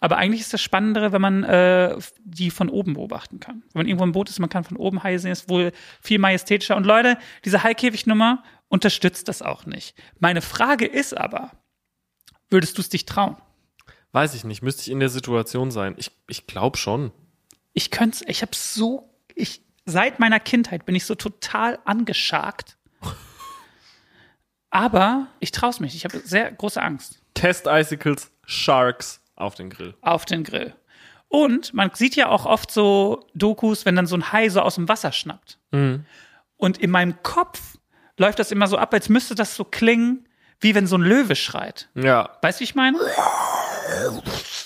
Aber 0.00 0.16
eigentlich 0.16 0.40
ist 0.40 0.52
das 0.52 0.62
Spannendere, 0.62 1.12
wenn 1.12 1.20
man 1.20 1.44
äh, 1.44 1.96
die 2.24 2.50
von 2.50 2.70
oben 2.70 2.94
beobachten 2.94 3.38
kann. 3.38 3.62
Wenn 3.72 3.80
man 3.80 3.86
irgendwo 3.86 4.04
im 4.04 4.12
Boot 4.12 4.30
ist, 4.30 4.38
man 4.38 4.48
kann 4.48 4.64
von 4.64 4.78
oben 4.78 5.02
Haie 5.02 5.18
sehen, 5.18 5.30
ist 5.30 5.50
wohl 5.50 5.72
viel 6.00 6.18
majestätischer. 6.18 6.76
Und 6.76 6.86
Leute, 6.86 7.18
diese 7.44 7.62
Haikäfignummer 7.62 8.42
unterstützt 8.68 9.28
das 9.28 9.42
auch 9.42 9.66
nicht. 9.66 9.94
Meine 10.18 10.40
Frage 10.40 10.86
ist 10.86 11.16
aber, 11.16 11.50
würdest 12.48 12.78
du 12.78 12.82
es 12.82 12.88
dich 12.88 13.04
trauen? 13.04 13.36
Weiß 14.12 14.34
ich 14.34 14.44
nicht. 14.44 14.62
Müsste 14.62 14.82
ich 14.82 14.90
in 14.90 15.00
der 15.00 15.10
Situation 15.10 15.70
sein? 15.70 15.94
Ich, 15.98 16.10
ich 16.28 16.46
glaube 16.46 16.78
schon. 16.78 17.12
Ich 17.74 17.90
könnte 17.90 18.24
ich 18.26 18.40
habe 18.40 18.52
so, 18.54 19.14
ich, 19.34 19.62
seit 19.84 20.18
meiner 20.18 20.40
Kindheit 20.40 20.86
bin 20.86 20.94
ich 20.94 21.04
so 21.04 21.14
total 21.14 21.78
angeschagt. 21.84 22.78
Aber 24.70 25.26
ich 25.40 25.50
traue 25.50 25.74
mich. 25.80 25.94
Ich 25.94 26.04
habe 26.04 26.18
sehr 26.20 26.50
große 26.50 26.80
Angst 26.80 27.20
Test 27.34 27.66
Icicles, 27.66 28.30
Sharks 28.44 29.19
auf 29.40 29.54
den 29.54 29.70
Grill. 29.70 29.94
auf 30.00 30.24
den 30.24 30.44
Grill. 30.44 30.74
Und 31.28 31.72
man 31.74 31.90
sieht 31.94 32.16
ja 32.16 32.28
auch 32.28 32.44
oft 32.44 32.70
so 32.70 33.24
Dokus, 33.34 33.86
wenn 33.86 33.94
dann 33.94 34.06
so 34.06 34.16
ein 34.16 34.32
Hai 34.32 34.48
so 34.48 34.60
aus 34.60 34.74
dem 34.74 34.88
Wasser 34.88 35.12
schnappt. 35.12 35.58
Und 36.56 36.78
in 36.78 36.90
meinem 36.90 37.22
Kopf 37.22 37.78
läuft 38.18 38.38
das 38.38 38.50
immer 38.50 38.66
so 38.66 38.76
ab, 38.76 38.92
als 38.92 39.08
müsste 39.08 39.34
das 39.34 39.54
so 39.54 39.64
klingen, 39.64 40.26
wie 40.60 40.74
wenn 40.74 40.86
so 40.86 40.96
ein 40.96 41.02
Löwe 41.02 41.36
schreit. 41.36 41.88
Ja. 41.94 42.30
Weißt 42.42 42.58
du, 42.58 42.60
wie 42.60 42.64
ich 42.64 42.74
meine? 42.74 42.98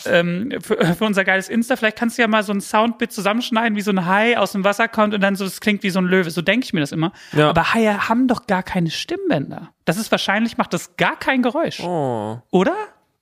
ähm, 0.06 0.52
für, 0.60 0.94
für 0.94 1.04
unser 1.04 1.24
geiles 1.24 1.48
Insta, 1.48 1.76
vielleicht 1.76 1.96
kannst 1.98 2.18
du 2.18 2.22
ja 2.22 2.28
mal 2.28 2.42
so 2.42 2.52
ein 2.52 2.60
Soundbit 2.60 3.12
zusammenschneiden, 3.12 3.76
wie 3.76 3.82
so 3.82 3.90
ein 3.90 4.06
Hai 4.06 4.36
aus 4.38 4.52
dem 4.52 4.64
Wasser 4.64 4.88
kommt 4.88 5.14
und 5.14 5.20
dann 5.20 5.36
so, 5.36 5.44
es 5.44 5.60
klingt 5.60 5.82
wie 5.82 5.90
so 5.90 6.00
ein 6.00 6.06
Löwe. 6.06 6.30
So 6.30 6.42
denke 6.42 6.64
ich 6.64 6.72
mir 6.72 6.80
das 6.80 6.92
immer. 6.92 7.12
Ja. 7.32 7.50
Aber 7.50 7.74
Haie 7.74 8.08
haben 8.08 8.26
doch 8.26 8.46
gar 8.46 8.62
keine 8.62 8.90
Stimmbänder. 8.90 9.70
Das 9.84 9.96
ist 9.96 10.10
wahrscheinlich, 10.10 10.56
macht 10.56 10.72
das 10.72 10.96
gar 10.96 11.16
kein 11.16 11.42
Geräusch. 11.42 11.80
Oh. 11.80 12.40
Oder? 12.50 12.74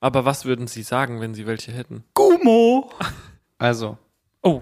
Aber 0.03 0.25
was 0.25 0.43
würden 0.43 0.67
Sie 0.67 0.83
sagen, 0.83 1.21
wenn 1.21 1.33
Sie 1.33 1.47
welche 1.47 1.71
hätten? 1.71 2.03
Gumo. 2.13 2.91
Also, 3.57 3.97
Oh, 4.41 4.61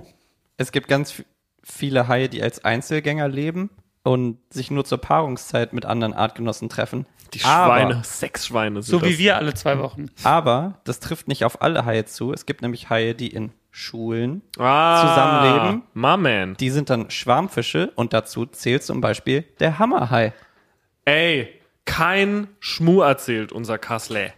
es 0.57 0.71
gibt 0.71 0.87
ganz 0.87 1.23
viele 1.63 2.07
Haie, 2.07 2.29
die 2.29 2.43
als 2.43 2.63
Einzelgänger 2.63 3.27
leben 3.27 3.71
und 4.03 4.37
sich 4.53 4.69
nur 4.69 4.85
zur 4.85 4.99
Paarungszeit 4.99 5.73
mit 5.73 5.85
anderen 5.87 6.13
Artgenossen 6.13 6.69
treffen. 6.69 7.07
Die 7.33 7.43
Aber- 7.43 7.65
Schweine, 7.77 8.03
Sexschweine 8.03 8.83
sind 8.83 8.91
so 8.91 8.99
das. 8.99 9.09
wie 9.09 9.17
wir 9.17 9.37
alle 9.37 9.55
zwei 9.55 9.79
Wochen. 9.79 10.11
Aber 10.23 10.79
das 10.83 10.99
trifft 10.99 11.27
nicht 11.27 11.43
auf 11.45 11.63
alle 11.63 11.83
Haie 11.85 12.05
zu. 12.05 12.31
Es 12.31 12.45
gibt 12.45 12.61
nämlich 12.61 12.91
Haie, 12.91 13.15
die 13.15 13.29
in 13.29 13.51
Schulen 13.71 14.43
ah, 14.59 15.01
zusammenleben. 15.01 15.81
My 15.95 16.17
man. 16.17 16.55
Die 16.57 16.69
sind 16.69 16.91
dann 16.91 17.09
Schwarmfische 17.09 17.91
und 17.95 18.13
dazu 18.13 18.45
zählt 18.45 18.83
zum 18.83 19.01
Beispiel 19.01 19.45
der 19.59 19.79
Hammerhai. 19.79 20.33
Ey, 21.05 21.59
kein 21.85 22.49
Schmu 22.59 23.01
erzählt, 23.01 23.51
unser 23.51 23.79
Kassler. 23.79 24.29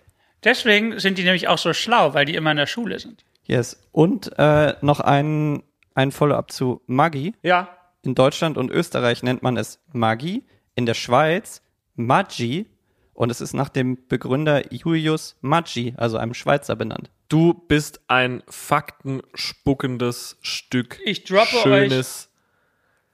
Deswegen 0.43 0.99
sind 0.99 1.17
die 1.17 1.23
nämlich 1.23 1.47
auch 1.47 1.57
so 1.57 1.73
schlau, 1.73 2.13
weil 2.13 2.25
die 2.25 2.35
immer 2.35 2.51
in 2.51 2.57
der 2.57 2.67
Schule 2.67 2.99
sind. 2.99 3.23
Yes. 3.45 3.81
Und 3.91 4.31
äh, 4.37 4.75
noch 4.81 4.99
ein, 4.99 5.63
ein 5.95 6.11
Follow-up 6.11 6.51
zu 6.51 6.81
Maggi. 6.87 7.33
Ja. 7.41 7.69
In 8.01 8.15
Deutschland 8.15 8.57
und 8.57 8.69
Österreich 8.69 9.23
nennt 9.23 9.43
man 9.43 9.57
es 9.57 9.79
Maggi, 9.91 10.43
in 10.75 10.85
der 10.85 10.93
Schweiz 10.93 11.61
Maggi 11.95 12.65
und 13.13 13.29
es 13.29 13.41
ist 13.41 13.53
nach 13.53 13.69
dem 13.69 14.07
Begründer 14.07 14.73
Julius 14.73 15.37
Maggi, 15.41 15.93
also 15.97 16.17
einem 16.17 16.33
Schweizer 16.33 16.75
benannt. 16.75 17.11
Du 17.29 17.53
bist 17.53 18.01
ein 18.07 18.43
faktenspuckendes 18.47 20.37
Stück 20.41 20.99
Ich 21.03 21.23
droppe 21.23 21.57
schönes 21.61 22.29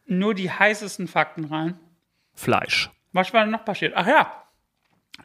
Nur 0.05 0.33
die 0.33 0.49
heißesten 0.49 1.07
Fakten 1.07 1.45
rein. 1.45 1.79
Fleisch. 2.33 2.89
Was 3.11 3.33
war 3.33 3.41
denn 3.41 3.51
noch 3.51 3.65
passiert? 3.65 3.93
Ach 3.95 4.07
ja, 4.07 4.31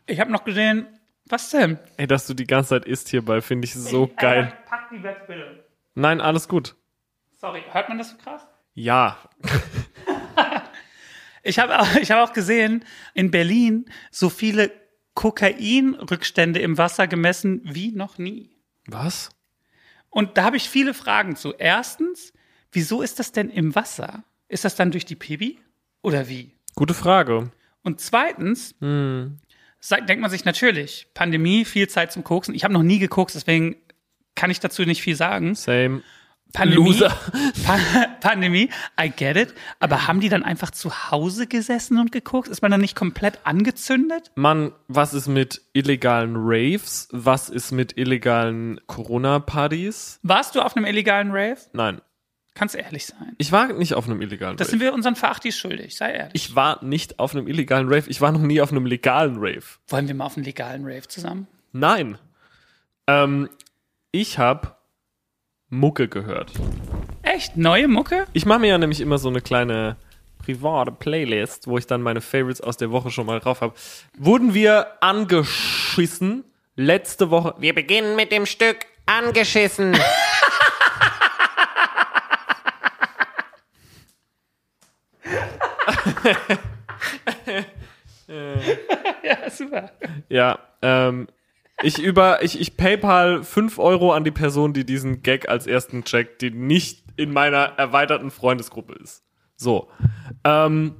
ich 0.06 0.20
habe 0.20 0.32
noch 0.32 0.44
gesehen, 0.44 0.86
was 1.26 1.50
denn? 1.50 1.78
Ey, 1.96 2.06
dass 2.06 2.26
du 2.26 2.34
die 2.34 2.46
ganze 2.46 2.70
Zeit 2.70 2.84
isst 2.84 3.08
hierbei, 3.08 3.40
finde 3.40 3.66
ich 3.66 3.74
so 3.74 4.10
geil. 4.16 4.52
Äh, 4.52 4.68
pack 4.68 4.90
die 4.90 5.02
weg, 5.02 5.26
bitte. 5.26 5.64
Nein, 5.94 6.20
alles 6.20 6.48
gut. 6.48 6.74
Sorry, 7.32 7.62
hört 7.70 7.88
man 7.88 7.98
das 7.98 8.10
so 8.10 8.16
krass? 8.16 8.46
Ja. 8.74 9.18
Ich 11.46 11.58
habe 11.58 11.78
auch, 11.78 11.94
ich 11.96 12.10
hab 12.10 12.26
auch 12.26 12.32
gesehen, 12.32 12.84
in 13.12 13.30
Berlin 13.30 13.84
so 14.10 14.30
viele 14.30 14.72
Kokainrückstände 15.12 16.58
im 16.58 16.78
Wasser 16.78 17.06
gemessen 17.06 17.60
wie 17.64 17.92
noch 17.92 18.16
nie. 18.18 18.50
Was? 18.86 19.28
Und 20.08 20.38
da 20.38 20.44
habe 20.44 20.56
ich 20.56 20.68
viele 20.70 20.94
Fragen 20.94 21.36
zu. 21.36 21.52
Erstens, 21.52 22.32
wieso 22.72 23.02
ist 23.02 23.18
das 23.18 23.30
denn 23.30 23.50
im 23.50 23.74
Wasser? 23.74 24.24
Ist 24.48 24.64
das 24.64 24.74
dann 24.74 24.90
durch 24.90 25.04
die 25.04 25.16
Pibi? 25.16 25.60
Oder 26.02 26.28
wie? 26.28 26.56
Gute 26.74 26.94
Frage. 26.94 27.50
Und 27.82 28.00
zweitens, 28.00 28.74
sagt, 28.80 29.36
denkt 29.90 30.20
man 30.20 30.30
sich 30.30 30.44
natürlich, 30.44 31.06
Pandemie, 31.14 31.64
viel 31.64 31.88
Zeit 31.88 32.12
zum 32.12 32.24
Koksen. 32.24 32.54
Ich 32.54 32.64
habe 32.64 32.74
noch 32.74 32.82
nie 32.82 32.98
gekokst, 32.98 33.36
deswegen 33.36 33.76
kann 34.34 34.50
ich 34.50 34.60
dazu 34.60 34.82
nicht 34.82 35.02
viel 35.02 35.16
sagen. 35.16 35.54
Same. 35.54 36.02
Pandemie, 36.52 36.86
Loser. 36.86 37.08
Pa 37.66 37.78
Pandemie, 38.20 38.70
I 39.00 39.10
get 39.10 39.36
it. 39.36 39.54
Aber 39.80 40.06
haben 40.06 40.20
die 40.20 40.28
dann 40.28 40.44
einfach 40.44 40.70
zu 40.70 41.10
Hause 41.10 41.48
gesessen 41.48 41.98
und 41.98 42.12
gekokst? 42.12 42.50
Ist 42.50 42.62
man 42.62 42.70
dann 42.70 42.80
nicht 42.80 42.94
komplett 42.94 43.40
angezündet? 43.44 44.30
Mann, 44.36 44.72
was 44.86 45.14
ist 45.14 45.26
mit 45.26 45.62
illegalen 45.72 46.34
Raves? 46.36 47.08
Was 47.10 47.48
ist 47.50 47.72
mit 47.72 47.98
illegalen 47.98 48.80
Corona-Partys? 48.86 50.20
Warst 50.22 50.54
du 50.54 50.60
auf 50.60 50.76
einem 50.76 50.86
illegalen 50.86 51.32
Rave? 51.32 51.58
Nein. 51.72 52.00
Kannst 52.54 52.76
ehrlich 52.76 53.06
sein. 53.06 53.34
Ich 53.38 53.50
war 53.50 53.72
nicht 53.72 53.94
auf 53.94 54.06
einem 54.06 54.22
illegalen 54.22 54.56
Das 54.56 54.68
Rave. 54.68 54.70
sind 54.70 54.80
wir 54.80 54.94
unseren 54.94 55.16
Verachtis 55.16 55.58
schuldig, 55.58 55.96
sei 55.96 56.12
ehrlich. 56.12 56.34
Ich 56.34 56.54
war 56.54 56.82
nicht 56.84 57.18
auf 57.18 57.34
einem 57.34 57.48
illegalen 57.48 57.88
Rave. 57.88 58.08
Ich 58.08 58.20
war 58.20 58.30
noch 58.30 58.40
nie 58.40 58.60
auf 58.60 58.70
einem 58.70 58.86
legalen 58.86 59.34
Rave. 59.38 59.64
Wollen 59.88 60.06
wir 60.06 60.14
mal 60.14 60.26
auf 60.26 60.36
einen 60.36 60.44
legalen 60.44 60.84
Rave 60.84 61.08
zusammen? 61.08 61.48
Nein. 61.72 62.16
Ähm, 63.08 63.48
ich 64.12 64.38
habe 64.38 64.76
Mucke 65.68 66.06
gehört. 66.06 66.52
Echt? 67.22 67.56
Neue 67.56 67.88
Mucke? 67.88 68.26
Ich 68.32 68.46
mache 68.46 68.60
mir 68.60 68.68
ja 68.68 68.78
nämlich 68.78 69.00
immer 69.00 69.18
so 69.18 69.28
eine 69.28 69.40
kleine 69.40 69.96
private 70.38 70.92
Playlist, 70.92 71.66
wo 71.66 71.78
ich 71.78 71.86
dann 71.88 72.02
meine 72.02 72.20
Favorites 72.20 72.60
aus 72.60 72.76
der 72.76 72.92
Woche 72.92 73.10
schon 73.10 73.26
mal 73.26 73.40
drauf 73.40 73.62
habe. 73.62 73.74
Wurden 74.16 74.54
wir 74.54 75.02
angeschissen 75.02 76.44
letzte 76.76 77.30
Woche? 77.30 77.54
Wir 77.58 77.74
beginnen 77.74 78.14
mit 78.14 78.30
dem 78.30 78.46
Stück 78.46 78.86
Angeschissen. 79.06 79.96
Ja, 88.26 89.50
super. 89.50 89.90
Ja, 90.28 90.58
ähm, 90.82 91.28
ich 91.82 91.98
über, 91.98 92.42
ich, 92.42 92.60
ich 92.60 92.76
PayPal 92.76 93.42
5 93.42 93.78
Euro 93.78 94.12
an 94.12 94.24
die 94.24 94.30
Person, 94.30 94.72
die 94.72 94.84
diesen 94.84 95.22
Gag 95.22 95.48
als 95.48 95.66
ersten 95.66 96.04
checkt, 96.04 96.40
die 96.40 96.50
nicht 96.50 97.04
in 97.16 97.32
meiner 97.32 97.74
erweiterten 97.76 98.30
Freundesgruppe 98.30 98.94
ist. 98.94 99.24
So. 99.56 99.90
Ähm, 100.44 100.94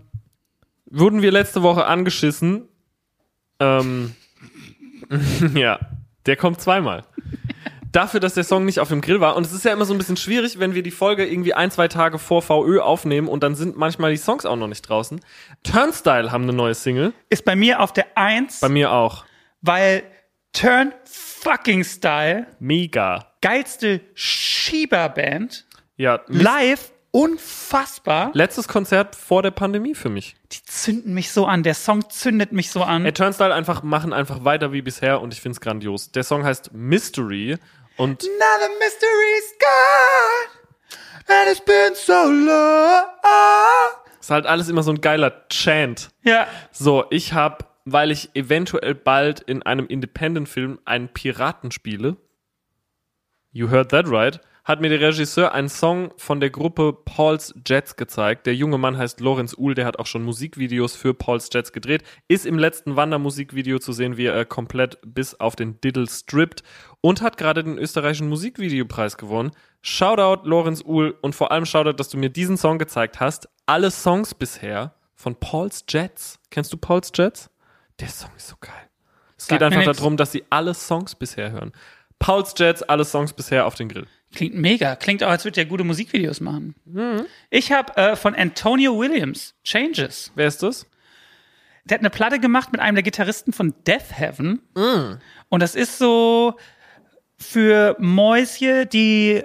wurden 0.86 1.22
wir 1.22 1.32
letzte 1.32 1.62
Woche 1.62 1.86
angeschissen? 1.86 2.68
Ähm, 3.60 4.14
ja, 5.54 5.80
der 6.26 6.36
kommt 6.36 6.60
zweimal. 6.60 7.04
Dafür, 7.94 8.18
dass 8.18 8.34
der 8.34 8.42
Song 8.44 8.64
nicht 8.64 8.80
auf 8.80 8.88
dem 8.88 9.00
Grill 9.00 9.20
war. 9.20 9.36
Und 9.36 9.46
es 9.46 9.52
ist 9.52 9.64
ja 9.64 9.72
immer 9.72 9.84
so 9.84 9.94
ein 9.94 9.98
bisschen 9.98 10.16
schwierig, 10.16 10.58
wenn 10.58 10.74
wir 10.74 10.82
die 10.82 10.90
Folge 10.90 11.24
irgendwie 11.26 11.54
ein, 11.54 11.70
zwei 11.70 11.86
Tage 11.86 12.18
vor 12.18 12.42
VÖ 12.42 12.80
aufnehmen 12.80 13.28
und 13.28 13.42
dann 13.44 13.54
sind 13.54 13.76
manchmal 13.76 14.10
die 14.10 14.16
Songs 14.16 14.44
auch 14.44 14.56
noch 14.56 14.66
nicht 14.66 14.82
draußen. 14.82 15.20
Turnstyle 15.62 16.32
haben 16.32 16.42
eine 16.42 16.52
neue 16.52 16.74
Single. 16.74 17.12
Ist 17.30 17.44
bei 17.44 17.54
mir 17.54 17.78
auf 17.80 17.92
der 17.92 18.06
Eins, 18.16 18.58
Bei 18.60 18.68
mir 18.68 18.90
auch. 18.92 19.24
weil 19.60 20.02
Turn 20.52 20.92
fucking 21.04 21.84
Style, 21.84 22.46
Mega. 22.58 23.32
geilste 23.40 24.00
Schieberband, 24.14 25.64
Ja, 25.96 26.20
live, 26.26 26.90
unfassbar. 27.12 28.30
letztes 28.34 28.66
Konzert 28.68 29.14
vor 29.14 29.42
der 29.42 29.50
Pandemie 29.52 29.94
für 29.94 30.08
mich. 30.10 30.34
Die 30.52 30.62
zünden 30.64 31.14
mich 31.14 31.30
so 31.30 31.46
an, 31.46 31.62
der 31.62 31.74
Song 31.74 32.08
zündet 32.10 32.52
mich 32.52 32.70
so 32.70 32.82
an. 32.82 33.04
Ey, 33.04 33.12
Turnstyle 33.12 33.54
einfach 33.54 33.82
machen 33.82 34.12
einfach 34.12 34.44
weiter 34.44 34.72
wie 34.72 34.82
bisher 34.82 35.20
und 35.20 35.32
ich 35.32 35.40
find's 35.40 35.60
grandios. 35.60 36.10
Der 36.10 36.24
Song 36.24 36.44
heißt 36.44 36.72
Mystery 36.72 37.56
und 37.96 38.22
Another 38.24 38.74
mystery's 38.78 39.54
gone, 39.60 40.98
and 41.28 41.50
it's 41.50 41.60
been 41.64 41.94
so 41.94 42.12
long. 42.30 43.04
ist 44.20 44.30
halt 44.30 44.46
alles 44.46 44.68
immer 44.68 44.82
so 44.82 44.90
ein 44.92 45.00
geiler 45.00 45.46
Chant. 45.50 46.10
Ja, 46.22 46.46
So, 46.72 47.04
ich 47.10 47.32
hab, 47.34 47.76
weil 47.84 48.10
ich 48.10 48.30
eventuell 48.34 48.94
bald 48.94 49.40
in 49.40 49.62
einem 49.62 49.86
Independent-Film 49.86 50.78
einen 50.84 51.08
Piraten 51.08 51.70
spiele, 51.70 52.16
you 53.52 53.70
heard 53.70 53.90
that 53.90 54.06
right, 54.08 54.40
hat 54.64 54.80
mir 54.80 54.88
der 54.88 55.00
Regisseur 55.00 55.52
einen 55.52 55.68
Song 55.68 56.10
von 56.16 56.40
der 56.40 56.48
Gruppe 56.48 56.94
Paul's 57.04 57.54
Jets 57.66 57.96
gezeigt. 57.96 58.46
Der 58.46 58.54
junge 58.54 58.78
Mann 58.78 58.96
heißt 58.96 59.20
Lorenz 59.20 59.54
Uhl, 59.56 59.74
der 59.74 59.84
hat 59.84 59.98
auch 59.98 60.06
schon 60.06 60.24
Musikvideos 60.24 60.96
für 60.96 61.12
Paul's 61.12 61.50
Jets 61.52 61.72
gedreht. 61.72 62.02
Ist 62.28 62.46
im 62.46 62.58
letzten 62.58 62.96
Wandermusikvideo 62.96 63.78
zu 63.78 63.92
sehen, 63.92 64.16
wie 64.16 64.24
er 64.24 64.44
komplett 64.46 64.98
bis 65.04 65.38
auf 65.38 65.54
den 65.54 65.80
Diddle 65.82 66.08
strippt 66.08 66.62
und 67.02 67.20
hat 67.20 67.36
gerade 67.36 67.62
den 67.62 67.76
österreichischen 67.76 68.28
Musikvideopreis 68.30 69.18
gewonnen. 69.18 69.50
Shoutout 69.82 70.48
Lorenz 70.48 70.82
Uhl 70.82 71.14
und 71.20 71.34
vor 71.34 71.52
allem 71.52 71.66
Shoutout, 71.66 71.98
dass 71.98 72.08
du 72.08 72.16
mir 72.16 72.30
diesen 72.30 72.56
Song 72.56 72.78
gezeigt 72.78 73.20
hast. 73.20 73.50
Alle 73.66 73.90
Songs 73.90 74.34
bisher 74.34 74.94
von 75.14 75.34
Paul's 75.38 75.84
Jets. 75.86 76.40
Kennst 76.50 76.72
du 76.72 76.78
Paul's 76.78 77.12
Jets? 77.14 77.50
Der 78.00 78.08
Song 78.08 78.30
ist 78.34 78.48
so 78.48 78.56
geil. 78.58 78.72
Es 79.36 79.46
geht 79.46 79.62
einfach 79.62 79.94
darum, 79.94 80.16
dass 80.16 80.32
sie 80.32 80.44
alle 80.48 80.72
Songs 80.72 81.14
bisher 81.14 81.50
hören. 81.50 81.72
Paul's 82.18 82.54
Jets, 82.56 82.82
alle 82.82 83.04
Songs 83.04 83.34
bisher 83.34 83.66
auf 83.66 83.74
den 83.74 83.90
Grill. 83.90 84.06
Klingt 84.34 84.54
mega. 84.54 84.96
Klingt 84.96 85.22
auch, 85.22 85.30
als 85.30 85.44
würde 85.44 85.60
er 85.60 85.66
gute 85.66 85.84
Musikvideos 85.84 86.40
machen. 86.40 86.74
Ich 87.50 87.72
habe 87.72 87.96
äh, 87.96 88.16
von 88.16 88.34
Antonio 88.34 88.98
Williams, 88.98 89.54
Changes. 89.64 90.32
Wer 90.34 90.48
ist 90.48 90.62
das? 90.62 90.86
Der 91.84 91.96
hat 91.96 92.00
eine 92.00 92.10
Platte 92.10 92.38
gemacht 92.40 92.72
mit 92.72 92.80
einem 92.80 92.94
der 92.96 93.02
Gitarristen 93.02 93.52
von 93.52 93.74
Death 93.86 94.18
Heaven. 94.18 94.60
Und 95.48 95.60
das 95.60 95.74
ist 95.74 95.98
so 95.98 96.56
für 97.36 97.96
Mäuschen, 97.98 98.88
die 98.88 99.44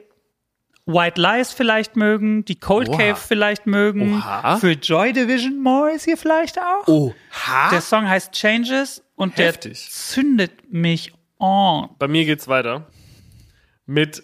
White 0.86 1.22
Lies 1.22 1.52
vielleicht 1.52 1.96
mögen, 1.96 2.46
die 2.46 2.56
Cold 2.56 2.90
Oha. 2.90 2.98
Cave 2.98 3.16
vielleicht 3.16 3.68
mögen, 3.68 4.16
Oha. 4.18 4.58
für 4.58 4.72
Joy 4.72 5.14
Division 5.14 5.64
hier 6.04 6.18
vielleicht 6.18 6.58
auch. 6.60 6.88
Oha. 6.88 7.70
Der 7.72 7.82
Song 7.82 8.08
heißt 8.10 8.32
Changes 8.32 9.04
und 9.16 9.38
Heftig. 9.38 9.74
der 9.74 9.92
zündet 9.92 10.72
mich 10.72 11.14
on. 11.40 11.90
Bei 12.00 12.08
mir 12.08 12.26
geht's 12.26 12.48
weiter 12.48 12.88
mit 13.86 14.24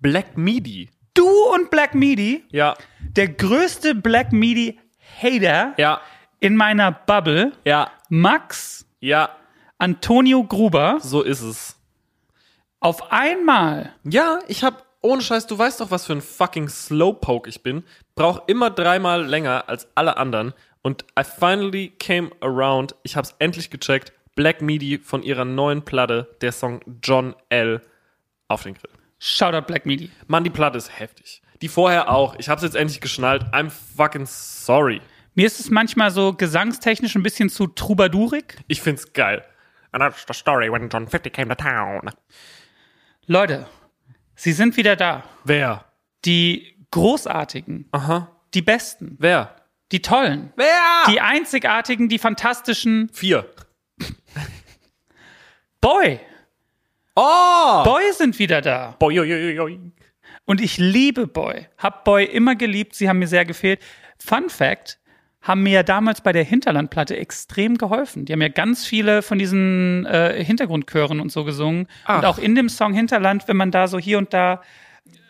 Black 0.00 0.36
Midi. 0.36 0.90
Du 1.14 1.26
und 1.54 1.70
Black 1.70 1.94
Midi, 1.94 2.44
Ja, 2.50 2.74
der 3.00 3.28
größte 3.28 3.94
Black 3.94 4.32
Midi 4.32 4.78
Hater 5.20 5.74
ja, 5.76 6.00
in 6.38 6.54
meiner 6.54 6.92
Bubble, 6.92 7.52
ja, 7.64 7.90
Max 8.08 8.86
ja, 9.00 9.30
Antonio 9.78 10.44
Gruber, 10.44 10.98
so 11.00 11.22
ist 11.22 11.40
es. 11.42 11.76
auf 12.80 13.10
einmal 13.10 13.92
Ja, 14.04 14.38
ich 14.46 14.62
hab, 14.62 14.86
ohne 15.00 15.22
Scheiß, 15.22 15.46
du 15.48 15.58
weißt 15.58 15.80
doch, 15.80 15.90
was 15.90 16.06
für 16.06 16.12
ein 16.12 16.20
fucking 16.20 16.68
Slowpoke 16.68 17.48
ich 17.48 17.62
bin. 17.62 17.82
Brauch 18.14 18.46
immer 18.46 18.70
dreimal 18.70 19.24
länger 19.24 19.68
als 19.68 19.88
alle 19.94 20.16
anderen. 20.16 20.52
Und 20.82 21.04
I 21.18 21.24
finally 21.24 21.88
came 21.98 22.30
around. 22.40 22.94
Ich 23.02 23.16
hab's 23.16 23.34
endlich 23.38 23.70
gecheckt. 23.70 24.12
Black 24.36 24.62
Midi 24.62 24.98
von 24.98 25.22
ihrer 25.24 25.44
neuen 25.44 25.84
Platte, 25.84 26.36
der 26.40 26.52
Song 26.52 26.80
John 27.02 27.34
L. 27.48 27.80
auf 28.46 28.62
den 28.62 28.74
Grill. 28.74 28.90
Shoutout 29.18 29.66
Black 29.66 29.86
Midi. 29.86 30.10
Mann, 30.26 30.44
die 30.44 30.50
Platte 30.50 30.78
ist 30.78 30.98
heftig. 30.98 31.42
Die 31.60 31.68
vorher 31.68 32.10
auch. 32.10 32.36
Ich 32.38 32.48
hab's 32.48 32.62
jetzt 32.62 32.76
endlich 32.76 33.00
geschnallt. 33.00 33.42
I'm 33.52 33.70
fucking 33.70 34.26
sorry. 34.26 35.00
Mir 35.34 35.46
ist 35.46 35.60
es 35.60 35.70
manchmal 35.70 36.10
so 36.10 36.32
gesangstechnisch 36.32 37.14
ein 37.16 37.22
bisschen 37.22 37.48
zu 37.48 37.66
troubadourig. 37.66 38.56
Ich 38.68 38.80
find's 38.80 39.12
geil. 39.12 39.44
And 39.92 40.02
that's 40.02 40.24
the 40.26 40.34
story 40.34 40.70
when 40.70 40.88
John 40.88 41.08
50 41.08 41.32
came 41.32 41.48
to 41.48 41.54
town. 41.54 42.10
Leute, 43.26 43.66
sie 44.36 44.52
sind 44.52 44.76
wieder 44.76 44.96
da. 44.96 45.24
Wer? 45.44 45.84
Die 46.24 46.76
großartigen, 46.90 47.88
Aha. 47.92 48.30
die 48.54 48.62
besten, 48.62 49.16
Wer? 49.18 49.54
die 49.92 50.02
tollen, 50.02 50.52
Wer? 50.56 50.66
die 51.08 51.20
einzigartigen, 51.20 52.08
die 52.08 52.18
fantastischen. 52.18 53.08
Vier. 53.12 53.48
Boy, 55.80 56.20
Oh! 57.20 57.82
Boy 57.82 58.12
sind 58.12 58.38
wieder 58.38 58.60
da. 58.60 58.94
Boy, 59.00 59.18
oi, 59.18 59.58
oi. 59.58 59.80
Und 60.44 60.60
ich 60.60 60.78
liebe 60.78 61.26
Boy. 61.26 61.66
Hab 61.76 62.04
Boy 62.04 62.24
immer 62.24 62.54
geliebt. 62.54 62.94
Sie 62.94 63.08
haben 63.08 63.18
mir 63.18 63.26
sehr 63.26 63.44
gefehlt. 63.44 63.80
Fun 64.20 64.48
Fact, 64.48 65.00
haben 65.42 65.64
mir 65.64 65.72
ja 65.72 65.82
damals 65.82 66.20
bei 66.20 66.30
der 66.30 66.44
Hinterlandplatte 66.44 67.16
extrem 67.16 67.76
geholfen. 67.76 68.24
Die 68.24 68.32
haben 68.32 68.40
ja 68.40 68.48
ganz 68.48 68.86
viele 68.86 69.22
von 69.22 69.36
diesen 69.36 70.06
äh, 70.06 70.44
Hintergrundchören 70.44 71.18
und 71.18 71.32
so 71.32 71.42
gesungen. 71.42 71.88
Und 72.06 72.24
auch 72.24 72.38
in 72.38 72.54
dem 72.54 72.68
Song 72.68 72.92
Hinterland, 72.92 73.48
wenn 73.48 73.56
man 73.56 73.72
da 73.72 73.88
so 73.88 73.98
hier 73.98 74.18
und 74.18 74.32
da 74.32 74.62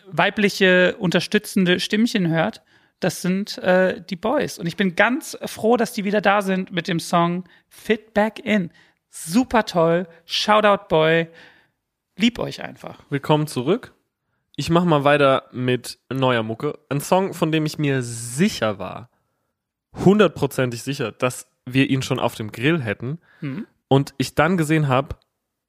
weibliche 0.09 0.95
unterstützende 0.99 1.81
Stimmchen 1.81 2.29
hört, 2.29 2.61
das 3.01 3.23
sind 3.23 3.57
äh, 3.59 4.03
die 4.03 4.17
Boys. 4.17 4.59
Und 4.59 4.67
ich 4.67 4.77
bin 4.77 4.95
ganz 4.95 5.39
froh, 5.47 5.79
dass 5.79 5.95
die 5.95 6.05
wieder 6.05 6.21
da 6.21 6.43
sind 6.43 6.71
mit 6.71 6.87
dem 6.87 7.01
Song 7.01 7.45
Fit 7.71 8.13
Back 8.13 8.41
In. 8.45 8.73
Super 9.09 9.65
toll. 9.65 10.07
Shoutout 10.27 10.89
Boy. 10.89 11.29
Lieb 12.21 12.41
euch 12.41 12.65
einfach. 12.65 12.99
Willkommen 13.11 13.47
zurück. 13.47 13.95
Ich 14.57 14.71
mach 14.71 14.85
mal 14.85 15.05
weiter 15.05 15.45
mit 15.53 16.01
neuer 16.13 16.43
Mucke. 16.43 16.77
Ein 16.89 17.01
Song, 17.01 17.33
von 17.33 17.53
dem 17.53 17.65
ich 17.65 17.79
mir 17.79 18.03
sicher 18.03 18.81
war, 18.81 19.09
hundertprozentig 20.05 20.83
sicher, 20.83 21.13
dass 21.13 21.47
wir 21.65 21.89
ihn 21.89 22.03
schon 22.03 22.19
auf 22.19 22.35
dem 22.35 22.51
Grill 22.51 22.83
hätten. 22.83 23.21
Und 23.87 24.15
ich 24.19 24.35
dann 24.35 24.57
gesehen 24.57 24.89
habe, 24.89 25.15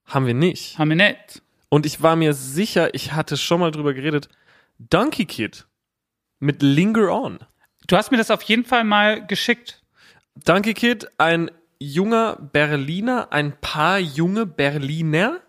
haben 0.05 0.25
wir 0.25 0.33
nicht. 0.33 0.79
Haben 0.79 0.89
wir 0.89 0.95
nett. 0.95 1.43
Und 1.69 1.85
ich 1.85 2.01
war 2.01 2.15
mir 2.15 2.33
sicher, 2.33 2.95
ich 2.95 3.13
hatte 3.13 3.37
schon 3.37 3.59
mal 3.59 3.69
drüber 3.69 3.93
geredet. 3.93 4.27
Donkey 4.79 5.25
Kid 5.25 5.67
mit 6.39 6.63
Linger 6.63 7.11
On. 7.11 7.37
Du 7.85 7.95
hast 7.95 8.09
mir 8.09 8.17
das 8.17 8.31
auf 8.31 8.41
jeden 8.41 8.65
Fall 8.65 8.85
mal 8.85 9.23
geschickt. 9.27 9.83
Donkey 10.33 10.73
Kid, 10.73 11.11
ein 11.19 11.51
junger 11.77 12.37
Berliner, 12.37 13.31
ein 13.31 13.55
paar 13.61 13.99
junge 13.99 14.47
Berliner. 14.47 15.41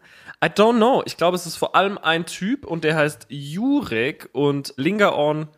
I 0.43 0.47
don't 0.47 0.77
know. 0.77 1.03
Ich 1.05 1.17
glaube, 1.17 1.37
es 1.37 1.47
ist 1.47 1.57
vor 1.57 1.75
allem 1.77 1.99
ein 1.99 2.25
Typ 2.25 2.67
und 2.67 2.85
der 2.85 2.97
heißt 2.97 3.27
Jurek 3.29 4.31
und 4.33 4.73
Linger 4.77 5.17
On 5.17 5.49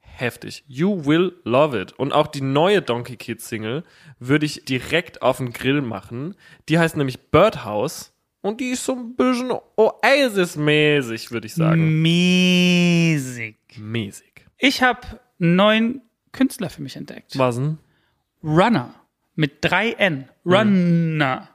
heftig. 0.00 0.64
You 0.66 1.04
will 1.04 1.34
love 1.44 1.80
it. 1.80 1.92
Und 1.92 2.12
auch 2.12 2.26
die 2.26 2.40
neue 2.40 2.82
Donkey 2.82 3.16
Kid 3.16 3.40
Single 3.40 3.84
würde 4.18 4.46
ich 4.46 4.64
direkt 4.64 5.22
auf 5.22 5.38
den 5.38 5.52
Grill 5.52 5.80
machen. 5.80 6.34
Die 6.68 6.78
heißt 6.78 6.96
nämlich 6.96 7.30
Birdhouse 7.30 8.12
und 8.40 8.60
die 8.60 8.70
ist 8.70 8.84
so 8.84 8.94
ein 8.94 9.14
bisschen 9.14 9.52
Oasis-mäßig, 9.76 11.30
würde 11.30 11.46
ich 11.46 11.54
sagen. 11.54 12.02
Mäßig. 12.02 13.56
Mäßig. 13.76 14.32
Ich 14.58 14.82
habe 14.82 15.00
einen 15.40 15.56
neuen 15.56 16.02
Künstler 16.32 16.70
für 16.70 16.82
mich 16.82 16.96
entdeckt. 16.96 17.38
Was 17.38 17.56
denn? 17.56 17.78
Runner. 18.42 18.94
Mit 19.34 19.58
drei 19.60 19.92
N. 19.92 20.28
Runner. 20.44 21.48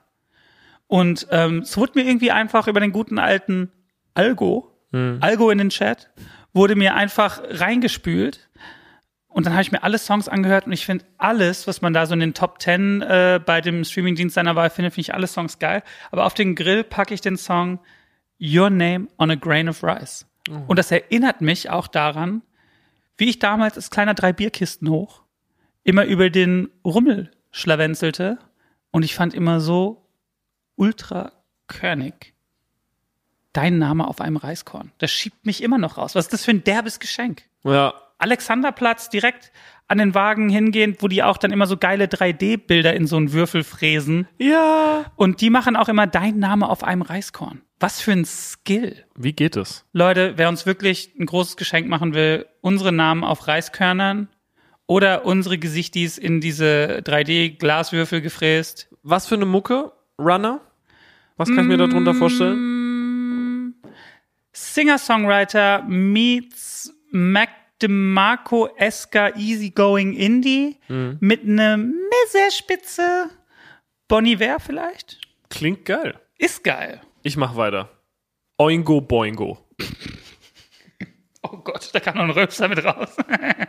Und 0.88 1.28
ähm, 1.32 1.60
es 1.60 1.78
wurde 1.78 1.94
mir 1.96 2.06
irgendwie 2.06 2.32
einfach 2.32 2.68
über 2.68 2.80
den 2.80 2.92
guten 2.92 3.20
alten 3.20 3.72
Algo, 4.14 4.74
Algo 5.22 5.50
in 5.50 5.58
den 5.58 5.70
Chat, 5.70 6.10
wurde 6.54 6.76
mir 6.76 6.96
einfach 6.96 7.42
reingespült. 7.44 8.50
Und 9.28 9.46
dann 9.46 9.54
habe 9.54 9.62
ich 9.62 9.72
mir 9.72 9.84
alle 9.84 10.00
Songs 10.00 10.28
angehört 10.28 10.66
und 10.66 10.72
ich 10.72 10.86
finde 10.86 11.06
alles, 11.18 11.68
was 11.68 11.82
man 11.82 11.94
da 11.94 12.06
so 12.06 12.14
in 12.14 12.20
den 12.22 12.34
Top 12.34 12.62
10 12.62 13.02
äh, 13.02 13.40
bei 13.46 13.62
dem 13.62 13.84
Streamingdienst 13.84 14.34
seiner 14.34 14.56
Wahl 14.56 14.70
findet, 14.70 14.94
finde 14.94 15.02
ich 15.02 15.14
alle 15.14 15.28
Songs 15.28 15.60
geil. 15.60 15.84
Aber 16.10 16.26
auf 16.26 16.34
den 16.34 16.56
Grill 16.56 16.84
packe 16.84 17.14
ich 17.14 17.22
den 17.22 17.38
Song 17.38 17.80
Your 18.42 18.70
Name 18.70 19.08
on 19.20 19.30
a 19.30 19.36
Grain 19.36 19.70
of 19.70 19.84
Rice. 19.84 20.26
Und 20.68 20.80
das 20.80 20.92
erinnert 20.92 21.42
mich 21.42 21.70
auch 21.70 21.88
daran, 21.88 22.42
wie 23.18 23.30
ich 23.30 23.40
damals 23.40 23.76
als 23.76 23.90
kleiner 23.90 24.14
drei 24.14 24.32
Bierkisten 24.32 24.90
hoch 24.90 25.24
immer 25.84 26.06
über 26.06 26.30
den 26.30 26.70
Rummel 26.84 27.32
schlawenzelte 27.52 28.38
und 28.92 29.04
ich 29.04 29.16
fand 29.16 29.34
immer 29.34 29.60
so 29.62 30.07
ultra 30.78 31.34
körnig. 31.68 32.34
Dein 33.52 33.78
Name 33.78 34.08
auf 34.08 34.22
einem 34.22 34.38
Reiskorn. 34.38 34.92
Das 35.00 35.12
schiebt 35.12 35.46
mich 35.46 35.62
immer 35.62 35.78
noch 35.78 35.98
raus. 35.98 36.16
Was 36.16 36.26
ist 36.26 36.34
das 36.34 36.46
für 36.46 36.52
ein 36.52 36.64
derbes 36.64 37.00
Geschenk? 37.00 37.44
Ja, 37.64 37.94
Alexanderplatz 38.20 39.10
direkt 39.10 39.52
an 39.88 40.00
den 40.00 40.14
Wagen 40.14 40.50
hingehend, 40.50 41.02
wo 41.02 41.08
die 41.08 41.24
auch 41.24 41.38
dann 41.38 41.52
immer 41.52 41.68
so 41.68 41.78
geile 41.78 42.06
3D-Bilder 42.06 42.94
in 42.94 43.08
so 43.08 43.16
einen 43.16 43.32
Würfel 43.32 43.64
fräsen. 43.64 44.28
Ja. 44.38 45.06
Und 45.16 45.42
die 45.42 45.50
machen 45.50 45.76
auch 45.76 45.88
immer 45.88 46.08
dein 46.08 46.40
Name 46.40 46.70
auf 46.70 46.84
einem 46.84 47.04
Reiskorn. 47.04 47.62
Was 47.80 48.02
für 48.02 48.12
ein 48.12 48.26
Skill. 48.26 49.06
Wie 49.16 49.34
geht 49.34 49.56
es? 49.56 49.86
Leute, 49.94 50.34
wer 50.36 50.50
uns 50.50 50.66
wirklich 50.66 51.14
ein 51.20 51.26
großes 51.26 51.58
Geschenk 51.58 51.88
machen 51.88 52.14
will, 52.14 52.48
unsere 52.62 52.92
Namen 52.92 53.24
auf 53.24 53.48
Reiskörnern 53.48 54.30
oder 54.88 55.26
unsere 55.26 55.58
Gesichtis 55.58 56.18
in 56.18 56.42
diese 56.42 57.02
3D-Glaswürfel 57.04 58.22
gefräst. 58.22 58.90
Was 59.04 59.28
für 59.28 59.36
eine 59.36 59.46
Mucke? 59.46 59.94
Runner? 60.20 60.60
Was 61.38 61.50
kann 61.50 61.60
ich 61.60 61.68
mir 61.68 61.78
darunter 61.78 62.14
vorstellen? 62.16 63.76
Singer-Songwriter 64.54 65.84
meets 65.88 66.92
Mac 67.12 67.50
DeMarco 67.82 68.70
esker 68.76 69.36
Easygoing 69.36 70.14
Indie 70.14 70.78
mit 71.20 71.44
einer 71.44 71.78
Messerspitze. 71.78 73.30
Bonnie 74.08 74.34
Iver 74.34 74.60
vielleicht? 74.60 75.20
Klingt 75.50 75.86
geil. 75.86 76.20
Ist 76.40 76.64
geil. 76.64 77.02
Ich 77.22 77.38
mach 77.38 77.56
weiter. 77.56 77.90
Oingo 78.58 79.02
Boingo. 79.02 79.60
Oh 81.44 81.58
Gott, 81.58 81.90
da 81.94 82.00
kann 82.00 82.16
noch 82.16 82.24
ein 82.24 82.32
Röpser 82.32 82.68
mit 82.68 82.84
raus. 82.84 83.16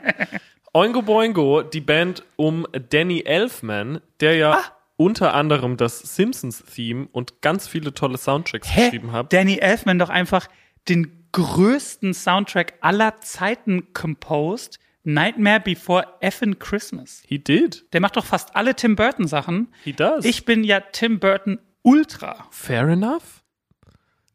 Oingo 0.73 1.03
Boingo, 1.03 1.62
die 1.62 1.81
Band 1.81 2.25
um 2.37 2.66
Danny 2.91 3.21
Elfman, 3.21 4.01
der 4.21 4.37
ja 4.37 4.64
unter 4.99 5.32
anderem 5.32 5.78
das 5.78 6.01
Simpsons-Theme 6.16 7.09
und 7.12 7.40
ganz 7.40 7.66
viele 7.66 7.94
tolle 7.94 8.18
Soundtracks 8.18 8.68
geschrieben 8.74 9.12
hat. 9.12 9.32
Danny 9.32 9.57
Elfman 9.57 9.99
doch 9.99 10.11
einfach 10.11 10.49
den 10.88 11.28
größten 11.32 12.12
Soundtrack 12.12 12.74
aller 12.82 13.20
Zeiten 13.20 13.94
composed. 13.94 14.78
Nightmare 15.05 15.61
Before 15.61 16.07
Effin 16.20 16.59
Christmas. 16.59 17.22
He 17.26 17.38
did. 17.38 17.86
Der 17.94 18.01
macht 18.03 18.16
doch 18.16 18.26
fast 18.26 18.55
alle 18.57 18.74
Tim 18.74 18.94
Burton 18.96 19.26
Sachen. 19.26 19.68
He 19.84 19.94
does. 19.94 20.26
Ich 20.26 20.44
bin 20.44 20.64
ja 20.64 20.80
Tim 20.80 21.18
Burton 21.18 21.59
Ultra. 21.82 22.46
Fair 22.51 22.88
enough. 22.88 23.42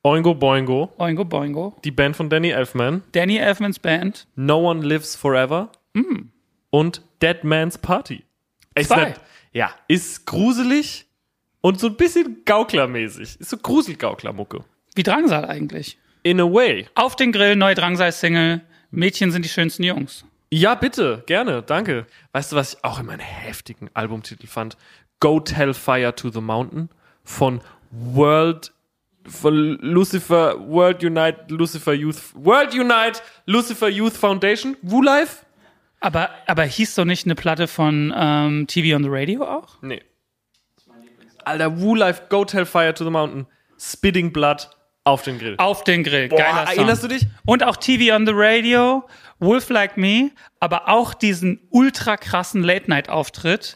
Oingo 0.01 0.34
Boingo, 0.34 0.91
Oingo 0.97 1.24
Boingo. 1.26 1.78
die 1.84 1.91
Band 1.91 2.16
von 2.16 2.30
Danny 2.30 2.49
Elfman. 2.49 3.03
Danny 3.11 3.38
Elfmans 3.38 3.80
Band. 3.80 4.28
No 4.36 4.70
One 4.70 4.82
Lives 4.86 5.16
Forever. 5.16 5.72
Und 6.72 7.01
Dead 7.22 7.43
Man's 7.43 7.78
Party. 7.78 8.24
Ich 8.76 8.88
Zwei. 8.88 8.95
sag, 9.14 9.20
ja, 9.54 9.74
ist 9.88 10.26
gruselig 10.26 11.06
und 11.62 11.80
so 11.80 11.88
ein 11.88 11.95
bisschen 11.95 12.43
gauklermäßig. 12.43 13.39
Ist 13.39 13.49
so 13.49 13.58
Gruselgauklermucke. 13.58 14.64
Wie 14.95 15.04
Drangsal 15.04 15.45
eigentlich. 15.45 15.97
In 16.24 16.39
a 16.39 16.43
way. 16.43 16.88
Auf 16.95 17.16
den 17.16 17.32
Grill, 17.32 17.56
neue 17.56 17.76
Drangsal-Single. 17.76 18.62
Mädchen 18.91 19.32
sind 19.32 19.45
die 19.45 19.49
schönsten 19.49 19.84
Jungs. 19.84 20.26
Ja, 20.51 20.76
bitte, 20.76 21.24
gerne, 21.26 21.64
danke. 21.64 22.06
Weißt 22.32 22.51
du, 22.51 22.56
was 22.56 22.74
ich 22.76 22.84
auch 22.84 22.99
in 22.99 23.08
meinem 23.08 23.22
heftigen 23.22 23.89
Albumtitel 23.93 24.45
fand? 24.45 24.78
Go 25.20 25.39
Tell 25.39 25.74
Fire 25.74 26.14
to 26.14 26.30
the 26.30 26.41
Mountain 26.41 26.89
von 27.24 27.62
World 27.91 28.72
von 29.26 29.78
Lucifer 29.82 30.60
World 30.68 31.04
Unite 31.04 31.45
Lucifer 31.47 31.93
Youth 31.93 32.36
World 32.36 32.74
Unite 32.74 33.22
Lucifer 33.45 33.88
Youth 33.88 34.14
Foundation. 34.18 34.76
Wu 34.82 35.01
Life? 35.01 35.45
Aber, 36.04 36.30
aber 36.47 36.64
hieß 36.64 36.95
doch 36.95 37.06
nicht 37.06 37.26
eine 37.26 37.36
Platte 37.36 37.68
von 37.68 38.14
ähm, 38.16 38.68
TV 38.68 38.95
on 38.95 39.04
the 39.04 39.10
Radio 39.12 39.43
auch? 39.45 39.82
Nee. 39.82 40.01
Alter, 41.45 41.80
Wu 41.80 41.95
Life, 41.95 42.24
Go 42.30 42.45
Tell 42.45 42.66
Fire 42.66 42.93
to 42.93 43.04
the 43.04 43.10
Mountain, 43.10 43.47
Spitting 43.80 44.32
Blood 44.32 44.70
auf 45.06 45.24
den 45.24 45.39
Grill. 45.39 45.56
Auf 45.58 45.84
den 45.84 46.04
Grill. 46.04 46.30
Boah, 46.30 46.38
Geiler 46.38 46.68
Song. 46.68 46.76
erinnerst 46.78 47.04
du 47.04 47.08
dich? 47.10 47.26
Und 47.45 47.64
auch 47.64 47.76
TV 47.78 48.16
on 48.16 48.26
the 48.26 48.32
Radio, 48.36 49.06
Wolf 49.39 49.70
Like 49.70 49.97
Me, 49.97 50.32
aber 50.60 50.88
auch 50.89 51.14
diesen 51.14 51.60
ultra 51.70 52.16
krassen 52.18 52.64
Late-Night-Auftritt 52.64 53.76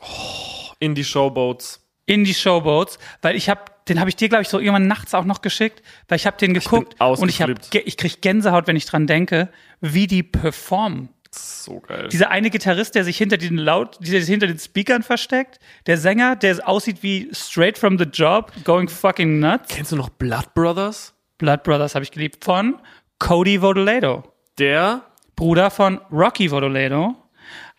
In 0.80 0.96
die 0.96 1.04
Showboats. 1.04 1.82
in 2.06 2.24
die 2.24 2.34
Showboats, 2.34 3.00
weil 3.22 3.36
ich 3.36 3.50
habe, 3.50 3.62
den 3.90 4.00
habe 4.00 4.10
ich 4.10 4.16
dir, 4.16 4.30
glaube 4.30 4.44
ich, 4.44 4.48
so 4.50 4.60
irgendwann 4.60 4.88
nachts 4.88 5.14
auch 5.14 5.26
noch 5.26 5.42
geschickt, 5.42 5.82
weil 6.08 6.16
ich 6.18 6.26
habe 6.26 6.38
den 6.38 6.54
geguckt 6.54 6.96
und 7.02 7.28
ich, 7.28 7.42
hab, 7.42 7.50
ich 7.74 7.98
krieg 7.98 8.22
Gänsehaut, 8.22 8.68
wenn 8.68 8.78
ich 8.78 8.86
dran 8.86 9.08
denke, 9.08 9.50
wie 9.82 10.08
die 10.08 10.24
performen. 10.24 11.10
So 11.32 11.80
geil. 11.82 12.08
Dieser 12.10 12.30
eine 12.30 12.50
Gitarrist, 12.50 12.96
der 12.96 13.04
sich 13.04 13.18
hinter 13.18 13.38
den 13.38 13.58
laut, 13.58 13.98
der 14.00 14.22
sich 14.22 14.30
hinter 14.30 14.48
den 14.48 14.60
Speakern 14.60 15.04
versteckt, 15.04 15.60
der 15.86 15.98
Sänger, 15.98 16.36
der 16.36 16.68
aussieht 16.68 17.04
wie 17.04 17.30
straight 17.32 17.78
from 17.78 17.98
the 17.98 18.06
job, 18.06 18.52
going 18.64 18.88
fucking 18.88 19.40
nuts. 19.40 19.68
Kennst 19.70 19.92
du 19.92 19.96
noch 19.96 20.10
Blood 20.10 20.54
Brothers? 20.54 21.14
Blood 21.38 21.64
Brothers 21.64 21.96
habe 21.96 22.04
ich 22.04 22.12
geliebt 22.12 22.44
von 22.44 22.80
Cody 23.20 23.62
Vodoledo. 23.62 24.24
Der 24.58 25.04
Bruder 25.36 25.70
von 25.70 26.00
Rocky 26.12 26.50
Vodoledo. 26.50 27.16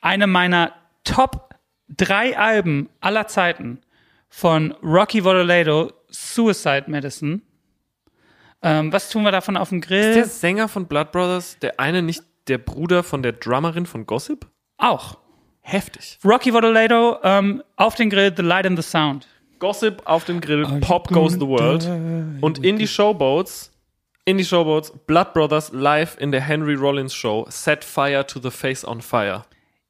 Eine 0.01 0.27
meiner 0.27 0.73
Top 1.05 1.55
drei 1.89 2.39
Alben 2.39 2.89
aller 3.01 3.27
Zeiten 3.27 3.81
von 4.29 4.73
Rocky 4.83 5.25
Vodoledo, 5.25 5.93
Suicide 6.09 6.85
Medicine. 6.87 7.41
Ähm, 8.63 8.93
was 8.93 9.09
tun 9.09 9.23
wir 9.23 9.33
davon 9.33 9.57
auf 9.57 9.71
dem 9.71 9.81
Grill? 9.81 10.15
der 10.15 10.27
Sänger 10.27 10.69
von 10.69 10.87
Blood 10.87 11.13
Brothers, 11.13 11.59
der 11.61 11.79
eine 11.79 12.03
nicht 12.03 12.23
der 12.49 12.59
Bruder 12.59 13.03
von 13.03 13.23
der 13.23 13.33
Drummerin 13.33 13.87
von 13.87 14.07
Gossip? 14.07 14.47
Auch. 14.77 15.19
Heftig. 15.61 16.19
Rocky 16.25 16.53
Vodoledo, 16.53 17.19
ähm, 17.23 17.63
auf 17.77 17.95
den 17.95 18.09
Grill, 18.09 18.33
The 18.35 18.43
Light 18.43 18.67
and 18.67 18.83
the 18.83 18.89
Sound. 18.89 19.27
Gossip 19.59 20.03
auf 20.07 20.25
dem 20.25 20.41
Grill, 20.41 20.65
Pop 20.81 21.09
Goes 21.09 21.33
the 21.33 21.41
World. 21.41 21.85
Und 22.41 22.65
in 22.65 22.79
die 22.79 22.87
Showboats, 22.87 23.73
in 24.25 24.39
die 24.39 24.45
Showboats, 24.45 24.93
Blood 25.07 25.35
Brothers 25.35 25.73
live 25.73 26.17
in 26.19 26.33
der 26.33 26.41
Henry 26.41 26.75
Rollins 26.75 27.15
Show, 27.15 27.47
Set 27.49 27.85
Fire 27.85 28.27
to 28.27 28.41
the 28.41 28.51
Face 28.51 28.85
on 28.85 29.03
Fire. 29.03 29.45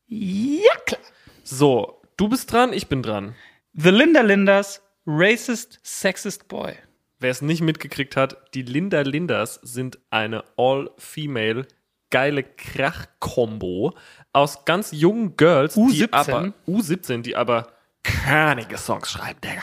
Ja, 0.07 0.75
klar. 0.87 1.01
So, 1.45 2.01
du 2.17 2.29
bist 2.29 2.51
dran, 2.51 2.73
ich 2.73 2.89
bin 2.89 3.03
dran. 3.03 3.35
The 3.75 3.91
Linda 3.91 4.23
Linders, 4.23 4.83
Racist, 5.07 5.81
Sexist 5.83 6.49
Boy. 6.49 6.75
Wer 7.21 7.31
es 7.31 7.43
nicht 7.43 7.63
mitgekriegt 7.63 8.17
hat, 8.17 8.37
die 8.55 8.63
Linda 8.63 9.03
Linders 9.03 9.61
sind 9.63 9.99
eine 10.11 10.45
all-female 10.57 11.67
geile 12.11 12.43
Krach-Kombo 12.43 13.95
aus 14.33 14.65
ganz 14.65 14.93
jungen 14.93 15.37
Girls, 15.37 15.75
die 15.75 15.81
U17. 15.81 16.09
aber 16.13 16.53
U17, 16.67 17.23
die 17.23 17.37
aber 17.37 17.69
kernige 18.03 18.79
Songs 18.79 19.11
schreiben, 19.11 19.41
Digga. 19.43 19.63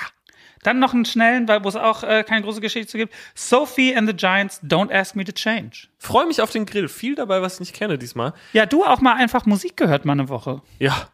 Dann 0.64 0.80
noch 0.80 0.94
einen 0.94 1.06
schnellen, 1.06 1.48
weil 1.48 1.64
wo 1.64 1.70
es 1.70 1.76
auch 1.76 2.04
äh, 2.04 2.24
keine 2.24 2.42
große 2.42 2.60
Geschichte 2.60 2.88
zu 2.88 2.98
gibt. 2.98 3.14
Sophie 3.36 3.96
and 3.96 4.10
the 4.10 4.16
Giants, 4.16 4.64
Don't 4.64 4.92
Ask 4.92 5.16
Me 5.16 5.24
to 5.24 5.32
Change. 5.32 5.88
Freue 6.00 6.26
mich 6.26 6.42
auf 6.42 6.50
den 6.50 6.66
Grill. 6.66 6.88
Viel 6.88 7.14
dabei, 7.14 7.44
was 7.44 7.56
ich 7.56 7.60
nicht 7.60 7.76
kenne 7.76 8.00
diesmal. 8.00 8.34
Ja, 8.52 8.66
du 8.66 8.84
auch 8.84 9.00
mal 9.00 9.14
einfach 9.14 9.46
Musik 9.46 9.78
gehört 9.78 10.06
mal 10.06 10.14
eine 10.14 10.28
Woche. 10.28 10.64
Ja. 10.80 11.10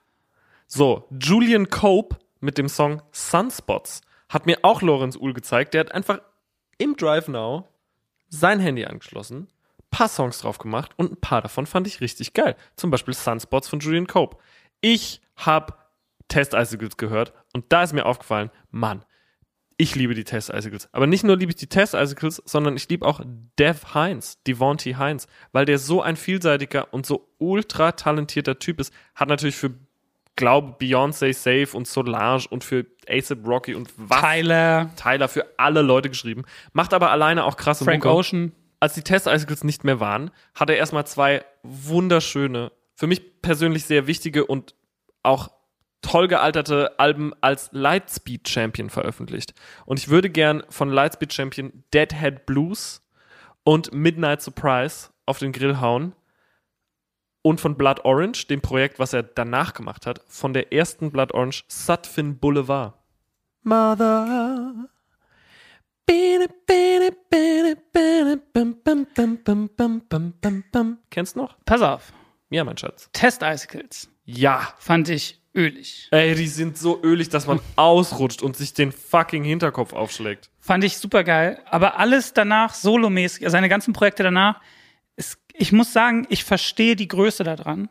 So, 0.67 1.05
Julian 1.19 1.69
Cope 1.69 2.17
mit 2.39 2.57
dem 2.57 2.69
Song 2.69 3.01
Sunspots 3.11 4.01
hat 4.29 4.45
mir 4.45 4.59
auch 4.61 4.81
Lorenz 4.81 5.17
Uhl 5.17 5.33
gezeigt. 5.33 5.73
Der 5.73 5.81
hat 5.81 5.91
einfach 5.91 6.21
im 6.77 6.95
Drive 6.95 7.27
Now 7.27 7.67
sein 8.29 8.61
Handy 8.61 8.85
angeschlossen, 8.85 9.49
paar 9.91 10.07
Songs 10.07 10.39
drauf 10.39 10.57
gemacht 10.57 10.91
und 10.97 11.11
ein 11.11 11.21
paar 11.21 11.41
davon 11.41 11.65
fand 11.65 11.85
ich 11.85 12.01
richtig 12.01 12.33
geil. 12.33 12.55
Zum 12.75 12.89
Beispiel 12.89 13.13
Sunspots 13.13 13.67
von 13.67 13.79
Julian 13.79 14.07
Cope. 14.07 14.37
Ich 14.81 15.21
habe 15.35 15.75
Test 16.27 16.53
Icicles 16.53 16.97
gehört 16.97 17.33
und 17.53 17.65
da 17.69 17.83
ist 17.83 17.93
mir 17.93 18.05
aufgefallen, 18.05 18.49
Mann, 18.71 19.05
ich 19.81 19.95
liebe 19.95 20.13
die 20.13 20.23
Test 20.23 20.49
Icicles. 20.49 20.89
Aber 20.91 21.07
nicht 21.07 21.23
nur 21.23 21.35
liebe 21.35 21.51
ich 21.51 21.55
die 21.55 21.67
Test 21.67 21.95
Icicles, 21.95 22.41
sondern 22.45 22.75
ich 22.77 22.87
liebe 22.87 23.05
auch 23.05 23.19
Dev 23.57 23.93
Heinz, 23.95 24.37
Devontae 24.43 24.95
Heinz, 24.95 25.27
weil 25.51 25.65
der 25.65 25.79
so 25.79 26.01
ein 26.01 26.15
vielseitiger 26.15 26.93
und 26.93 27.05
so 27.05 27.33
ultra 27.39 27.91
talentierter 27.91 28.59
Typ 28.59 28.79
ist. 28.79 28.93
Hat 29.15 29.27
natürlich 29.27 29.55
für, 29.55 29.71
glaube 30.35 30.75
Beyoncé 30.79 31.33
Safe 31.33 31.75
und 31.75 31.87
Solange 31.87 32.43
und 32.51 32.63
für 32.63 32.85
ASAP 33.09 33.39
Rocky 33.45 33.73
und 33.73 33.91
was 33.97 34.21
Tyler, 34.21 34.91
Tyler 34.95 35.27
für 35.27 35.47
alle 35.57 35.81
Leute 35.81 36.09
geschrieben. 36.09 36.43
Macht 36.73 36.93
aber 36.93 37.09
alleine 37.09 37.43
auch 37.43 37.57
krasse 37.57 37.83
Frank 37.83 38.03
Mucke. 38.03 38.15
Ocean. 38.15 38.51
Als 38.81 38.95
die 38.95 39.03
Test 39.03 39.27
Icicles 39.27 39.63
nicht 39.63 39.83
mehr 39.83 39.99
waren, 39.99 40.31
hat 40.55 40.71
er 40.71 40.75
erstmal 40.75 41.05
zwei 41.05 41.45
wunderschöne, 41.61 42.71
für 42.95 43.05
mich 43.05 43.41
persönlich 43.43 43.85
sehr 43.85 44.07
wichtige 44.07 44.45
und 44.47 44.73
auch 45.21 45.51
toll 46.01 46.27
gealterte 46.27 46.99
Alben 46.99 47.31
als 47.41 47.69
Lightspeed 47.73 48.49
Champion 48.49 48.89
veröffentlicht. 48.89 49.53
Und 49.85 49.99
ich 49.99 50.09
würde 50.09 50.31
gern 50.31 50.63
von 50.69 50.89
Lightspeed 50.89 51.31
Champion 51.31 51.83
Deadhead 51.93 52.47
Blues 52.47 53.07
und 53.63 53.93
Midnight 53.93 54.41
Surprise 54.41 55.09
auf 55.27 55.37
den 55.37 55.51
Grill 55.51 55.79
hauen. 55.79 56.15
Und 57.43 57.61
von 57.61 57.75
Blood 57.75 58.03
Orange, 58.03 58.47
dem 58.47 58.61
Projekt, 58.61 58.97
was 58.97 59.13
er 59.13 59.21
danach 59.21 59.73
gemacht 59.73 60.07
hat, 60.07 60.21
von 60.27 60.53
der 60.53 60.73
ersten 60.73 61.11
Blood 61.11 61.33
Orange 61.33 61.65
Sutphin 61.67 62.39
Boulevard. 62.39 62.95
Mother. 63.61 64.89
Kennst 71.09 71.35
du 71.35 71.39
noch? 71.39 71.57
Pass 71.65 71.81
auf. 71.81 72.13
Ja, 72.49 72.63
mein 72.63 72.77
Schatz. 72.77 73.09
Test 73.13 73.41
Icicles 73.43 74.09
Ja. 74.25 74.73
fand 74.79 75.09
ich 75.09 75.41
ölig. 75.53 76.07
Ey, 76.11 76.35
die 76.35 76.47
sind 76.47 76.77
so 76.77 77.01
ölig, 77.03 77.29
dass 77.29 77.45
man 77.47 77.59
ausrutscht 77.75 78.41
und 78.41 78.55
sich 78.55 78.73
den 78.73 78.91
fucking 78.91 79.43
Hinterkopf 79.43 79.93
aufschlägt. 79.93 80.49
Fand 80.59 80.83
ich 80.83 80.97
super 80.97 81.23
geil. 81.23 81.59
Aber 81.69 81.97
alles 81.99 82.33
danach, 82.33 82.73
solomäßig, 82.73 83.49
seine 83.49 83.69
ganzen 83.69 83.93
Projekte 83.93 84.23
danach, 84.23 84.61
ich 85.61 85.71
muss 85.71 85.93
sagen, 85.93 86.25
ich 86.29 86.43
verstehe 86.43 86.95
die 86.95 87.07
Größe 87.07 87.43
daran. 87.43 87.87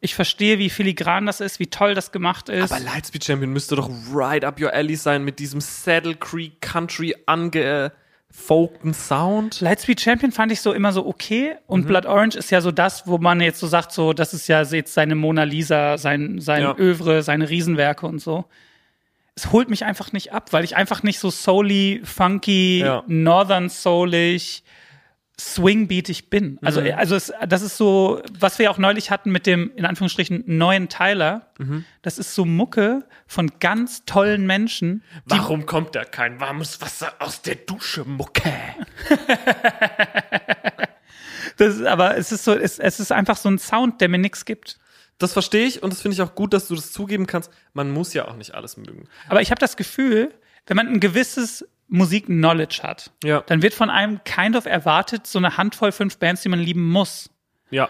Ich 0.00 0.14
verstehe, 0.14 0.58
wie 0.58 0.68
filigran 0.68 1.24
das 1.24 1.40
ist, 1.40 1.58
wie 1.58 1.66
toll 1.68 1.94
das 1.94 2.12
gemacht 2.12 2.50
ist. 2.50 2.70
Aber 2.70 2.78
Lightspeed 2.82 3.24
Champion 3.24 3.50
müsste 3.52 3.74
doch 3.76 3.88
right 4.12 4.44
up 4.44 4.60
your 4.60 4.72
alley 4.74 4.96
sein 4.96 5.24
mit 5.24 5.38
diesem 5.38 5.60
Saddle 5.62 6.14
Creek 6.14 6.60
Country 6.60 7.14
angefolgten 7.24 8.92
Sound. 8.92 9.60
Lightspeed 9.60 10.00
Champion 10.00 10.32
fand 10.32 10.52
ich 10.52 10.60
so 10.60 10.72
immer 10.72 10.92
so 10.92 11.06
okay 11.06 11.54
und 11.66 11.86
Blood 11.86 12.06
Orange 12.06 12.36
ist 12.36 12.50
ja 12.50 12.60
so 12.60 12.70
das, 12.70 13.06
wo 13.06 13.18
man 13.18 13.40
jetzt 13.40 13.60
so 13.60 13.66
sagt, 13.66 13.92
so 13.92 14.12
das 14.12 14.34
ist 14.34 14.48
ja 14.48 14.62
jetzt 14.62 14.94
seine 14.94 15.14
Mona 15.14 15.44
Lisa, 15.44 15.96
sein 15.98 16.40
sein 16.40 16.62
Ja. 16.62 16.76
Övre, 16.76 17.22
seine 17.22 17.48
Riesenwerke 17.48 18.06
und 18.06 18.18
so. 18.20 18.44
Es 19.34 19.50
holt 19.52 19.70
mich 19.70 19.84
einfach 19.86 20.12
nicht 20.12 20.32
ab, 20.34 20.52
weil 20.52 20.64
ich 20.64 20.76
einfach 20.76 21.02
nicht 21.02 21.18
so 21.18 21.30
souly, 21.30 22.02
funky, 22.04 22.80
Ja. 22.80 23.02
northern 23.06 23.70
soulig, 23.70 24.62
swingbeatig 25.40 26.30
bin. 26.30 26.58
Also 26.62 26.80
also 26.80 27.16
es, 27.16 27.32
das 27.48 27.62
ist 27.62 27.76
so, 27.76 28.22
was 28.38 28.58
wir 28.58 28.70
auch 28.70 28.78
neulich 28.78 29.10
hatten 29.10 29.30
mit 29.30 29.46
dem 29.46 29.72
in 29.76 29.84
Anführungsstrichen 29.84 30.44
neuen 30.46 30.88
Tyler. 30.88 31.48
Das 32.02 32.18
ist 32.18 32.34
so 32.34 32.44
Mucke 32.44 33.04
von 33.26 33.50
ganz 33.60 34.04
tollen 34.04 34.46
Menschen, 34.46 35.02
Warum 35.24 35.66
kommt 35.66 35.94
da 35.94 36.04
kein 36.04 36.40
warmes 36.40 36.80
Wasser 36.80 37.14
aus 37.18 37.42
der 37.42 37.54
Dusche, 37.54 38.04
Mucke? 38.04 38.52
das 41.56 41.76
ist, 41.76 41.84
aber 41.84 42.16
es 42.16 42.32
ist 42.32 42.44
so 42.44 42.52
es, 42.54 42.78
es 42.78 43.00
ist 43.00 43.12
einfach 43.12 43.36
so 43.36 43.48
ein 43.48 43.58
Sound, 43.58 44.00
der 44.00 44.08
mir 44.08 44.18
nichts 44.18 44.44
gibt. 44.44 44.78
Das 45.18 45.32
verstehe 45.32 45.66
ich 45.66 45.82
und 45.82 45.92
das 45.92 46.02
finde 46.02 46.14
ich 46.14 46.22
auch 46.22 46.34
gut, 46.34 46.52
dass 46.52 46.68
du 46.68 46.74
das 46.74 46.92
zugeben 46.92 47.26
kannst. 47.26 47.50
Man 47.74 47.90
muss 47.90 48.12
ja 48.12 48.28
auch 48.28 48.36
nicht 48.36 48.54
alles 48.54 48.76
mögen. 48.76 49.08
Aber 49.28 49.40
ich 49.40 49.50
habe 49.50 49.60
das 49.60 49.76
Gefühl, 49.76 50.34
wenn 50.66 50.76
man 50.76 50.88
ein 50.88 51.00
gewisses 51.00 51.66
Musik-Knowledge 51.92 52.80
hat, 52.82 53.10
Ja. 53.22 53.42
dann 53.42 53.62
wird 53.62 53.74
von 53.74 53.90
einem 53.90 54.22
kind 54.24 54.56
of 54.56 54.66
erwartet, 54.66 55.26
so 55.26 55.38
eine 55.38 55.56
Handvoll 55.56 55.92
fünf 55.92 56.18
Bands, 56.18 56.42
die 56.42 56.48
man 56.48 56.58
lieben 56.60 56.88
muss. 56.88 57.30
Ja. 57.70 57.88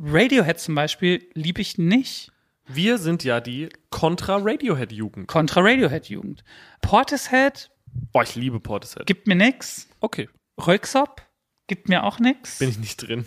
Radiohead 0.00 0.58
zum 0.58 0.74
Beispiel 0.74 1.26
liebe 1.34 1.60
ich 1.60 1.78
nicht. 1.78 2.30
Wir 2.66 2.98
sind 2.98 3.22
ja 3.24 3.40
die 3.40 3.68
Contra-Radiohead-Jugend. 3.90 5.28
Kontra 5.28 5.60
Radiohead-Jugend. 5.60 6.42
Portishead 6.80 7.70
Boah, 8.12 8.22
ich 8.24 8.34
liebe 8.34 8.58
Portishead. 8.58 9.06
gibt 9.06 9.26
mir 9.28 9.36
nix. 9.36 9.88
Okay, 10.00 10.28
Röksop 10.66 11.22
gibt 11.68 11.88
mir 11.88 12.02
auch 12.04 12.18
nix. 12.18 12.58
bin 12.58 12.68
ich 12.68 12.78
nicht 12.78 12.96
drin. 13.06 13.24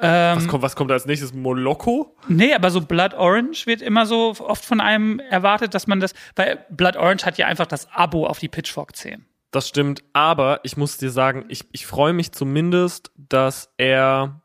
ähm, 0.00 0.36
Was 0.36 0.48
kommt, 0.48 0.62
was 0.64 0.74
kommt 0.76 0.90
als 0.90 1.06
nächstes? 1.06 1.32
Moloko? 1.32 2.16
nee, 2.26 2.52
aber 2.54 2.70
so 2.72 2.80
Blood 2.80 3.14
Orange 3.14 3.66
wird 3.66 3.82
immer 3.82 4.06
so 4.06 4.34
oft 4.40 4.64
von 4.64 4.80
einem 4.80 5.20
erwartet, 5.20 5.74
dass 5.74 5.86
man 5.86 6.00
das, 6.00 6.12
weil 6.34 6.64
Blood 6.70 6.96
Orange 6.96 7.24
hat 7.24 7.38
ja 7.38 7.46
einfach 7.46 7.66
das 7.66 7.88
Abo 7.92 8.26
auf 8.26 8.40
die 8.40 8.48
Pitchfork 8.48 8.96
10. 8.96 9.24
Das 9.54 9.68
stimmt, 9.68 10.02
aber 10.14 10.58
ich 10.64 10.76
muss 10.76 10.96
dir 10.96 11.12
sagen, 11.12 11.44
ich, 11.46 11.64
ich 11.70 11.86
freue 11.86 12.12
mich 12.12 12.32
zumindest, 12.32 13.12
dass 13.16 13.72
er 13.76 14.42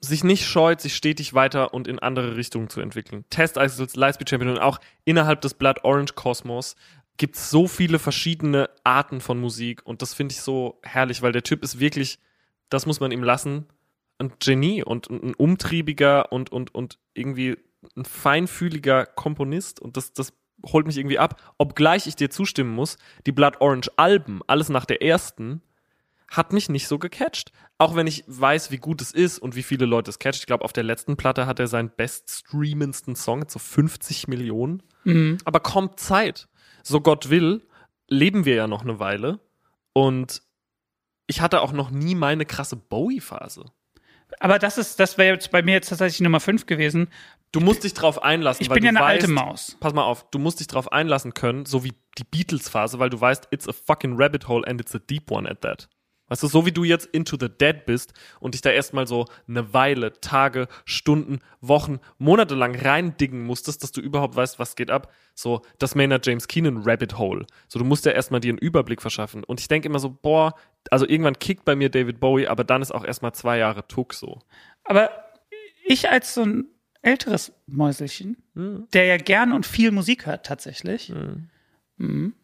sich 0.00 0.22
nicht 0.22 0.44
scheut, 0.44 0.82
sich 0.82 0.94
stetig 0.94 1.32
weiter 1.32 1.72
und 1.72 1.88
in 1.88 1.98
andere 1.98 2.36
Richtungen 2.36 2.68
zu 2.68 2.82
entwickeln. 2.82 3.24
Test 3.30 3.56
Icicles, 3.56 3.96
Lightspeed 3.96 4.28
Champion 4.28 4.52
und 4.52 4.58
auch 4.58 4.80
innerhalb 5.06 5.40
des 5.40 5.54
Blood 5.54 5.82
Orange 5.82 6.14
Kosmos 6.14 6.76
gibt's 7.16 7.48
so 7.48 7.66
viele 7.66 7.98
verschiedene 7.98 8.68
Arten 8.84 9.22
von 9.22 9.40
Musik 9.40 9.80
und 9.86 10.02
das 10.02 10.12
finde 10.12 10.34
ich 10.34 10.42
so 10.42 10.78
herrlich, 10.82 11.22
weil 11.22 11.32
der 11.32 11.42
Typ 11.42 11.62
ist 11.62 11.80
wirklich, 11.80 12.18
das 12.68 12.84
muss 12.84 13.00
man 13.00 13.12
ihm 13.12 13.22
lassen, 13.22 13.64
ein 14.18 14.34
Genie 14.40 14.84
und 14.84 15.08
ein 15.08 15.32
umtriebiger 15.36 16.30
und, 16.32 16.52
und, 16.52 16.74
und 16.74 16.98
irgendwie 17.14 17.56
ein 17.96 18.04
feinfühliger 18.04 19.06
Komponist 19.06 19.80
und 19.80 19.96
das, 19.96 20.12
das 20.12 20.34
holt 20.64 20.86
mich 20.86 20.98
irgendwie 20.98 21.18
ab. 21.18 21.40
Obgleich 21.58 22.06
ich 22.06 22.16
dir 22.16 22.30
zustimmen 22.30 22.74
muss, 22.74 22.96
die 23.26 23.32
Blood 23.32 23.60
Orange 23.60 23.90
Alben, 23.96 24.40
alles 24.46 24.68
nach 24.68 24.84
der 24.84 25.02
ersten, 25.02 25.62
hat 26.30 26.52
mich 26.52 26.68
nicht 26.68 26.88
so 26.88 26.98
gecatcht. 26.98 27.52
Auch 27.78 27.96
wenn 27.96 28.06
ich 28.06 28.24
weiß, 28.26 28.70
wie 28.70 28.76
gut 28.78 29.00
es 29.00 29.12
ist 29.12 29.38
und 29.38 29.56
wie 29.56 29.62
viele 29.62 29.86
Leute 29.86 30.10
es 30.10 30.18
catcht. 30.18 30.40
Ich 30.40 30.46
glaube, 30.46 30.64
auf 30.64 30.72
der 30.72 30.84
letzten 30.84 31.16
Platte 31.16 31.46
hat 31.46 31.58
er 31.58 31.68
seinen 31.68 31.90
beststreamendsten 31.90 33.16
Song, 33.16 33.48
so 33.48 33.58
50 33.58 34.28
Millionen. 34.28 34.82
Aber 35.44 35.60
kommt 35.60 36.00
Zeit. 36.00 36.48
So 36.82 37.00
Gott 37.00 37.30
will, 37.30 37.66
leben 38.08 38.44
wir 38.44 38.54
ja 38.54 38.66
noch 38.66 38.82
eine 38.82 38.98
Weile. 38.98 39.40
Und 39.92 40.42
ich 41.26 41.40
hatte 41.40 41.60
auch 41.60 41.72
noch 41.72 41.90
nie 41.90 42.14
meine 42.14 42.44
krasse 42.44 42.76
Bowie-Phase. 42.76 43.66
Aber 44.40 44.58
das 44.58 44.76
ist, 44.76 45.00
das 45.00 45.16
wäre 45.16 45.34
jetzt 45.34 45.50
bei 45.50 45.62
mir 45.62 45.72
jetzt 45.72 45.88
tatsächlich 45.88 46.20
Nummer 46.20 46.40
5 46.40 46.66
gewesen. 46.66 47.08
Du 47.52 47.60
musst 47.60 47.84
dich 47.84 47.94
drauf 47.94 48.22
einlassen. 48.22 48.62
Ich 48.62 48.70
weil 48.70 48.76
bin 48.76 48.84
ja 48.84 48.92
du 48.92 48.98
eine 48.98 49.06
weißt, 49.06 49.22
alte 49.22 49.32
Maus. 49.32 49.76
Pass 49.80 49.94
mal 49.94 50.04
auf, 50.04 50.28
du 50.30 50.38
musst 50.38 50.60
dich 50.60 50.66
drauf 50.66 50.92
einlassen 50.92 51.34
können, 51.34 51.64
so 51.66 51.84
wie 51.84 51.94
die 52.18 52.24
Beatles-Phase, 52.24 52.98
weil 52.98 53.10
du 53.10 53.20
weißt, 53.20 53.48
it's 53.50 53.68
a 53.68 53.72
fucking 53.72 54.16
rabbit 54.16 54.48
hole 54.48 54.66
and 54.66 54.80
it's 54.80 54.94
a 54.94 54.98
deep 54.98 55.30
one 55.30 55.48
at 55.48 55.62
that. 55.62 55.88
Weißt 56.28 56.42
du, 56.42 56.46
so 56.46 56.66
wie 56.66 56.72
du 56.72 56.84
jetzt 56.84 57.06
into 57.06 57.36
the 57.40 57.48
dead 57.48 57.86
bist 57.86 58.12
und 58.38 58.52
dich 58.52 58.60
da 58.60 58.70
erstmal 58.70 59.06
so 59.06 59.24
eine 59.48 59.72
Weile, 59.72 60.12
Tage, 60.20 60.68
Stunden, 60.84 61.40
Wochen, 61.60 62.00
Monate 62.18 62.54
lang 62.54 62.74
reindiggen 62.74 63.44
musstest, 63.44 63.82
dass 63.82 63.92
du 63.92 64.00
überhaupt 64.00 64.36
weißt, 64.36 64.58
was 64.58 64.76
geht 64.76 64.90
ab. 64.90 65.10
So 65.34 65.62
das 65.78 65.94
Maynard 65.94 66.26
James 66.26 66.46
Keenan 66.46 66.82
Rabbit 66.84 67.16
Hole. 67.16 67.46
So 67.66 67.78
du 67.78 67.84
musst 67.84 68.04
ja 68.04 68.12
erstmal 68.12 68.40
dir 68.40 68.50
einen 68.50 68.58
Überblick 68.58 69.00
verschaffen. 69.00 69.42
Und 69.42 69.60
ich 69.60 69.68
denke 69.68 69.88
immer 69.88 69.98
so, 69.98 70.10
boah, 70.10 70.54
also 70.90 71.08
irgendwann 71.08 71.38
kickt 71.38 71.64
bei 71.64 71.74
mir 71.74 71.88
David 71.88 72.20
Bowie, 72.20 72.46
aber 72.46 72.64
dann 72.64 72.82
ist 72.82 72.94
auch 72.94 73.04
erstmal 73.04 73.32
zwei 73.32 73.56
Jahre 73.56 73.86
Tuck 73.88 74.12
so. 74.12 74.40
Aber 74.84 75.10
ich 75.86 76.10
als 76.10 76.34
so 76.34 76.42
ein 76.42 76.66
älteres 77.02 77.52
Mäuselchen, 77.66 78.36
der 78.92 79.04
ja 79.04 79.16
gern 79.16 79.52
und 79.52 79.66
viel 79.66 79.90
Musik 79.90 80.26
hört 80.26 80.44
tatsächlich, 80.46 81.12
Mhm. 81.96 82.34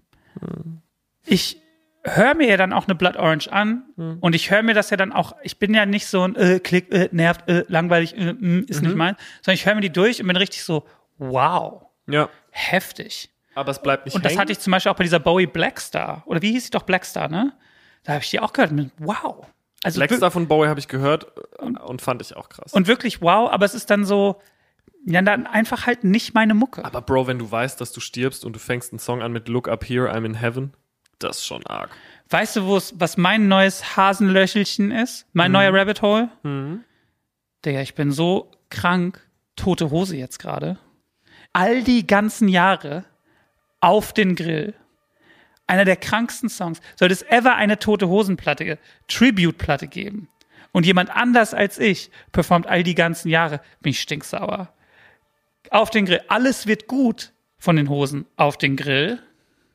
ich 1.27 1.61
höre 2.07 2.35
mir 2.35 2.49
ja 2.49 2.57
dann 2.57 2.73
auch 2.73 2.87
eine 2.87 2.95
Blood 2.95 3.17
Orange 3.17 3.51
an 3.53 3.85
und 4.21 4.35
ich 4.35 4.51
höre 4.51 4.63
mir 4.63 4.75
das 4.75 4.91
ja 4.91 4.97
dann 4.97 5.13
auch, 5.13 5.35
ich 5.43 5.59
bin 5.59 5.73
ja 5.75 5.87
nicht 5.87 6.07
so 6.07 6.23
ein 6.23 6.37
äh, 6.37 6.61
Klick, 6.61 6.93
äh, 6.93 7.09
nervt, 7.13 7.49
äh, 7.49 7.65
langweilig, 7.69 8.17
äh, 8.17 8.33
mm, 8.35 8.65
ist 8.69 8.83
nicht 8.83 8.95
mein, 8.97 9.17
sondern 9.43 9.55
ich 9.55 9.65
höre 9.67 9.75
mir 9.75 9.81
die 9.81 9.91
durch 9.93 10.21
und 10.21 10.27
bin 10.27 10.37
richtig 10.37 10.65
so, 10.65 10.87
wow, 11.19 11.87
Ja. 12.07 12.29
heftig. 12.51 13.31
Aber 13.55 13.71
es 13.71 13.81
bleibt 13.81 14.05
nicht 14.07 14.15
Und 14.17 14.25
das 14.25 14.33
hängen. 14.33 14.41
hatte 14.41 14.53
ich 14.53 14.59
zum 14.59 14.73
Beispiel 14.73 14.91
auch 14.91 14.97
bei 14.97 15.05
dieser 15.05 15.21
Bowie 15.21 15.47
Blackstar. 15.47 16.25
Oder 16.27 16.43
wie 16.43 16.51
hieß 16.51 16.65
sie 16.65 16.71
doch 16.71 16.83
Blackstar, 16.83 17.29
ne? 17.29 17.53
Da 18.03 18.15
habe 18.15 18.25
ich 18.25 18.31
die 18.31 18.41
auch 18.41 18.53
gehört. 18.53 18.73
und 18.73 18.77
bin, 18.79 18.91
Wow. 18.99 19.47
Also 19.85 20.01
Blackstar 20.01 20.31
von 20.31 20.49
Bowie 20.49 20.67
habe 20.69 20.81
ich 20.81 20.89
gehört 20.89 21.27
äh, 21.61 21.65
und 21.65 22.03
fand 22.03 22.23
ich 22.23 22.37
auch 22.37 22.49
krass. 22.49 22.73
und 22.73 22.87
wirklich 22.87 23.21
wow, 23.23 23.51
aber 23.51 23.65
es 23.65 23.75
ist 23.75 23.91
dann 23.91 24.05
so, 24.05 24.41
ja, 25.07 25.23
dann 25.23 25.47
einfach 25.47 25.87
halt 25.87 26.05
nicht 26.05 26.35
meine 26.35 26.55
Mucke. 26.55 26.85
Aber 26.85 27.03
Bro, 27.03 27.27
wenn 27.27 27.39
du 27.39 27.51
weißt, 27.51 27.81
dass 27.81 27.93
du 27.93 28.01
stirbst 28.01 28.45
und 28.45 28.55
du 28.55 28.59
fängst 28.59 28.93
einen 28.93 28.99
Song 28.99 29.23
an 29.23 29.33
mit 29.33 29.49
Look 29.49 29.69
Up 29.69 29.85
Here, 29.85 30.11
I'm 30.11 30.25
in 30.25 30.35
Heaven, 30.35 30.73
das 31.19 31.39
ist 31.39 31.47
schon 31.47 31.65
arg. 31.67 31.91
Weißt 32.31 32.57
du, 32.57 32.67
was 32.95 33.17
mein 33.17 33.49
neues 33.49 33.97
Hasenlöchelchen 33.97 34.91
ist? 34.91 35.27
Mein 35.35 35.53
neuer 35.53 35.73
Rabbit 35.73 36.01
Hole? 36.03 36.31
Digga, 37.65 37.81
ich 37.81 37.95
bin 37.95 38.11
so 38.11 38.51
krank. 38.71 39.21
Tote 39.57 39.91
Hose 39.91 40.17
jetzt 40.17 40.39
gerade. 40.39 40.79
All 41.53 41.85
die 41.85 42.07
ganzen 42.07 42.49
Jahre 42.49 43.05
auf 43.81 44.13
den 44.13 44.35
Grill. 44.35 44.75
Einer 45.67 45.85
der 45.85 45.97
kranksten 45.97 46.49
Songs. 46.49 46.81
Sollte 46.97 47.15
es 47.15 47.23
ever 47.23 47.57
eine 47.57 47.79
Tote 47.79 48.09
Hosenplatte, 48.09 48.79
Tribute-Platte 49.09 49.89
geben 49.89 50.29
und 50.75 50.85
jemand 50.85 51.15
anders 51.15 51.55
als 51.55 51.79
ich 51.79 52.11
performt 52.33 52.67
all 52.67 52.83
die 52.83 52.97
ganzen 52.97 53.29
Jahre, 53.29 53.61
bin 53.81 53.91
ich 53.91 54.01
stinksauer. 54.01 54.75
Auf 55.71 55.91
den 55.91 56.05
Grill. 56.05 56.21
Alles 56.27 56.67
wird 56.67 56.89
gut 56.89 57.33
von 57.59 57.77
den 57.77 57.89
Hosen 57.89 58.27
auf 58.37 58.59
den 58.59 58.77
Grill. 58.77 59.23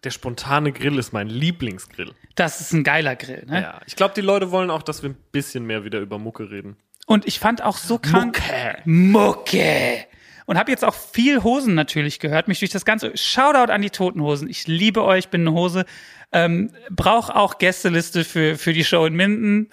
Der 0.04 0.12
spontane 0.12 0.74
Grill 0.74 0.98
ist 0.98 1.14
mein 1.14 1.28
Lieblingsgrill. 1.28 2.14
Das 2.36 2.60
ist 2.60 2.74
ein 2.74 2.84
geiler 2.84 3.16
Grill, 3.16 3.46
ne? 3.48 3.62
Ja, 3.62 3.82
ich 3.86 3.96
glaube, 3.96 4.14
die 4.14 4.22
Leute 4.22 4.52
wollen 4.52 4.70
auch, 4.70 4.84
dass 4.84 5.02
wir 5.02 5.10
ein 5.10 5.18
bisschen 5.32 5.66
mehr 5.66 5.86
wieder 5.86 6.00
über 6.00 6.20
Mucke 6.20 6.52
reden. 6.52 6.76
Und 7.06 7.26
ich 7.26 7.40
fand 7.40 7.64
auch 7.64 7.78
so 7.78 7.98
krank. 7.98 8.38
Mucke. 8.38 8.82
Mucke. 8.84 10.06
Und 10.50 10.58
habe 10.58 10.72
jetzt 10.72 10.84
auch 10.84 10.96
viel 10.96 11.44
Hosen 11.44 11.76
natürlich 11.76 12.18
gehört, 12.18 12.48
mich 12.48 12.58
durch 12.58 12.72
das 12.72 12.84
ganze. 12.84 13.16
Shoutout 13.16 13.72
an 13.72 13.84
die 13.84 13.92
Toten 13.92 14.20
Hosen. 14.24 14.50
Ich 14.50 14.66
liebe 14.66 15.04
euch, 15.04 15.30
bin 15.30 15.42
eine 15.42 15.52
Hose. 15.52 15.86
Ähm, 16.32 16.72
brauch 16.90 17.30
auch 17.30 17.60
Gästeliste 17.60 18.24
für, 18.24 18.58
für 18.58 18.74
die 18.74 18.84
Show 18.84 19.06
in 19.06 19.14
Minden. 19.14 19.70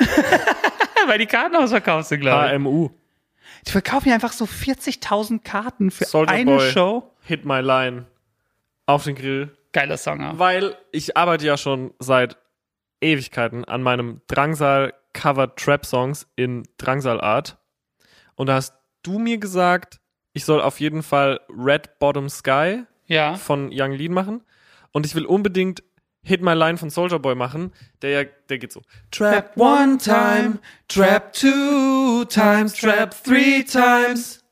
Weil 1.06 1.16
die 1.16 1.24
Karten 1.24 1.56
ausverkauft 1.56 2.08
sind, 2.10 2.20
glaube 2.20 2.48
ich. 2.48 2.52
HMU. 2.52 2.90
Die 3.66 3.70
verkaufen 3.70 4.10
ja 4.10 4.16
einfach 4.16 4.34
so 4.34 4.44
40.000 4.44 5.42
Karten 5.42 5.90
für 5.90 6.04
Soldier 6.04 6.34
eine 6.34 6.56
Boy. 6.56 6.70
Show. 6.70 7.10
Hit 7.22 7.46
My 7.46 7.62
Line. 7.62 8.04
Auf 8.84 9.04
den 9.04 9.14
Grill. 9.14 9.56
Geiler 9.72 9.96
Song. 9.96 10.20
ja. 10.20 10.38
Weil 10.38 10.76
ich 10.92 11.16
arbeite 11.16 11.46
ja 11.46 11.56
schon 11.56 11.94
seit 12.00 12.36
Ewigkeiten 13.00 13.64
an 13.64 13.82
meinem 13.82 14.20
Drangsal 14.26 14.92
Covered 15.14 15.56
Trap 15.56 15.86
Songs 15.86 16.26
in 16.36 16.64
Drangsal 16.76 17.18
Art. 17.18 17.56
Und 18.34 18.48
da 18.48 18.56
hast 18.56 18.74
du 19.02 19.18
mir 19.18 19.38
gesagt, 19.38 20.00
ich 20.36 20.44
soll 20.44 20.60
auf 20.60 20.80
jeden 20.80 21.02
Fall 21.02 21.40
Red 21.48 21.98
Bottom 21.98 22.28
Sky 22.28 22.84
Ja. 23.06 23.34
von 23.36 23.70
Young 23.72 23.92
Lean 23.92 24.12
machen. 24.12 24.42
Und 24.92 25.06
ich 25.06 25.14
will 25.14 25.24
unbedingt 25.24 25.82
Hit 26.22 26.42
My 26.42 26.52
Line 26.52 26.76
von 26.76 26.90
Soldier 26.90 27.18
Boy 27.18 27.34
machen. 27.34 27.72
Der 28.02 28.10
ja, 28.10 28.28
der 28.48 28.58
geht 28.58 28.72
so. 28.72 28.82
Trap 29.10 29.56
one 29.56 29.96
time, 29.98 30.58
trap 30.88 31.32
two 31.32 32.24
times, 32.26 32.74
trap 32.74 33.14
three 33.24 33.62
times. 33.64 34.44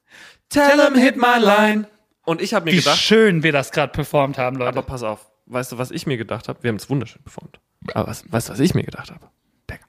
Tell 0.48 0.80
him 0.80 0.94
hit 0.94 1.16
my 1.16 1.38
line. 1.38 1.86
Und 2.24 2.40
ich 2.40 2.54
habe 2.54 2.64
mir 2.64 2.72
Wie 2.72 2.76
gedacht, 2.76 2.98
schön 2.98 3.42
wir 3.42 3.52
das 3.52 3.70
gerade 3.72 3.92
performt 3.92 4.38
haben, 4.38 4.56
Leute. 4.56 4.68
aber 4.68 4.82
pass 4.82 5.02
auf, 5.02 5.28
weißt 5.46 5.72
du, 5.72 5.78
was 5.78 5.90
ich 5.90 6.06
mir 6.06 6.16
gedacht 6.16 6.48
habe? 6.48 6.62
Wir 6.62 6.68
haben 6.68 6.76
es 6.76 6.88
wunderschön 6.88 7.22
performt. 7.22 7.60
Aber 7.92 8.08
was, 8.08 8.24
weißt 8.32 8.48
du, 8.48 8.52
was 8.52 8.60
ich 8.60 8.74
mir 8.74 8.84
gedacht 8.84 9.10
habe? 9.10 9.28
Digga, 9.68 9.84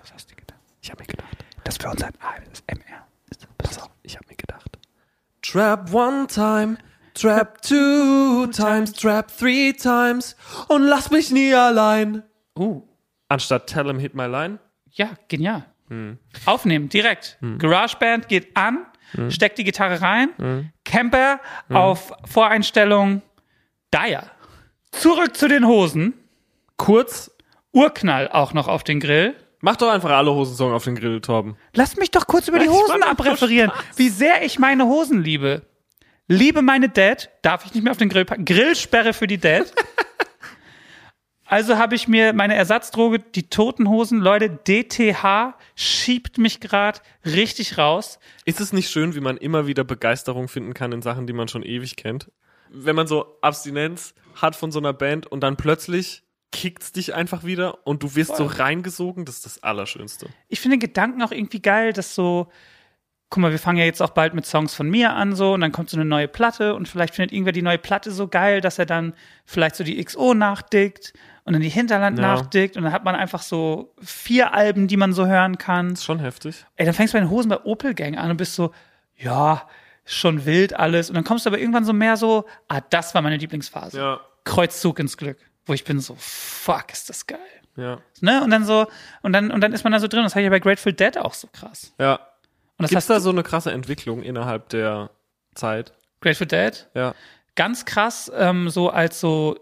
was 0.00 0.12
hast 0.12 0.30
du 0.30 0.36
gedacht? 0.36 0.60
Ich 0.82 0.90
habe 0.90 1.00
mir 1.02 1.06
gedacht, 1.08 1.36
das 1.64 1.78
für 1.78 1.88
unser 1.88 2.08
ASMR. 2.20 3.06
pass 3.58 3.78
auf, 3.80 3.90
ich 4.02 4.14
habe 4.16 4.26
mir 4.26 4.31
gedacht. 4.31 4.31
Trap 5.52 5.92
one 5.92 6.26
time, 6.28 6.78
trap 7.12 7.60
two 7.60 8.46
times, 8.46 8.90
trap 8.94 9.30
three 9.30 9.74
times 9.74 10.34
und 10.68 10.84
lass 10.84 11.10
mich 11.10 11.30
nie 11.30 11.52
allein. 11.52 12.22
Uh. 12.58 12.80
Anstatt 13.28 13.66
Tell 13.66 13.86
him 13.86 13.98
hit 13.98 14.14
my 14.14 14.24
line. 14.24 14.60
Ja, 14.92 15.10
genial. 15.28 15.66
Aufnehmen, 16.46 16.88
direkt. 16.88 17.36
GarageBand 17.58 18.28
geht 18.28 18.56
an, 18.56 18.86
steckt 19.28 19.58
die 19.58 19.64
Gitarre 19.64 20.00
rein, 20.00 20.72
Camper 20.86 21.38
auf 21.68 22.14
Voreinstellung 22.24 23.20
Dire. 23.92 24.30
Zurück 24.90 25.36
zu 25.36 25.48
den 25.48 25.66
Hosen. 25.66 26.14
Kurz, 26.78 27.30
Urknall 27.72 28.30
auch 28.30 28.54
noch 28.54 28.68
auf 28.68 28.84
den 28.84 29.00
Grill. 29.00 29.34
Mach 29.62 29.76
doch 29.76 29.88
einfach 29.88 30.10
alle 30.10 30.34
Hosensong 30.34 30.72
auf 30.72 30.84
den 30.84 30.94
Grill, 30.94 31.22
Torben. 31.22 31.56
Lass 31.72 31.96
mich 31.96 32.10
doch 32.10 32.26
kurz 32.26 32.48
über 32.48 32.58
die 32.58 32.68
Hosen 32.68 33.02
abreferieren, 33.02 33.72
wie 33.96 34.10
sehr 34.10 34.44
ich 34.44 34.58
meine 34.58 34.84
Hosen 34.84 35.22
liebe. 35.22 35.62
Liebe 36.28 36.60
meine 36.62 36.88
Dad, 36.88 37.30
darf 37.40 37.64
ich 37.64 37.74
nicht 37.74 37.82
mehr 37.82 37.92
auf 37.92 37.98
den 37.98 38.08
Grill 38.08 38.24
packen. 38.24 38.44
Grillsperre 38.44 39.12
für 39.12 39.26
die 39.26 39.38
Dad. 39.38 39.72
also 41.46 41.78
habe 41.78 41.94
ich 41.94 42.08
mir 42.08 42.32
meine 42.32 42.54
Ersatzdroge, 42.54 43.18
die 43.18 43.48
toten 43.48 43.88
Hosen, 43.88 44.20
Leute, 44.20 44.50
DTH 44.50 45.54
schiebt 45.74 46.38
mich 46.38 46.60
gerade 46.60 47.00
richtig 47.24 47.78
raus. 47.78 48.18
Ist 48.44 48.60
es 48.60 48.72
nicht 48.72 48.90
schön, 48.90 49.14
wie 49.14 49.20
man 49.20 49.36
immer 49.36 49.66
wieder 49.66 49.84
Begeisterung 49.84 50.48
finden 50.48 50.74
kann 50.74 50.92
in 50.92 51.02
Sachen, 51.02 51.26
die 51.26 51.32
man 51.32 51.48
schon 51.48 51.62
ewig 51.62 51.96
kennt? 51.96 52.30
Wenn 52.70 52.96
man 52.96 53.06
so 53.06 53.38
Abstinenz 53.42 54.14
hat 54.34 54.56
von 54.56 54.72
so 54.72 54.78
einer 54.78 54.92
Band 54.92 55.26
und 55.26 55.40
dann 55.40 55.56
plötzlich 55.56 56.21
kickt's 56.52 56.92
dich 56.92 57.14
einfach 57.14 57.42
wieder 57.44 57.86
und 57.86 58.02
du 58.04 58.14
wirst 58.14 58.36
so 58.36 58.44
reingesogen, 58.46 59.24
das 59.24 59.36
ist 59.36 59.46
das 59.46 59.62
Allerschönste. 59.62 60.26
ich 60.48 60.60
finde 60.60 60.76
den 60.76 60.80
Gedanken 60.80 61.22
auch 61.22 61.32
irgendwie 61.32 61.60
geil, 61.60 61.92
dass 61.92 62.14
so, 62.14 62.48
guck 63.30 63.40
mal, 63.40 63.50
wir 63.50 63.58
fangen 63.58 63.78
ja 63.78 63.84
jetzt 63.84 64.02
auch 64.02 64.10
bald 64.10 64.34
mit 64.34 64.46
Songs 64.46 64.74
von 64.74 64.88
mir 64.90 65.14
an, 65.14 65.34
so, 65.34 65.54
und 65.54 65.62
dann 65.62 65.72
kommt 65.72 65.90
so 65.90 65.96
eine 65.96 66.04
neue 66.04 66.28
Platte 66.28 66.74
und 66.74 66.86
vielleicht 66.88 67.14
findet 67.14 67.32
irgendwer 67.32 67.52
die 67.52 67.62
neue 67.62 67.78
Platte 67.78 68.10
so 68.12 68.28
geil, 68.28 68.60
dass 68.60 68.78
er 68.78 68.86
dann 68.86 69.14
vielleicht 69.46 69.74
so 69.76 69.84
die 69.84 70.02
XO 70.04 70.34
nachdickt 70.34 71.14
und 71.44 71.54
dann 71.54 71.62
die 71.62 71.70
Hinterland 71.70 72.18
Ja. 72.18 72.34
nachdickt 72.34 72.76
und 72.76 72.84
dann 72.84 72.92
hat 72.92 73.04
man 73.04 73.14
einfach 73.14 73.42
so 73.42 73.94
vier 74.02 74.52
Alben, 74.54 74.86
die 74.86 74.96
man 74.98 75.12
so 75.14 75.26
hören 75.26 75.56
kann. 75.58 75.94
Ist 75.94 76.04
schon 76.04 76.18
heftig. 76.20 76.64
Ey, 76.76 76.84
dann 76.86 76.94
fängst 76.94 77.14
du 77.14 77.18
bei 77.18 77.24
den 77.24 77.30
Hosen 77.30 77.48
bei 77.48 77.64
Opel 77.64 77.94
Gang 77.94 78.16
an 78.18 78.30
und 78.30 78.36
bist 78.36 78.54
so, 78.54 78.72
ja, 79.16 79.66
schon 80.04 80.44
wild 80.44 80.74
alles. 80.74 81.08
Und 81.08 81.14
dann 81.14 81.24
kommst 81.24 81.46
du 81.46 81.50
aber 81.50 81.58
irgendwann 81.58 81.84
so 81.84 81.92
mehr 81.92 82.16
so, 82.16 82.44
ah, 82.68 82.80
das 82.90 83.14
war 83.14 83.22
meine 83.22 83.38
Lieblingsphase. 83.38 83.96
Ja, 83.98 84.20
Kreuzzug 84.44 84.98
ins 84.98 85.16
Glück. 85.16 85.38
Wo 85.66 85.72
ich 85.74 85.84
bin 85.84 86.00
so, 86.00 86.16
fuck, 86.18 86.92
ist 86.92 87.08
das 87.08 87.26
geil. 87.26 87.38
ja, 87.76 87.98
Ne? 88.20 88.42
Und 88.42 88.50
dann 88.50 88.64
so, 88.64 88.86
und 89.22 89.32
dann, 89.32 89.50
und 89.50 89.60
dann 89.60 89.72
ist 89.72 89.84
man 89.84 89.92
da 89.92 90.00
so 90.00 90.08
drin. 90.08 90.22
Das 90.24 90.32
habe 90.34 90.40
ich 90.42 90.44
ja 90.46 90.50
bei 90.50 90.58
Grateful 90.60 90.92
Dead 90.92 91.18
auch 91.18 91.34
so 91.34 91.48
krass. 91.52 91.92
ja. 91.98 92.14
Und 92.78 92.84
das 92.84 92.90
Gibt's 92.90 93.06
da 93.06 93.20
so 93.20 93.30
eine 93.30 93.42
krasse 93.44 93.70
Entwicklung 93.70 94.22
innerhalb 94.22 94.68
der 94.70 95.10
Zeit? 95.54 95.92
Grateful 96.20 96.46
Dead. 96.48 96.88
Ja. 96.94 97.14
Ganz 97.54 97.84
krass, 97.84 98.32
ähm, 98.34 98.70
so 98.70 98.90
als 98.90 99.20
so 99.20 99.56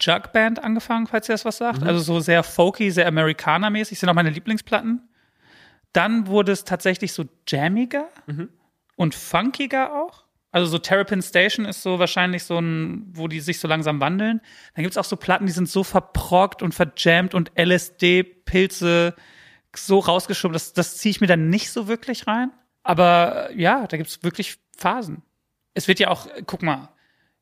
Jug 0.00 0.32
Band 0.32 0.62
angefangen, 0.62 1.06
falls 1.08 1.28
ihr 1.28 1.32
das 1.34 1.44
was 1.46 1.58
Mhm. 1.58 1.64
sagt. 1.64 1.82
Also 1.82 2.00
so 2.00 2.20
sehr 2.20 2.42
folky, 2.44 2.90
sehr 2.92 3.08
Amerikaner-mäßig, 3.08 3.98
sind 3.98 4.08
auch 4.08 4.14
meine 4.14 4.30
Lieblingsplatten. 4.30 5.08
Dann 5.92 6.26
wurde 6.28 6.52
es 6.52 6.64
tatsächlich 6.64 7.12
so 7.12 7.24
jammiger 7.48 8.08
Mhm. 8.26 8.50
und 8.94 9.14
funkiger 9.16 9.94
auch. 10.00 10.24
Also 10.50 10.66
so 10.66 10.78
Terrapin 10.78 11.22
Station 11.22 11.66
ist 11.66 11.82
so 11.82 11.98
wahrscheinlich 11.98 12.44
so 12.44 12.58
ein, 12.58 13.04
wo 13.12 13.28
die 13.28 13.40
sich 13.40 13.60
so 13.60 13.68
langsam 13.68 14.00
wandeln. 14.00 14.40
Dann 14.74 14.82
gibt's 14.82 14.96
auch 14.96 15.04
so 15.04 15.16
Platten, 15.16 15.46
die 15.46 15.52
sind 15.52 15.68
so 15.68 15.84
verproggt 15.84 16.62
und 16.62 16.74
verjammt 16.74 17.34
und 17.34 17.52
LSD-Pilze 17.58 19.14
so 19.76 19.98
rausgeschoben. 19.98 20.54
Das, 20.54 20.72
das 20.72 20.96
ziehe 20.96 21.10
ich 21.10 21.20
mir 21.20 21.26
dann 21.26 21.50
nicht 21.50 21.70
so 21.70 21.86
wirklich 21.86 22.26
rein. 22.26 22.50
Aber 22.82 23.50
äh, 23.50 23.60
ja, 23.60 23.86
da 23.86 23.96
gibt's 23.96 24.22
wirklich 24.22 24.58
Phasen. 24.76 25.22
Es 25.74 25.86
wird 25.86 26.00
ja 26.00 26.08
auch, 26.08 26.26
äh, 26.26 26.42
guck 26.46 26.62
mal, 26.62 26.88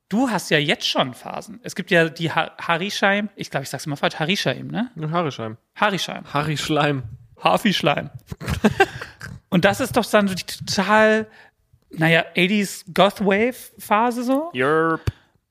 du 0.08 0.28
hast 0.28 0.50
ja 0.50 0.58
jetzt 0.58 0.88
schon 0.88 1.14
Phasen. 1.14 1.60
Es 1.62 1.76
gibt 1.76 1.92
ja 1.92 2.08
die 2.08 2.32
ha 2.32 2.56
Harisheim, 2.58 3.28
ich 3.36 3.50
glaube, 3.50 3.64
ich 3.64 3.70
sag's 3.70 3.86
immer 3.86 3.96
falsch, 3.96 4.16
Harisheim, 4.16 4.66
ne? 4.66 4.90
Harisheim. 5.76 6.24
Harry 6.32 6.56
Schleim. 6.56 7.04
Hafi-Schleim. 7.42 8.10
Und 9.48 9.64
das 9.64 9.80
ist 9.80 9.96
doch 9.96 10.06
dann 10.06 10.28
so 10.28 10.34
die 10.34 10.44
total, 10.44 11.28
naja, 11.90 12.24
80s 12.34 12.84
Goth-Wave-Phase 12.92 14.22
so. 14.22 14.50
Yerp. 14.52 15.00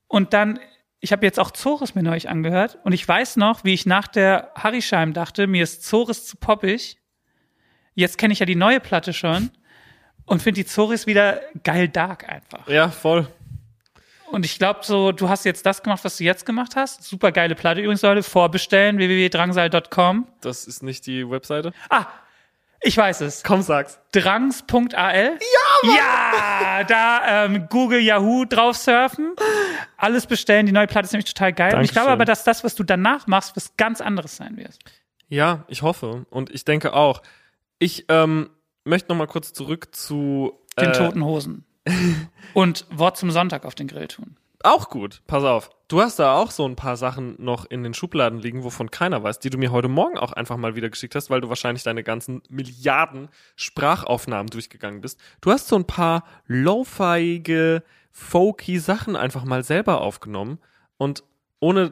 Und 0.08 0.34
dann, 0.34 0.60
ich 1.00 1.12
habe 1.12 1.26
jetzt 1.26 1.40
auch 1.40 1.52
Zores 1.52 1.96
mir 1.96 2.04
neulich 2.04 2.30
angehört 2.30 2.78
und 2.84 2.94
ich 2.94 3.08
weiß 3.08 3.38
noch, 3.38 3.64
wie 3.64 3.74
ich 3.74 3.86
nach 3.86 4.08
der 4.08 4.52
Harisheim 4.56 5.14
dachte, 5.14 5.48
mir 5.48 5.64
ist 5.64 5.84
Zores 5.84 6.26
zu 6.26 6.38
poppig. 6.38 6.98
Jetzt 7.94 8.18
kenne 8.18 8.34
ich 8.34 8.40
ja 8.40 8.46
die 8.46 8.56
neue 8.56 8.80
Platte 8.80 9.14
schon 9.14 9.52
und 10.26 10.42
finde 10.42 10.62
die 10.62 10.66
Zores 10.66 11.08
wieder 11.08 11.42
geil 11.64 11.88
dark 11.88 12.28
einfach. 12.30 12.68
Ja, 12.68 12.90
voll. 12.90 13.28
Und 14.32 14.46
ich 14.46 14.58
glaube 14.58 14.80
so, 14.84 15.12
du 15.12 15.30
hast 15.30 15.46
jetzt 15.46 15.66
das 15.66 15.84
gemacht, 15.84 16.04
was 16.04 16.18
du 16.18 16.24
jetzt 16.24 16.46
gemacht 16.46 16.76
hast. 16.76 17.04
Super 17.04 17.32
geile 17.32 17.56
Platte 17.56 17.80
übrigens, 17.80 18.02
Leute. 18.02 18.24
Vorbestellen, 18.24 18.98
www.drangsal.com. 18.98 20.28
Das 20.42 20.66
ist 20.66 20.84
nicht 20.84 21.06
die 21.06 21.30
Webseite. 21.30 21.74
Ah, 21.90 22.08
ich 22.82 22.98
weiß 22.98 23.22
es. 23.22 23.44
Komm, 23.44 23.62
sag's. 23.62 24.00
Drangs.al. 24.12 25.40
Ja, 25.84 25.92
Ja, 25.96 26.84
da 26.84 27.46
ähm, 27.46 27.68
Google, 27.70 28.00
Yahoo 28.00 28.46
drauf 28.46 28.78
surfen. 28.78 29.34
Alles 29.98 30.28
bestellen. 30.28 30.66
Die 30.66 30.72
neue 30.72 30.88
Platte 30.88 31.06
ist 31.06 31.14
nämlich 31.14 31.32
total 31.34 31.54
geil. 31.54 31.76
Und 31.76 31.84
ich 31.84 31.92
glaube 31.92 32.08
Dankeschön. 32.08 32.14
aber, 32.14 32.26
dass 32.26 32.44
das, 32.44 32.64
was 32.64 32.76
du 32.76 32.84
danach 32.84 33.28
machst, 33.28 33.56
was 33.56 33.76
ganz 33.78 34.02
anderes 34.02 34.36
sein 34.36 34.58
wird. 34.58 34.78
Ja, 35.30 35.66
ich 35.68 35.82
hoffe. 35.82 36.26
Und 36.30 36.50
ich 36.52 36.66
denke 36.66 36.94
auch. 36.94 37.22
Ich 37.80 38.06
ähm, 38.10 38.50
möchte 38.84 39.10
noch 39.10 39.18
mal 39.18 39.28
kurz 39.28 39.52
zurück 39.54 39.94
zu 39.96 40.54
Den 40.80 40.90
äh, 40.90 40.92
toten 40.94 41.24
Hosen. 41.26 41.66
Und 42.54 42.86
Wort 42.90 43.18
zum 43.18 43.32
Sonntag 43.32 43.66
auf 43.66 43.76
den 43.76 43.88
Grill 43.88 44.08
tun. 44.08 44.38
Auch 44.66 44.90
gut. 44.90 45.22
Pass 45.28 45.44
auf. 45.44 45.70
Du 45.88 46.02
hast 46.02 46.18
da 46.18 46.36
auch 46.36 46.50
so 46.50 46.68
ein 46.68 46.76
paar 46.76 46.98
Sachen 46.98 47.36
noch 47.38 47.66
in 47.66 47.84
den 47.84 47.94
Schubladen 47.94 48.40
liegen, 48.40 48.64
wovon 48.64 48.90
keiner 48.90 49.22
weiß, 49.22 49.38
die 49.38 49.52
du 49.52 49.60
mir 49.60 49.72
heute 49.72 49.90
Morgen 49.90 50.18
auch 50.18 50.34
einfach 50.34 50.58
mal 50.58 50.76
wieder 50.76 50.90
geschickt 50.90 51.14
hast, 51.14 51.30
weil 51.30 51.42
du 51.42 51.50
wahrscheinlich 51.50 51.84
deine 51.84 52.02
ganzen 52.02 52.42
Milliarden 52.50 53.30
Sprachaufnahmen 53.56 54.48
durchgegangen 54.48 55.02
bist. 55.02 55.20
Du 55.42 55.52
hast 55.52 55.68
so 55.68 55.76
ein 55.76 55.86
paar 55.86 56.24
lo-fiige, 56.48 57.84
folky 58.12 58.80
Sachen 58.80 59.16
einfach 59.16 59.46
mal 59.46 59.64
selber 59.64 60.02
aufgenommen 60.02 60.58
und 60.98 61.24
ohne 61.60 61.92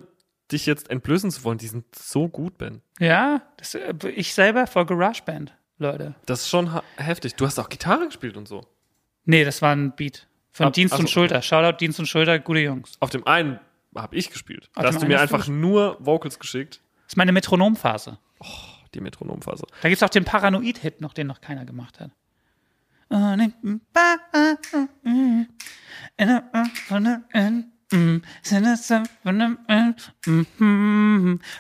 dich 0.52 0.66
jetzt 0.66 0.90
entblößen 0.90 1.30
zu 1.30 1.44
wollen, 1.44 1.60
die 1.60 1.68
sind 1.68 1.86
so 1.94 2.28
gut, 2.28 2.58
Ben. 2.58 2.82
Ja, 3.00 3.44
das, 3.58 3.76
äh, 3.76 3.94
ich 4.16 4.34
selber 4.34 4.66
vor 4.66 4.88
GarageBand, 4.88 5.54
Leute. 5.78 6.16
Das 6.26 6.42
ist 6.42 6.50
schon 6.50 6.82
heftig. 6.98 7.36
Du 7.36 7.46
hast 7.46 7.60
auch 7.60 7.70
Gitarre 7.70 8.08
gespielt 8.08 8.36
und 8.36 8.48
so. 8.48 8.66
Nee, 9.26 9.44
das 9.44 9.62
war 9.62 9.76
ein 9.76 9.96
Beat. 9.96 10.28
Von 10.54 10.68
Ab- 10.68 10.74
Dienst 10.74 10.94
ach 10.94 11.00
und 11.00 11.10
Schulter. 11.10 11.42
Shoutout 11.42 11.78
Dienst 11.78 12.00
und 12.00 12.06
Schulter, 12.06 12.40
gute 12.40 12.60
Jungs. 12.60 12.94
Auf 13.00 13.10
dem 13.10 13.26
einen 13.28 13.60
habe 13.96 14.16
ich 14.16 14.30
gespielt. 14.30 14.70
Auf 14.76 14.84
Da 14.84 14.90
hast 14.90 15.02
du 15.02 15.08
mir 15.08 15.20
einfach 15.20 15.48
nur 15.48 15.98
Vocals 16.00 16.40
geschickt. 16.40 16.82
Das 17.06 17.14
ist 17.14 17.18
meine 17.18 17.32
Metronomphase. 17.32 18.18
Die 18.94 19.02
Metronomphase. 19.02 19.66
Da 19.82 19.90
gibt's 19.90 20.04
auch 20.04 20.10
den 20.10 20.26
Paranoid-Hit 20.26 21.02
noch, 21.02 21.14
den 21.14 21.28
noch 21.28 21.42
keiner 21.42 21.66
gemacht 21.66 22.00
hat. 22.00 22.12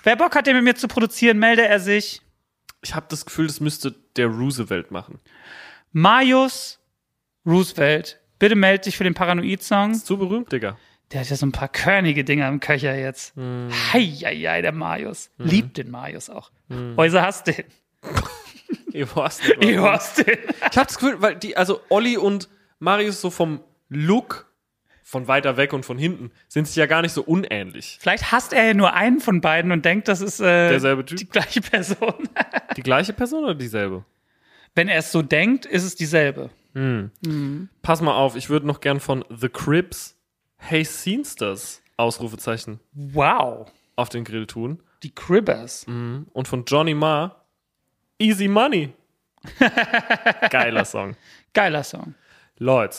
Wer 0.03 0.15
Bock 0.15 0.35
hat, 0.35 0.47
den 0.47 0.55
mit 0.55 0.63
mir 0.63 0.75
zu 0.75 0.87
produzieren, 0.87 1.37
melde 1.39 1.65
er 1.67 1.79
sich. 1.79 2.21
Ich 2.81 2.95
habe 2.95 3.05
das 3.09 3.25
Gefühl, 3.25 3.47
das 3.47 3.59
müsste 3.59 3.91
der 4.15 4.27
Roosevelt 4.27 4.91
machen. 4.91 5.19
Marius 5.91 6.79
Roosevelt, 7.45 8.19
bitte 8.39 8.55
melde 8.55 8.83
dich 8.85 8.97
für 8.97 9.03
den 9.03 9.13
Paranoid-Song. 9.13 9.91
Ist 9.91 10.05
zu 10.05 10.17
berühmt, 10.17 10.51
Digga. 10.51 10.77
Der 11.11 11.21
hat 11.21 11.29
ja 11.29 11.35
so 11.35 11.45
ein 11.45 11.51
paar 11.51 11.67
körnige 11.67 12.23
Dinger 12.23 12.47
im 12.47 12.59
Köcher 12.59 12.95
jetzt. 12.97 13.35
Hm. 13.35 13.69
Heieiei, 13.93 14.61
der 14.61 14.71
Marius. 14.71 15.29
Liebt 15.37 15.77
den 15.77 15.91
Marius 15.91 16.29
auch. 16.29 16.51
Häuser 16.97 17.21
hasst 17.21 17.47
den. 17.47 17.63
Ich 18.93 19.15
weiß 19.15 19.41
Ich 19.59 19.77
hasst 19.77 20.19
den. 20.19 20.37
Ich 20.71 20.77
habe 20.77 20.87
das 20.87 20.97
Gefühl, 20.97 21.21
weil 21.21 21.35
die, 21.35 21.55
also 21.57 21.81
Olli 21.89 22.17
und 22.17 22.49
Marius 22.79 23.21
so 23.21 23.29
vom 23.29 23.59
Look 23.89 24.47
von 25.03 25.27
weiter 25.27 25.57
weg 25.57 25.73
und 25.73 25.85
von 25.85 25.97
hinten 25.97 26.31
sind 26.47 26.67
sich 26.67 26.75
ja 26.75 26.87
gar 26.87 27.01
nicht 27.03 27.11
so 27.11 27.21
unähnlich. 27.21 27.97
Vielleicht 28.01 28.31
hasst 28.31 28.53
er 28.53 28.65
ja 28.65 28.73
nur 28.73 28.93
einen 28.93 29.19
von 29.19 29.41
beiden 29.41 29.71
und 29.71 29.85
denkt, 29.85 30.07
das 30.07 30.21
ist 30.21 30.39
äh, 30.39 30.69
Derselbe 30.69 31.05
Typ? 31.05 31.17
die 31.19 31.29
gleiche 31.29 31.61
Person. 31.61 32.13
Die 32.75 32.81
gleiche 32.81 33.13
Person 33.13 33.43
oder 33.43 33.53
dieselbe? 33.53 34.03
Wenn 34.73 34.87
er 34.87 34.97
es 34.97 35.11
so 35.11 35.21
denkt, 35.21 35.67
ist 35.67 35.83
es 35.83 35.93
dieselbe. 35.95 36.49
Pass 37.81 38.01
mal 38.01 38.13
auf, 38.15 38.35
ich 38.35 38.49
würde 38.49 38.65
noch 38.67 38.79
gern 38.81 38.99
von 38.99 39.23
The 39.29 39.49
Cribs 39.49 40.15
Hey 40.57 40.83
Scenesters 40.85 41.81
Ausrufezeichen 41.97 42.79
Wow. 42.93 43.71
auf 43.95 44.09
den 44.09 44.23
Grill 44.23 44.47
tun. 44.47 44.81
Die 45.03 45.13
Cribbers. 45.13 45.85
Und 45.85 46.47
von 46.47 46.65
Johnny 46.65 46.93
Marr 46.93 47.43
Easy 48.19 48.47
Money. 48.47 48.93
Geiler 50.49 50.85
Song. 50.85 51.15
Geiler 51.53 51.83
Song. 51.83 52.15
Leute, 52.57 52.97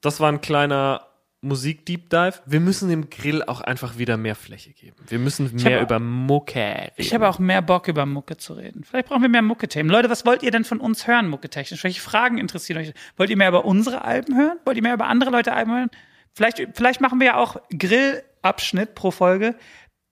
das 0.00 0.20
war 0.20 0.30
ein 0.32 0.40
kleiner 0.40 1.06
Musik-Deep 1.40 2.10
Dive. 2.10 2.34
Wir 2.46 2.58
müssen 2.58 2.88
dem 2.88 3.10
Grill 3.10 3.44
auch 3.44 3.60
einfach 3.60 3.96
wieder 3.96 4.16
mehr 4.16 4.34
Fläche 4.34 4.72
geben. 4.72 4.96
Wir 5.06 5.20
müssen 5.20 5.54
mehr 5.54 5.80
über 5.80 6.00
Mucke 6.00 6.58
reden. 6.58 6.92
Ich 6.96 7.14
habe 7.14 7.28
auch 7.28 7.38
mehr 7.38 7.62
Bock, 7.62 7.86
über 7.86 8.06
Mucke 8.06 8.36
zu 8.36 8.54
reden. 8.54 8.82
Vielleicht 8.82 9.08
brauchen 9.08 9.22
wir 9.22 9.28
mehr 9.28 9.42
Mucke-Themen. 9.42 9.88
Leute, 9.88 10.10
was 10.10 10.26
wollt 10.26 10.42
ihr 10.42 10.50
denn 10.50 10.64
von 10.64 10.80
uns 10.80 11.06
hören, 11.06 11.28
mucke-technisch? 11.28 11.84
Welche 11.84 12.00
Fragen 12.00 12.38
interessieren 12.38 12.80
euch? 12.80 12.92
Wollt 13.16 13.30
ihr 13.30 13.36
mehr 13.36 13.48
über 13.48 13.64
unsere 13.64 14.02
Alben 14.02 14.36
hören? 14.36 14.58
Wollt 14.64 14.76
ihr 14.76 14.82
mehr 14.82 14.94
über 14.94 15.06
andere 15.06 15.30
Leute 15.30 15.52
Alben 15.52 15.72
hören? 15.72 15.90
Vielleicht, 16.34 16.60
vielleicht 16.74 17.00
machen 17.00 17.20
wir 17.20 17.28
ja 17.28 17.36
auch 17.36 17.56
Grillabschnitt 17.70 18.96
pro 18.96 19.12
Folge 19.12 19.54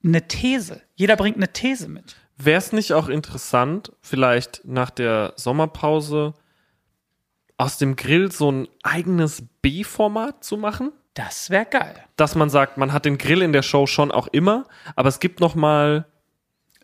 eine 0.05 0.29
These. 0.29 0.83
Jeder 0.95 1.17
bringt 1.17 1.37
eine 1.37 1.53
These 1.53 1.89
mit. 1.89 2.17
Wäre 2.37 2.59
es 2.59 2.73
nicht 2.73 2.93
auch 2.93 3.09
interessant, 3.09 3.93
vielleicht 4.01 4.63
nach 4.65 4.91
der 4.91 5.33
Sommerpause 5.37 6.35
aus 7.57 7.79
dem 7.79 7.97
Grill 7.97 8.31
so 8.31 8.53
ein 8.53 8.69
eigenes 8.83 9.43
B-Format 9.63 10.45
zu 10.45 10.57
machen? 10.57 10.93
Das 11.17 11.49
wäre 11.49 11.65
geil. 11.65 11.95
Dass 12.17 12.35
man 12.35 12.51
sagt, 12.51 12.77
man 12.77 12.93
hat 12.93 13.07
den 13.07 13.17
Grill 13.17 13.41
in 13.41 13.55
der 13.55 13.63
Show 13.63 13.87
schon 13.87 14.13
auch 14.13 14.27
immer, 14.29 14.67
aber 14.97 15.09
es 15.09 15.19
gibt 15.19 15.41
noch 15.41 15.55
mal 15.55 16.05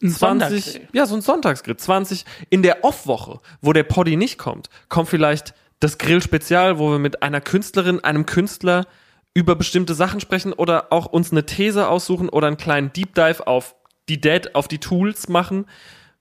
Ein 0.03 0.09
20, 0.09 0.65
Sondergrill. 0.65 0.89
ja, 0.95 1.07
so 1.07 1.15
ein 1.15 1.21
Sonntagsgrill, 1.21 1.77
20 1.77 2.25
in 2.49 2.63
der 2.63 2.83
Off-Woche, 2.83 3.41
wo 3.61 3.75
der 3.75 3.83
Poddy 3.83 4.17
nicht 4.17 4.39
kommt, 4.39 4.71
kommt 4.89 5.11
vielleicht 5.11 5.53
das 5.81 5.99
Grill-Spezial, 5.99 6.79
wo 6.79 6.91
wir 6.91 6.99
mit 6.99 7.23
einer 7.23 7.43
Künstlerin, 7.43 8.01
einem 8.01 8.25
Künstler 8.25 8.87
über 9.35 9.55
bestimmte 9.55 9.95
Sachen 9.95 10.21
sprechen 10.21 10.55
oder 10.55 10.93
auch 10.93 11.07
uns 11.07 11.31
eine 11.31 11.45
These 11.45 11.87
aussuchen 11.87 12.31
oder 12.31 12.47
einen 12.47 12.57
kleinen 12.57 12.91
Deep 12.93 13.15
Dive 13.15 13.47
auf 13.47 13.75
die 14.09 14.21
Dead, 14.21 14.55
auf 14.55 14.67
die 14.67 14.79
Tools 14.79 15.29
machen. 15.29 15.67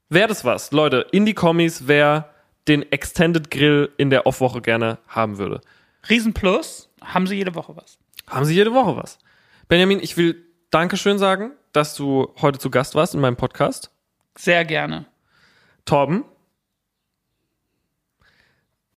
Wäre 0.10 0.28
das 0.28 0.44
was? 0.44 0.72
Leute, 0.72 1.06
in 1.14 1.26
die 1.26 1.34
Kommis, 1.34 1.88
wer 1.88 2.30
den 2.68 2.92
Extended 2.92 3.50
Grill 3.50 3.90
in 3.96 4.10
der 4.10 4.26
Off-Woche 4.26 4.62
gerne 4.62 4.98
haben 5.08 5.38
würde. 5.38 5.62
Riesenplus, 6.10 6.90
haben 7.04 7.26
sie 7.28 7.36
jede 7.36 7.56
Woche 7.56 7.76
was. 7.76 7.98
Haben 8.32 8.46
Sie 8.46 8.56
jede 8.56 8.74
Woche 8.74 8.96
was. 8.96 9.20
Benjamin, 9.68 10.00
ich 10.02 10.16
will 10.16 10.46
Dankeschön 10.70 11.20
sagen, 11.20 11.52
dass 11.74 11.96
du 11.96 12.34
heute 12.42 12.60
zu 12.60 12.70
Gast 12.70 12.96
warst 12.96 13.14
in 13.14 13.20
meinem 13.20 13.36
Podcast. 13.36 13.92
Sehr 14.38 14.64
gerne. 14.64 15.06
Torben, 15.84 16.24